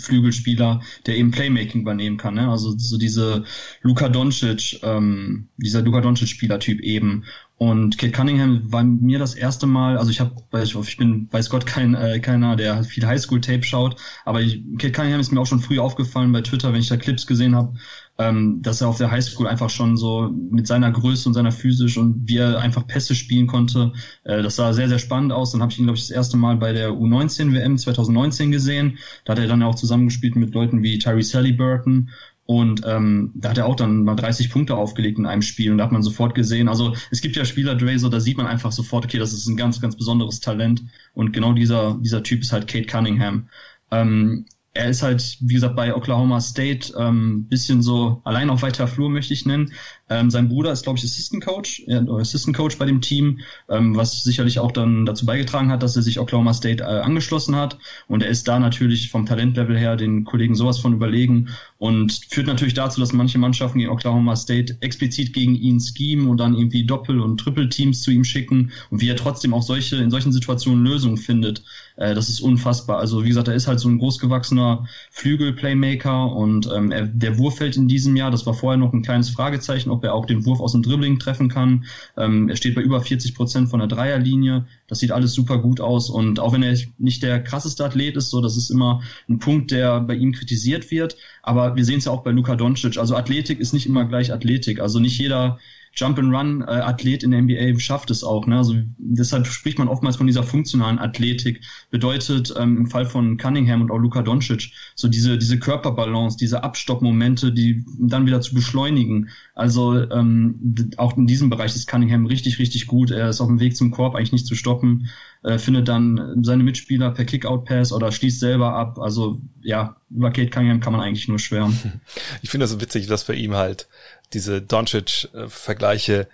Flügelspieler, 0.00 0.82
der 1.06 1.16
eben 1.16 1.30
Playmaking 1.30 1.82
übernehmen 1.82 2.16
kann. 2.16 2.34
Ne? 2.34 2.48
Also 2.48 2.76
so 2.76 2.98
diese 2.98 3.44
Luka 3.82 4.08
Doncic, 4.08 4.80
ähm, 4.82 5.48
dieser 5.56 5.82
Luka 5.82 6.00
Doncic-Spielertyp 6.00 6.80
eben. 6.80 7.24
Und 7.58 7.96
Kate 7.96 8.12
Cunningham 8.12 8.70
war 8.70 8.84
mir 8.84 9.18
das 9.18 9.34
erste 9.34 9.66
Mal, 9.66 9.96
also 9.96 10.10
ich 10.10 10.20
habe, 10.20 10.34
ich 10.62 10.96
bin, 10.98 11.28
weiß 11.30 11.48
Gott, 11.48 11.64
kein 11.64 11.94
äh, 11.94 12.20
keiner, 12.20 12.54
der 12.54 12.84
viel 12.84 13.06
Highschool-Tape 13.06 13.62
schaut, 13.62 13.96
aber 14.26 14.42
ich, 14.42 14.62
Kate 14.78 14.92
Cunningham 14.92 15.20
ist 15.20 15.32
mir 15.32 15.40
auch 15.40 15.46
schon 15.46 15.60
früh 15.60 15.78
aufgefallen 15.78 16.32
bei 16.32 16.42
Twitter, 16.42 16.74
wenn 16.74 16.80
ich 16.80 16.88
da 16.88 16.98
Clips 16.98 17.26
gesehen 17.26 17.56
habe, 17.56 17.74
ähm, 18.18 18.62
dass 18.62 18.80
er 18.80 18.88
auf 18.88 18.98
der 18.98 19.10
Highschool 19.10 19.46
einfach 19.46 19.70
schon 19.70 19.96
so 19.96 20.30
mit 20.50 20.66
seiner 20.66 20.90
Größe 20.90 21.28
und 21.28 21.34
seiner 21.34 21.52
Physisch 21.52 21.98
und 21.98 22.28
wie 22.28 22.38
er 22.38 22.60
einfach 22.60 22.86
Pässe 22.86 23.14
spielen 23.14 23.46
konnte, 23.46 23.92
äh, 24.24 24.42
das 24.42 24.56
sah 24.56 24.72
sehr, 24.72 24.88
sehr 24.88 24.98
spannend 24.98 25.32
aus. 25.32 25.52
Dann 25.52 25.62
habe 25.62 25.72
ich 25.72 25.78
ihn, 25.78 25.84
glaube 25.84 25.98
ich, 25.98 26.06
das 26.06 26.16
erste 26.16 26.36
Mal 26.36 26.56
bei 26.56 26.72
der 26.72 26.90
U19 26.90 27.52
WM 27.52 27.76
2019 27.76 28.50
gesehen. 28.50 28.98
Da 29.24 29.32
hat 29.32 29.38
er 29.38 29.48
dann 29.48 29.62
auch 29.62 29.74
zusammengespielt 29.74 30.36
mit 30.36 30.54
Leuten 30.54 30.82
wie 30.82 30.98
Tyrese 30.98 31.38
Halliburton 31.38 32.10
und 32.46 32.82
ähm, 32.86 33.32
da 33.34 33.50
hat 33.50 33.58
er 33.58 33.66
auch 33.66 33.74
dann 33.74 34.04
mal 34.04 34.14
30 34.14 34.50
Punkte 34.50 34.76
aufgelegt 34.76 35.18
in 35.18 35.26
einem 35.26 35.42
Spiel 35.42 35.72
und 35.72 35.78
da 35.78 35.84
hat 35.84 35.92
man 35.92 36.02
sofort 36.02 36.36
gesehen, 36.36 36.68
also 36.68 36.94
es 37.10 37.20
gibt 37.20 37.34
ja 37.34 37.44
Spieler, 37.44 37.76
so 37.98 38.08
da 38.08 38.20
sieht 38.20 38.36
man 38.36 38.46
einfach 38.46 38.70
sofort, 38.70 39.04
okay, 39.04 39.18
das 39.18 39.32
ist 39.32 39.48
ein 39.48 39.56
ganz, 39.56 39.80
ganz 39.80 39.96
besonderes 39.96 40.40
Talent 40.40 40.84
und 41.12 41.32
genau 41.32 41.52
dieser, 41.52 41.98
dieser 42.00 42.22
Typ 42.22 42.42
ist 42.42 42.52
halt 42.52 42.68
Kate 42.68 42.86
Cunningham. 42.86 43.48
Ähm, 43.90 44.46
er 44.76 44.88
ist 44.88 45.02
halt, 45.02 45.38
wie 45.40 45.54
gesagt, 45.54 45.76
bei 45.76 45.94
Oklahoma 45.94 46.40
State 46.40 46.92
ähm, 46.98 47.46
bisschen 47.48 47.82
so 47.82 48.20
allein 48.24 48.50
auf 48.50 48.62
weiter 48.62 48.86
Flur, 48.86 49.10
möchte 49.10 49.34
ich 49.34 49.46
nennen. 49.46 49.72
Ähm, 50.08 50.30
sein 50.30 50.48
Bruder 50.48 50.70
ist, 50.70 50.84
glaube 50.84 50.98
ich, 50.98 51.04
Assistant 51.04 51.44
Coach, 51.44 51.82
ja, 51.86 52.00
Assistant 52.08 52.56
Coach 52.56 52.78
bei 52.78 52.86
dem 52.86 53.00
Team, 53.00 53.40
ähm, 53.68 53.96
was 53.96 54.22
sicherlich 54.22 54.60
auch 54.60 54.70
dann 54.70 55.04
dazu 55.04 55.26
beigetragen 55.26 55.70
hat, 55.70 55.82
dass 55.82 55.96
er 55.96 56.02
sich 56.02 56.20
Oklahoma 56.20 56.54
State 56.54 56.82
äh, 56.82 56.86
angeschlossen 56.86 57.56
hat. 57.56 57.78
Und 58.06 58.22
er 58.22 58.28
ist 58.28 58.46
da 58.46 58.58
natürlich 58.58 59.10
vom 59.10 59.26
Talentlevel 59.26 59.76
her 59.76 59.96
den 59.96 60.24
Kollegen 60.24 60.54
sowas 60.54 60.78
von 60.78 60.92
überlegen 60.92 61.48
und 61.78 62.12
führt 62.30 62.46
natürlich 62.46 62.74
dazu, 62.74 63.00
dass 63.00 63.12
manche 63.12 63.38
Mannschaften 63.38 63.78
gegen 63.78 63.90
Oklahoma 63.90 64.36
State 64.36 64.76
explizit 64.80 65.32
gegen 65.32 65.56
ihn 65.56 65.80
schemen 65.80 66.28
und 66.28 66.38
dann 66.38 66.54
irgendwie 66.54 66.86
Doppel- 66.86 67.20
und 67.20 67.38
Triple-Teams 67.38 68.02
zu 68.02 68.10
ihm 68.10 68.24
schicken 68.24 68.70
und 68.90 69.00
wie 69.00 69.08
er 69.08 69.16
trotzdem 69.16 69.54
auch 69.54 69.62
solche 69.62 69.96
in 69.96 70.10
solchen 70.10 70.32
Situationen 70.32 70.84
Lösungen 70.84 71.16
findet. 71.16 71.64
Äh, 71.96 72.14
das 72.14 72.28
ist 72.28 72.40
unfassbar. 72.40 72.98
Also 72.98 73.24
wie 73.24 73.28
gesagt, 73.28 73.48
er 73.48 73.54
ist 73.54 73.66
halt 73.66 73.80
so 73.80 73.88
ein 73.88 73.98
großgewachsener 73.98 74.86
Flügel-Playmaker 75.10 76.32
und 76.32 76.70
ähm, 76.74 76.92
er, 76.92 77.06
der 77.06 77.38
Wurf 77.38 77.56
fällt 77.56 77.76
in 77.76 77.88
diesem 77.88 78.16
Jahr, 78.16 78.30
das 78.30 78.46
war 78.46 78.54
vorher 78.54 78.78
noch 78.78 78.92
ein 78.92 79.02
kleines 79.02 79.30
Fragezeichen, 79.30 79.90
ob 79.96 80.04
er 80.04 80.14
auch 80.14 80.26
den 80.26 80.44
Wurf 80.44 80.60
aus 80.60 80.72
dem 80.72 80.82
Dribbling 80.82 81.18
treffen 81.18 81.48
kann. 81.48 81.84
Ähm, 82.16 82.48
er 82.48 82.56
steht 82.56 82.74
bei 82.74 82.82
über 82.82 83.00
40 83.00 83.34
Prozent 83.34 83.68
von 83.68 83.80
der 83.80 83.88
Dreierlinie. 83.88 84.66
Das 84.86 84.98
sieht 85.00 85.10
alles 85.10 85.32
super 85.32 85.58
gut 85.58 85.80
aus. 85.80 86.10
Und 86.10 86.38
auch 86.38 86.52
wenn 86.52 86.62
er 86.62 86.78
nicht 86.98 87.22
der 87.22 87.42
krasseste 87.42 87.84
Athlet 87.84 88.16
ist, 88.16 88.30
so, 88.30 88.40
das 88.40 88.56
ist 88.56 88.70
immer 88.70 89.02
ein 89.28 89.38
Punkt, 89.38 89.70
der 89.70 90.00
bei 90.00 90.14
ihm 90.14 90.32
kritisiert 90.32 90.90
wird. 90.90 91.16
Aber 91.42 91.76
wir 91.76 91.84
sehen 91.84 91.98
es 91.98 92.04
ja 92.04 92.12
auch 92.12 92.22
bei 92.22 92.30
Luka 92.30 92.54
Doncic. 92.56 92.98
Also 92.98 93.16
Athletik 93.16 93.58
ist 93.60 93.72
nicht 93.72 93.86
immer 93.86 94.04
gleich 94.04 94.32
Athletik. 94.32 94.80
Also 94.80 95.00
nicht 95.00 95.18
jeder 95.18 95.58
Jump-and-Run-Athlet 95.96 97.22
in 97.22 97.30
der 97.30 97.42
NBA 97.42 97.78
schafft 97.80 98.10
es 98.10 98.22
auch. 98.22 98.46
Ne? 98.46 98.58
Also 98.58 98.74
deshalb 98.98 99.46
spricht 99.46 99.78
man 99.78 99.88
oftmals 99.88 100.16
von 100.16 100.26
dieser 100.26 100.42
funktionalen 100.42 100.98
Athletik. 100.98 101.62
Bedeutet 101.90 102.54
ähm, 102.58 102.76
im 102.76 102.86
Fall 102.86 103.06
von 103.06 103.38
Cunningham 103.38 103.80
und 103.80 103.90
auch 103.90 103.98
Luka 103.98 104.22
Doncic 104.22 104.72
so 104.94 105.08
diese 105.08 105.38
diese 105.38 105.58
Körperbalance, 105.58 106.36
diese 106.36 106.62
Abstoppmomente, 106.62 107.52
die 107.52 107.84
dann 107.98 108.26
wieder 108.26 108.40
zu 108.40 108.54
beschleunigen. 108.54 109.30
Also 109.54 109.94
ähm, 110.10 110.90
auch 110.98 111.16
in 111.16 111.26
diesem 111.26 111.48
Bereich 111.48 111.74
ist 111.74 111.88
Cunningham 111.88 112.26
richtig 112.26 112.58
richtig 112.58 112.86
gut. 112.86 113.10
Er 113.10 113.30
ist 113.30 113.40
auf 113.40 113.48
dem 113.48 113.60
Weg 113.60 113.76
zum 113.76 113.90
Korb 113.90 114.14
eigentlich 114.14 114.32
nicht 114.32 114.46
zu 114.46 114.54
stoppen. 114.54 115.08
Äh, 115.42 115.58
findet 115.58 115.88
dann 115.88 116.42
seine 116.42 116.62
Mitspieler 116.62 117.10
per 117.12 117.24
Kick-Out-Pass 117.24 117.92
oder 117.92 118.10
schließt 118.10 118.40
selber 118.40 118.74
ab. 118.74 118.98
Also 118.98 119.40
ja, 119.62 119.96
über 120.10 120.30
Kate 120.30 120.50
Cunningham 120.50 120.80
kann 120.80 120.92
man 120.92 121.02
eigentlich 121.02 121.28
nur 121.28 121.38
schwärmen. 121.38 121.76
Ich 122.42 122.50
finde 122.50 122.64
das 122.64 122.70
so 122.70 122.80
witzig, 122.80 123.06
dass 123.06 123.24
bei 123.24 123.34
ihm 123.34 123.54
halt 123.54 123.88
diese 124.32 124.62
Doncic-Vergleiche 124.62 126.28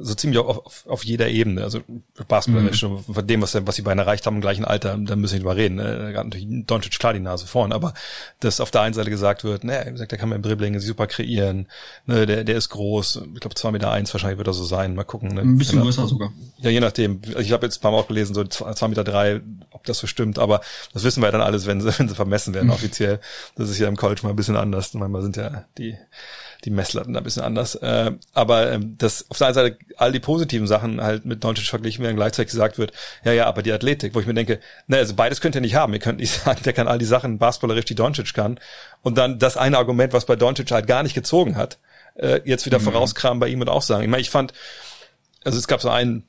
so 0.00 0.14
ziemlich 0.14 0.38
auf, 0.38 0.64
auf, 0.64 0.86
auf 0.86 1.04
jeder 1.04 1.28
Ebene. 1.28 1.62
Also 1.62 1.80
Basketball 2.28 2.62
mhm. 2.62 2.74
schon 2.74 3.02
von 3.02 3.26
dem, 3.26 3.42
was, 3.42 3.54
was 3.66 3.76
die 3.76 3.82
beiden 3.82 3.98
erreicht 3.98 4.26
haben 4.26 4.36
im 4.36 4.40
gleichen 4.40 4.64
Alter, 4.64 4.96
da 4.98 5.16
müssen 5.16 5.32
wir 5.32 5.38
nicht 5.38 5.42
drüber 5.42 5.56
reden. 5.56 5.76
Ne? 5.76 6.12
Da 6.12 6.18
hat 6.18 6.26
natürlich 6.26 6.66
Doncic 6.66 6.98
klar 6.98 7.12
die 7.12 7.20
Nase 7.20 7.46
vorn, 7.46 7.72
aber 7.72 7.92
dass 8.40 8.60
auf 8.60 8.70
der 8.70 8.82
einen 8.82 8.94
Seite 8.94 9.10
gesagt 9.10 9.44
wird, 9.44 9.64
ne, 9.64 9.82
wie 9.86 9.92
gesagt, 9.92 10.12
der 10.12 10.18
kann 10.18 10.30
beim 10.30 10.42
Dribbling 10.42 10.78
super 10.80 11.06
kreieren, 11.06 11.66
ne, 12.06 12.26
der, 12.26 12.44
der 12.44 12.56
ist 12.56 12.70
groß, 12.70 13.22
ich 13.34 13.40
glaube 13.40 13.54
zwei 13.54 13.70
Meter 13.70 13.90
eins 13.90 14.12
wahrscheinlich 14.14 14.38
wird 14.38 14.48
er 14.48 14.54
so 14.54 14.64
sein. 14.64 14.94
Mal 14.94 15.04
gucken. 15.04 15.34
Ne? 15.34 15.42
Ein 15.42 15.58
bisschen 15.58 15.78
er, 15.78 15.84
größer 15.84 16.06
sogar. 16.06 16.32
Ja, 16.58 16.70
je 16.70 16.80
nachdem. 16.80 17.20
Ich 17.38 17.52
habe 17.52 17.66
jetzt 17.66 17.78
ein 17.78 17.82
paar 17.82 17.92
Mal 17.92 17.98
auch 17.98 18.08
gelesen, 18.08 18.34
so 18.34 18.44
zwei 18.44 18.88
Meter 18.88 19.04
drei, 19.04 19.40
ob 19.70 19.84
das 19.84 19.98
so 19.98 20.06
stimmt, 20.06 20.38
aber 20.38 20.60
das 20.94 21.04
wissen 21.04 21.22
wir 21.22 21.26
ja 21.26 21.32
dann 21.32 21.42
alles, 21.42 21.66
wenn 21.66 21.80
sie, 21.80 21.92
wenn 21.98 22.08
sie 22.08 22.14
vermessen 22.14 22.54
werden, 22.54 22.66
mhm. 22.68 22.72
offiziell. 22.72 23.20
Das 23.56 23.68
ist 23.68 23.78
ja 23.78 23.88
im 23.88 23.96
College 23.96 24.20
mal 24.22 24.30
ein 24.30 24.36
bisschen 24.36 24.56
anders. 24.56 24.94
Manchmal 24.94 25.22
sind 25.22 25.36
ja 25.36 25.64
die 25.76 25.96
die 26.64 26.70
Messlatten 26.70 27.12
da 27.12 27.20
ein 27.20 27.24
bisschen 27.24 27.42
anders. 27.42 27.74
Äh, 27.74 28.12
aber 28.32 28.72
ähm, 28.72 28.96
das 28.98 29.26
auf 29.30 29.38
der 29.38 29.48
einen 29.48 29.54
Seite 29.54 29.78
all 29.96 30.12
die 30.12 30.20
positiven 30.20 30.66
Sachen 30.66 31.00
halt 31.02 31.24
mit 31.24 31.42
Doncic 31.42 31.66
verglichen 31.66 32.04
werden, 32.04 32.16
gleichzeitig 32.16 32.52
gesagt 32.52 32.78
wird, 32.78 32.92
ja, 33.24 33.32
ja, 33.32 33.46
aber 33.46 33.62
die 33.62 33.72
Athletik, 33.72 34.14
wo 34.14 34.20
ich 34.20 34.26
mir 34.26 34.34
denke, 34.34 34.60
na, 34.86 34.98
also 34.98 35.14
beides 35.14 35.40
könnt 35.40 35.54
ihr 35.54 35.60
nicht 35.60 35.74
haben. 35.74 35.92
Ihr 35.92 35.98
könnt 35.98 36.20
nicht 36.20 36.32
sagen, 36.44 36.62
der 36.64 36.72
kann 36.72 36.88
all 36.88 36.98
die 36.98 37.04
Sachen 37.04 37.38
basketballerisch, 37.38 37.84
die 37.86 37.94
Doncic 37.94 38.32
kann. 38.34 38.60
Und 39.02 39.18
dann 39.18 39.38
das 39.38 39.56
eine 39.56 39.78
Argument, 39.78 40.12
was 40.12 40.26
bei 40.26 40.36
Doncic 40.36 40.70
halt 40.70 40.86
gar 40.86 41.02
nicht 41.02 41.14
gezogen 41.14 41.56
hat, 41.56 41.78
äh, 42.14 42.40
jetzt 42.44 42.66
wieder 42.66 42.78
mhm. 42.78 42.84
vorauskramen 42.84 43.40
bei 43.40 43.48
ihm 43.48 43.60
und 43.60 43.68
auch 43.68 43.82
sagen. 43.82 44.04
Ich 44.04 44.10
meine, 44.10 44.20
ich 44.20 44.30
fand, 44.30 44.52
also 45.44 45.58
es 45.58 45.66
gab 45.66 45.80
so 45.80 45.88
ein 45.88 46.24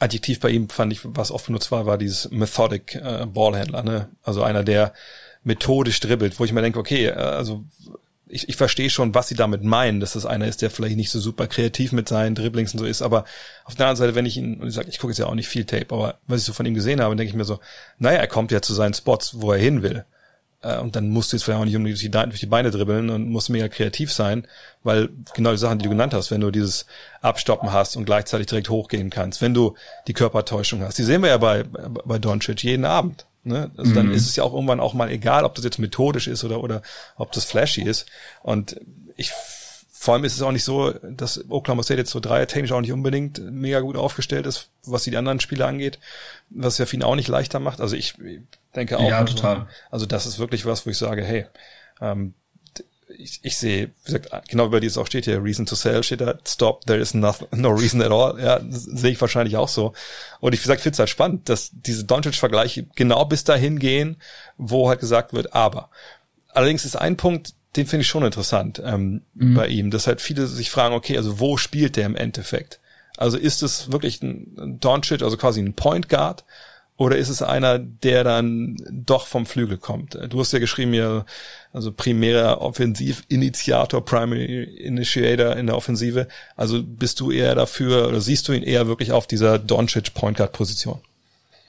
Adjektiv 0.00 0.38
bei 0.38 0.50
ihm, 0.50 0.68
fand 0.68 0.92
ich, 0.92 1.00
was 1.02 1.32
oft 1.32 1.46
benutzt 1.46 1.72
war, 1.72 1.84
war 1.84 1.98
dieses 1.98 2.30
Methodic 2.30 2.94
äh, 2.94 3.26
Ballhändler, 3.26 3.82
ne? 3.82 4.08
Also 4.22 4.44
einer, 4.44 4.62
der 4.62 4.92
methodisch 5.42 5.98
dribbelt, 5.98 6.38
wo 6.38 6.44
ich 6.44 6.52
mir 6.52 6.62
denke, 6.62 6.78
okay, 6.78 7.06
äh, 7.06 7.14
also 7.14 7.64
ich, 8.28 8.48
ich 8.48 8.56
verstehe 8.56 8.90
schon, 8.90 9.14
was 9.14 9.28
sie 9.28 9.34
damit 9.34 9.62
meinen, 9.62 10.00
dass 10.00 10.12
das 10.12 10.26
einer 10.26 10.46
ist, 10.46 10.62
der 10.62 10.70
vielleicht 10.70 10.96
nicht 10.96 11.10
so 11.10 11.20
super 11.20 11.46
kreativ 11.46 11.92
mit 11.92 12.08
seinen 12.08 12.34
Dribblings 12.34 12.72
und 12.72 12.80
so 12.80 12.84
ist, 12.84 13.02
aber 13.02 13.24
auf 13.64 13.74
der 13.74 13.86
anderen 13.86 13.96
Seite, 13.96 14.14
wenn 14.14 14.26
ich 14.26 14.36
ihn, 14.36 14.60
und 14.60 14.68
ich 14.68 14.74
sage, 14.74 14.88
ich 14.88 14.98
gucke 14.98 15.12
jetzt 15.12 15.18
ja 15.18 15.26
auch 15.26 15.34
nicht 15.34 15.48
viel 15.48 15.64
Tape, 15.64 15.94
aber 15.94 16.18
was 16.26 16.40
ich 16.40 16.46
so 16.46 16.52
von 16.52 16.66
ihm 16.66 16.74
gesehen 16.74 17.00
habe, 17.00 17.16
denke 17.16 17.30
ich 17.30 17.36
mir 17.36 17.44
so, 17.44 17.60
naja, 17.98 18.18
er 18.18 18.26
kommt 18.26 18.50
ja 18.50 18.62
zu 18.62 18.74
seinen 18.74 18.94
Spots, 18.94 19.40
wo 19.40 19.52
er 19.52 19.58
hin 19.58 19.82
will. 19.82 20.04
Äh, 20.62 20.78
und 20.78 20.96
dann 20.96 21.08
musst 21.08 21.32
du 21.32 21.36
jetzt 21.36 21.44
vielleicht 21.44 21.60
auch 21.60 21.64
nicht 21.64 21.76
durch 21.76 22.00
die, 22.00 22.10
durch 22.10 22.40
die 22.40 22.46
Beine 22.46 22.70
dribbeln 22.70 23.10
und 23.10 23.28
musst 23.28 23.50
mega 23.50 23.68
kreativ 23.68 24.12
sein, 24.12 24.46
weil 24.82 25.08
genau 25.34 25.52
die 25.52 25.58
Sachen, 25.58 25.78
die 25.78 25.84
du 25.84 25.90
genannt 25.90 26.14
hast, 26.14 26.30
wenn 26.30 26.40
du 26.40 26.50
dieses 26.50 26.86
Abstoppen 27.20 27.72
hast 27.72 27.96
und 27.96 28.04
gleichzeitig 28.04 28.46
direkt 28.46 28.68
hochgehen 28.68 29.10
kannst, 29.10 29.40
wenn 29.40 29.54
du 29.54 29.74
die 30.06 30.14
Körpertäuschung 30.14 30.82
hast, 30.82 30.98
die 30.98 31.04
sehen 31.04 31.22
wir 31.22 31.30
ja 31.30 31.38
bei, 31.38 31.62
bei 31.62 32.18
Doncic 32.18 32.62
jeden 32.64 32.84
Abend. 32.84 33.27
Ne? 33.44 33.70
Also 33.76 33.90
mhm. 33.90 33.94
dann 33.94 34.12
ist 34.12 34.28
es 34.28 34.36
ja 34.36 34.44
auch 34.44 34.52
irgendwann 34.52 34.80
auch 34.80 34.94
mal 34.94 35.10
egal, 35.10 35.44
ob 35.44 35.54
das 35.54 35.64
jetzt 35.64 35.78
methodisch 35.78 36.26
ist 36.26 36.44
oder, 36.44 36.62
oder 36.62 36.82
ob 37.16 37.32
das 37.32 37.44
flashy 37.44 37.82
ist. 37.82 38.06
Und 38.42 38.80
ich, 39.16 39.32
vor 39.92 40.14
allem 40.14 40.24
ist 40.24 40.34
es 40.34 40.42
auch 40.42 40.52
nicht 40.52 40.64
so, 40.64 40.92
dass 40.92 41.44
Oklahoma 41.48 41.82
State 41.82 42.00
jetzt 42.00 42.10
so 42.10 42.20
technisch 42.20 42.72
auch 42.72 42.80
nicht 42.80 42.92
unbedingt 42.92 43.40
mega 43.50 43.80
gut 43.80 43.96
aufgestellt 43.96 44.46
ist, 44.46 44.70
was 44.84 45.04
die 45.04 45.16
anderen 45.16 45.40
Spiele 45.40 45.66
angeht, 45.66 45.98
was 46.50 46.78
ja 46.78 46.86
für 46.86 46.96
ihn 46.96 47.02
auch 47.02 47.16
nicht 47.16 47.28
leichter 47.28 47.58
macht. 47.60 47.80
Also 47.80 47.96
ich 47.96 48.14
denke 48.74 48.98
auch. 48.98 49.08
Ja, 49.08 49.24
total. 49.24 49.56
Also, 49.56 49.68
also 49.90 50.06
das 50.06 50.26
ist 50.26 50.38
wirklich 50.38 50.66
was, 50.66 50.86
wo 50.86 50.90
ich 50.90 50.98
sage, 50.98 51.24
hey, 51.24 51.46
ähm, 52.00 52.34
ich, 53.16 53.40
ich 53.42 53.56
sehe, 53.56 53.90
wie 54.04 54.12
gesagt, 54.12 54.48
genau 54.48 54.66
über 54.66 54.80
dieses 54.80 54.98
auch 54.98 55.06
steht 55.06 55.24
hier, 55.24 55.42
Reason 55.42 55.66
to 55.66 55.74
Sell 55.74 56.02
steht 56.02 56.20
da, 56.20 56.34
Stop, 56.46 56.84
there 56.86 56.98
is 56.98 57.14
nothing, 57.14 57.48
no 57.52 57.70
reason 57.70 58.02
at 58.02 58.10
all. 58.10 58.38
Ja, 58.40 58.60
sehe 58.68 59.12
ich 59.12 59.20
wahrscheinlich 59.20 59.56
auch 59.56 59.68
so. 59.68 59.94
Und 60.40 60.52
ich, 60.52 60.60
wie 60.60 60.64
gesagt, 60.64 60.82
finde 60.82 60.94
es 60.94 60.98
halt 60.98 61.08
spannend, 61.08 61.48
dass 61.48 61.70
diese 61.72 62.04
Doncic-Vergleiche 62.04 62.86
genau 62.94 63.24
bis 63.24 63.44
dahin 63.44 63.78
gehen, 63.78 64.16
wo 64.56 64.88
halt 64.88 65.00
gesagt 65.00 65.32
wird, 65.32 65.54
aber. 65.54 65.90
Allerdings 66.48 66.84
ist 66.84 66.96
ein 66.96 67.16
Punkt, 67.16 67.54
den 67.76 67.86
finde 67.86 68.02
ich 68.02 68.08
schon 68.08 68.24
interessant 68.24 68.82
ähm, 68.84 69.22
mhm. 69.34 69.54
bei 69.54 69.68
ihm, 69.68 69.90
dass 69.90 70.06
halt 70.06 70.20
viele 70.20 70.46
sich 70.46 70.70
fragen, 70.70 70.94
okay, 70.94 71.16
also 71.16 71.38
wo 71.38 71.56
spielt 71.56 71.96
der 71.96 72.06
im 72.06 72.16
Endeffekt? 72.16 72.80
Also 73.16 73.36
ist 73.36 73.62
es 73.62 73.92
wirklich 73.92 74.22
ein 74.22 74.78
Doncic, 74.80 75.22
also 75.22 75.36
quasi 75.36 75.60
ein 75.60 75.74
Point 75.74 76.08
Guard, 76.08 76.44
oder 76.98 77.16
ist 77.16 77.28
es 77.28 77.42
einer, 77.42 77.78
der 77.78 78.24
dann 78.24 78.76
doch 78.90 79.28
vom 79.28 79.46
Flügel 79.46 79.78
kommt? 79.78 80.18
Du 80.28 80.40
hast 80.40 80.52
ja 80.52 80.58
geschrieben, 80.58 80.92
ja, 80.92 81.24
also 81.72 81.92
primärer 81.92 82.60
Offensivinitiator, 82.60 84.04
Primary 84.04 84.64
Initiator 84.64 85.54
in 85.54 85.68
der 85.68 85.76
Offensive. 85.76 86.26
Also 86.56 86.82
bist 86.82 87.20
du 87.20 87.30
eher 87.30 87.54
dafür 87.54 88.08
oder 88.08 88.20
siehst 88.20 88.48
du 88.48 88.52
ihn 88.52 88.64
eher 88.64 88.88
wirklich 88.88 89.12
auf 89.12 89.28
dieser 89.28 89.60
Doncic 89.60 90.12
Point 90.12 90.38
Guard 90.38 90.52
Position? 90.52 91.00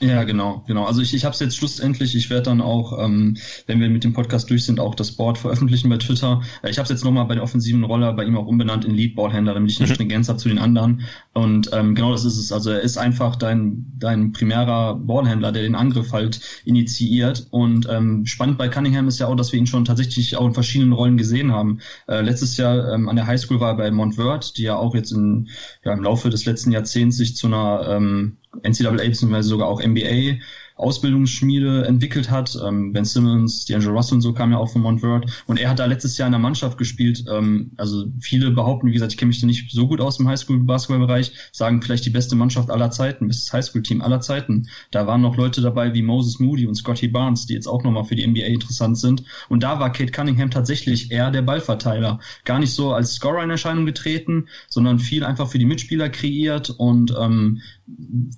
Ja, 0.01 0.23
genau, 0.23 0.63
genau. 0.65 0.85
Also 0.85 1.01
ich, 1.01 1.13
ich 1.13 1.25
habe 1.25 1.33
es 1.33 1.41
jetzt 1.41 1.57
schlussendlich, 1.57 2.15
ich 2.15 2.29
werde 2.29 2.43
dann 2.43 2.61
auch, 2.61 3.03
ähm, 3.03 3.35
wenn 3.67 3.81
wir 3.81 3.89
mit 3.89 4.05
dem 4.05 4.13
Podcast 4.13 4.49
durch 4.49 4.63
sind, 4.63 4.79
auch 4.79 4.95
das 4.95 5.11
Board 5.11 5.37
veröffentlichen 5.37 5.89
bei 5.89 5.97
Twitter. 5.97 6.41
Äh, 6.63 6.69
ich 6.69 6.77
habe 6.77 6.85
es 6.85 6.89
jetzt 6.89 7.03
nochmal 7.03 7.25
bei 7.25 7.35
der 7.35 7.43
offensiven 7.43 7.83
Roller 7.83 8.13
bei 8.13 8.23
ihm 8.23 8.37
auch 8.37 8.47
umbenannt 8.47 8.85
in 8.85 8.95
Lead 8.95 9.15
Ballhändler, 9.15 9.53
damit 9.53 9.71
ich 9.71 9.79
eine. 9.79 9.93
Stringenz 9.93 10.29
habe 10.29 10.39
zu 10.39 10.47
den 10.47 10.57
anderen. 10.57 11.01
Und 11.33 11.71
ähm, 11.73 11.95
genau 11.95 12.13
das 12.13 12.23
ist 12.23 12.37
es. 12.37 12.53
Also 12.53 12.71
er 12.71 12.79
ist 12.79 12.97
einfach 12.97 13.35
dein, 13.35 13.91
dein 13.99 14.31
primärer 14.31 14.95
Ballhändler, 14.95 15.51
der 15.51 15.63
den 15.63 15.75
Angriff 15.75 16.13
halt 16.13 16.39
initiiert. 16.63 17.47
Und 17.49 17.85
ähm, 17.89 18.25
spannend 18.25 18.57
bei 18.57 18.69
Cunningham 18.69 19.09
ist 19.09 19.19
ja 19.19 19.27
auch, 19.27 19.35
dass 19.35 19.51
wir 19.51 19.59
ihn 19.59 19.67
schon 19.67 19.83
tatsächlich 19.83 20.37
auch 20.37 20.47
in 20.47 20.53
verschiedenen 20.53 20.93
Rollen 20.93 21.17
gesehen 21.17 21.51
haben. 21.51 21.79
Äh, 22.07 22.21
letztes 22.21 22.55
Jahr 22.55 22.93
ähm, 22.93 23.09
an 23.09 23.17
der 23.17 23.27
Highschool 23.27 23.59
war 23.59 23.71
er 23.71 23.77
bei 23.77 23.91
Montverde, 23.91 24.47
die 24.55 24.63
ja 24.63 24.77
auch 24.77 24.95
jetzt 24.95 25.11
in, 25.11 25.49
ja, 25.83 25.91
im 25.91 26.03
Laufe 26.03 26.29
des 26.29 26.45
letzten 26.45 26.71
Jahrzehnts 26.71 27.17
sich 27.17 27.35
zu 27.35 27.47
einer 27.47 27.85
ähm, 27.89 28.37
NCAA 28.63 29.09
bzw. 29.09 29.41
sogar 29.41 29.67
auch 29.67 29.81
NBA 29.81 30.39
Ausbildungsschmiede 30.79 31.85
entwickelt 31.85 32.31
hat. 32.31 32.57
Ähm, 32.65 32.93
ben 32.93 33.05
Simmons, 33.05 33.67
D'Angelo 33.67 33.91
Russell 33.91 34.15
und 34.15 34.21
so 34.21 34.33
kam 34.33 34.51
ja 34.51 34.57
auch 34.57 34.71
von 34.71 34.81
Montverde. 34.81 35.27
Und 35.45 35.59
er 35.59 35.69
hat 35.69 35.79
da 35.79 35.85
letztes 35.85 36.17
Jahr 36.17 36.27
in 36.27 36.31
der 36.31 36.39
Mannschaft 36.39 36.77
gespielt. 36.77 37.25
Ähm, 37.29 37.71
also 37.77 38.05
viele 38.19 38.51
behaupten, 38.51 38.87
wie 38.87 38.93
gesagt, 38.93 39.11
ich 39.11 39.17
kenne 39.17 39.27
mich 39.27 39.41
da 39.41 39.47
nicht 39.47 39.71
so 39.71 39.87
gut 39.87 39.99
aus 39.99 40.19
im 40.19 40.27
Highschool-Basketball-Bereich, 40.27 41.33
sagen 41.51 41.81
vielleicht 41.81 42.05
die 42.05 42.09
beste 42.09 42.35
Mannschaft 42.35 42.69
aller 42.69 42.91
Zeiten, 42.91 43.27
bestes 43.27 43.51
Highschool-Team 43.51 44.01
aller 44.01 44.21
Zeiten. 44.21 44.67
Da 44.91 45.05
waren 45.05 45.21
noch 45.21 45.35
Leute 45.35 45.61
dabei 45.61 45.93
wie 45.93 46.01
Moses 46.01 46.39
Moody 46.39 46.65
und 46.65 46.75
Scotty 46.75 47.09
Barnes, 47.09 47.45
die 47.45 47.53
jetzt 47.53 47.67
auch 47.67 47.83
nochmal 47.83 48.05
für 48.05 48.15
die 48.15 48.25
NBA 48.25 48.45
interessant 48.45 48.97
sind. 48.97 49.23
Und 49.49 49.63
da 49.63 49.79
war 49.79 49.91
Kate 49.91 50.11
Cunningham 50.11 50.49
tatsächlich 50.49 51.11
eher 51.11 51.31
der 51.31 51.41
Ballverteiler. 51.41 52.19
Gar 52.45 52.59
nicht 52.59 52.73
so 52.73 52.93
als 52.93 53.13
Scorer 53.13 53.43
in 53.43 53.49
Erscheinung 53.49 53.85
getreten, 53.85 54.47
sondern 54.69 54.99
viel 54.99 55.25
einfach 55.25 55.49
für 55.49 55.59
die 55.59 55.65
Mitspieler 55.65 56.09
kreiert 56.09 56.69
und 56.69 57.13
ähm, 57.19 57.61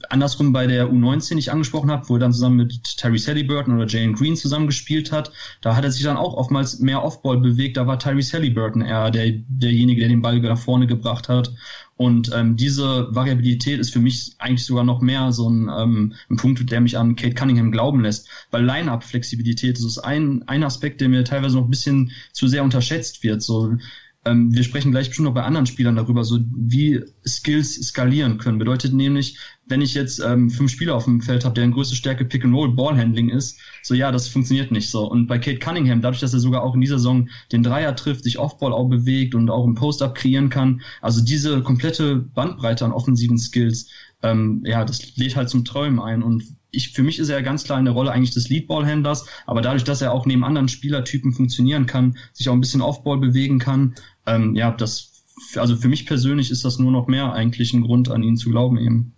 andersrum 0.09 0.53
bei 0.53 0.67
der 0.67 0.89
U19, 0.89 1.33
die 1.33 1.39
ich 1.39 1.51
angesprochen 1.51 1.91
habe, 1.91 2.07
wo 2.09 2.15
er 2.15 2.19
dann 2.31 2.33
zusammen 2.33 2.57
mit 2.57 2.97
Terry 2.97 3.19
Halliburton 3.19 3.75
oder 3.75 3.87
Jalen 3.87 4.13
Green 4.13 4.35
zusammengespielt 4.35 5.11
hat, 5.11 5.31
da 5.61 5.75
hat 5.75 5.83
er 5.83 5.91
sich 5.91 6.03
dann 6.03 6.17
auch 6.17 6.33
oftmals 6.33 6.79
mehr 6.79 7.03
Offball 7.03 7.37
bewegt. 7.37 7.77
Da 7.77 7.87
war 7.87 7.99
Terry 7.99 8.23
Halliburton 8.23 8.81
eher 8.81 9.11
der, 9.11 9.31
derjenige, 9.47 10.01
der 10.01 10.09
den 10.09 10.21
Ball 10.21 10.39
nach 10.39 10.57
vorne 10.57 10.87
gebracht 10.87 11.29
hat. 11.29 11.53
Und 11.97 12.31
ähm, 12.33 12.55
diese 12.55 13.13
Variabilität 13.13 13.79
ist 13.79 13.93
für 13.93 13.99
mich 13.99 14.33
eigentlich 14.39 14.65
sogar 14.65 14.83
noch 14.83 15.01
mehr 15.01 15.31
so 15.31 15.47
ein, 15.49 15.69
ähm, 15.69 16.13
ein 16.29 16.37
Punkt, 16.37 16.71
der 16.71 16.81
mich 16.81 16.97
an 16.97 17.15
Kate 17.15 17.35
Cunningham 17.35 17.71
glauben 17.71 18.01
lässt. 18.01 18.27
Weil 18.49 18.65
Line-Up-Flexibilität 18.65 19.77
ist 19.77 19.99
ein, 19.99 20.43
ein 20.47 20.63
Aspekt, 20.63 21.01
der 21.01 21.09
mir 21.09 21.23
teilweise 21.23 21.57
noch 21.57 21.65
ein 21.65 21.69
bisschen 21.69 22.11
zu 22.31 22.47
sehr 22.47 22.63
unterschätzt 22.63 23.23
wird. 23.23 23.43
So 23.43 23.75
ähm, 24.23 24.53
wir 24.53 24.63
sprechen 24.63 24.91
gleich 24.91 25.07
bestimmt 25.07 25.27
noch 25.27 25.33
bei 25.33 25.43
anderen 25.43 25.65
Spielern 25.65 25.95
darüber, 25.95 26.23
so 26.23 26.39
wie 26.55 27.03
Skills 27.25 27.75
skalieren 27.87 28.37
können. 28.37 28.59
Bedeutet 28.59 28.93
nämlich, 28.93 29.39
wenn 29.65 29.81
ich 29.81 29.95
jetzt 29.95 30.19
ähm, 30.19 30.51
fünf 30.51 30.71
Spieler 30.71 30.95
auf 30.95 31.05
dem 31.05 31.21
Feld 31.21 31.43
habe, 31.43 31.55
deren 31.55 31.71
größte 31.71 31.95
Stärke 31.95 32.25
Pick 32.25 32.45
and 32.45 32.53
Roll 32.53 32.75
Ballhandling 32.75 33.29
ist, 33.29 33.59
so 33.81 33.95
ja, 33.95 34.11
das 34.11 34.27
funktioniert 34.27 34.71
nicht 34.71 34.91
so. 34.91 35.09
Und 35.09 35.25
bei 35.25 35.39
Kate 35.39 35.57
Cunningham, 35.57 36.01
dadurch, 36.01 36.21
dass 36.21 36.33
er 36.33 36.39
sogar 36.39 36.61
auch 36.61 36.75
in 36.75 36.81
dieser 36.81 36.99
Saison 36.99 37.29
den 37.51 37.63
Dreier 37.63 37.95
trifft, 37.95 38.23
sich 38.23 38.37
Offball 38.37 38.73
auch 38.73 38.89
bewegt 38.89 39.33
und 39.33 39.49
auch 39.49 39.65
im 39.65 39.73
Post-Up 39.73 40.13
kreieren 40.13 40.49
kann, 40.49 40.81
also 41.01 41.23
diese 41.23 41.63
komplette 41.63 42.17
Bandbreite 42.17 42.85
an 42.85 42.91
offensiven 42.91 43.39
Skills, 43.39 43.89
ähm, 44.21 44.61
ja, 44.65 44.85
das 44.85 45.15
lädt 45.17 45.35
halt 45.35 45.49
zum 45.49 45.65
Träumen 45.65 45.99
ein 45.99 46.21
und 46.21 46.43
ich, 46.71 46.93
für 46.93 47.03
mich 47.03 47.19
ist 47.19 47.29
er 47.29 47.41
ganz 47.43 47.63
klar 47.63 47.77
in 47.79 47.85
der 47.85 47.93
Rolle 47.93 48.11
eigentlich 48.11 48.33
des 48.33 48.49
Leadball-Händlers, 48.49 49.25
aber 49.45 49.61
dadurch, 49.61 49.83
dass 49.83 50.01
er 50.01 50.13
auch 50.13 50.25
neben 50.25 50.43
anderen 50.43 50.69
Spielertypen 50.69 51.33
funktionieren 51.33 51.85
kann, 51.85 52.17
sich 52.33 52.49
auch 52.49 52.53
ein 52.53 52.61
bisschen 52.61 52.81
Offball 52.81 53.17
bewegen 53.17 53.59
kann, 53.59 53.95
ähm, 54.25 54.55
ja, 54.55 54.71
das, 54.71 55.23
also 55.55 55.75
für 55.75 55.89
mich 55.89 56.05
persönlich 56.05 56.49
ist 56.49 56.65
das 56.65 56.79
nur 56.79 56.91
noch 56.91 57.07
mehr 57.07 57.33
eigentlich 57.33 57.73
ein 57.73 57.83
Grund, 57.83 58.09
an 58.09 58.23
ihn 58.23 58.37
zu 58.37 58.49
glauben 58.49 58.77
eben. 58.77 59.13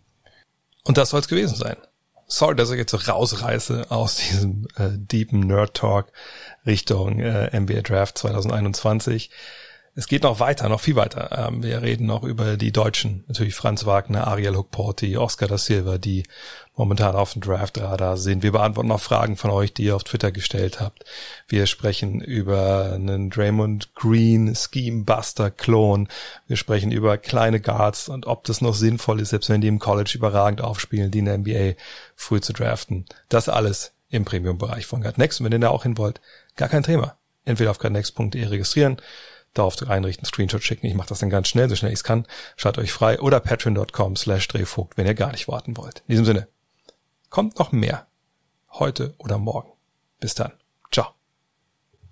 Und 0.84 0.98
das 0.98 1.12
soll 1.12 1.20
es 1.20 1.28
gewesen 1.28 1.56
sein. 1.56 1.78
Sorry, 2.28 2.56
dass 2.56 2.72
ich 2.72 2.78
jetzt 2.78 2.92
so 2.92 2.98
rausreiße 2.98 3.92
aus 3.92 4.16
diesem 4.16 4.68
äh, 4.76 4.90
deepen 4.92 5.42
Nerd 5.42 5.76
Talk 5.76 6.12
Richtung 6.66 7.20
äh, 7.20 7.58
NBA 7.58 7.82
Draft 7.82 8.18
2021. 8.18 9.30
Es 9.96 10.08
geht 10.08 10.24
noch 10.24 10.40
weiter, 10.40 10.70
noch 10.70 10.80
viel 10.82 10.96
weiter. 10.96 11.48
Ähm, 11.48 11.62
wir 11.62 11.84
reden 11.84 12.08
noch 12.08 12.24
über 12.24 12.58
die 12.58 12.72
Deutschen. 12.72 13.24
Natürlich 13.28 13.54
Franz 13.54 13.86
Wagner, 13.86 14.26
Ariel 14.26 14.56
Huckporti, 14.56 15.18
Oscar 15.18 15.48
da 15.48 15.60
Silva, 15.60 16.00
die 16.00 16.24
momentan 16.76 17.16
auf 17.16 17.34
dem 17.34 17.44
Draft-Radar 17.44 18.18
sind. 18.18 18.42
Wir 18.42 18.54
beantworten 18.54 18.90
noch 18.90 19.00
Fragen 19.00 19.38
von 19.38 19.52
euch, 19.52 19.72
die 19.72 19.84
ihr 19.84 19.96
auf 19.96 20.04
Twitter 20.04 20.32
gestellt 20.32 20.80
habt. 20.80 21.06
Wir 21.48 21.68
sprechen 21.68 22.22
über 22.22 22.94
einen 22.94 23.30
Draymond 23.30 23.94
Green 23.94 24.56
Scheme 24.56 25.04
Buster 25.04 25.52
Klon. 25.52 26.08
Wir 26.48 26.58
sprechen 26.58 26.92
über 26.92 27.20
kleine 27.20 27.60
Guards 27.60 28.10
und 28.10 28.26
ob 28.26 28.46
das 28.46 28.62
noch 28.62 28.74
sinnvoll 28.74 29.20
ist, 29.20 29.30
selbst 29.30 29.50
wenn 29.50 29.62
die 29.62 29.68
im 29.68 29.78
College 29.78 30.14
überragend 30.16 30.62
aufspielen, 30.62 31.12
die 31.12 31.20
in 31.20 31.26
der 31.26 31.38
NBA 31.38 31.80
früh 32.16 32.42
zu 32.42 32.54
draften. 32.54 33.06
Das 33.30 33.48
alles 33.48 33.94
im 34.10 34.26
Premium-Bereich 34.26 34.88
von 34.88 35.02
Next. 35.02 35.40
Und 35.40 35.46
wenn 35.46 35.54
ihr 35.54 35.60
da 35.60 35.70
auch 35.70 35.84
hin 35.84 36.00
wollt, 36.00 36.20
gar 36.56 36.70
kein 36.70 36.82
Thema. 36.82 37.16
Entweder 37.46 37.70
auf 37.70 37.78
gardnext.de 37.78 38.44
registrieren 38.46 38.98
darauf 39.54 39.82
einrichten, 39.88 40.26
Screenshot 40.26 40.64
schicken. 40.64 40.88
Ich 40.88 40.96
mache 40.96 41.10
das 41.10 41.20
dann 41.20 41.30
ganz 41.30 41.48
schnell, 41.48 41.70
so 41.70 41.76
schnell 41.76 41.92
ich 41.92 42.00
es 42.00 42.04
kann. 42.04 42.26
Schaut 42.56 42.78
euch 42.78 42.92
frei 42.92 43.20
oder 43.20 43.40
patreon.com 43.40 44.16
slash 44.16 44.48
drehvogt, 44.48 44.98
wenn 44.98 45.08
ihr 45.08 45.14
gar 45.14 45.32
nicht 45.32 45.48
warten 45.48 45.78
wollt. 45.78 46.00
In 46.08 46.14
diesem 46.14 46.26
Sinne, 46.26 46.48
kommt 47.30 47.60
noch 47.60 47.72
mehr. 47.72 48.08
Heute 48.72 49.14
oder 49.18 49.38
morgen. 49.38 49.72
Bis 50.20 50.36
dann. 50.36 50.54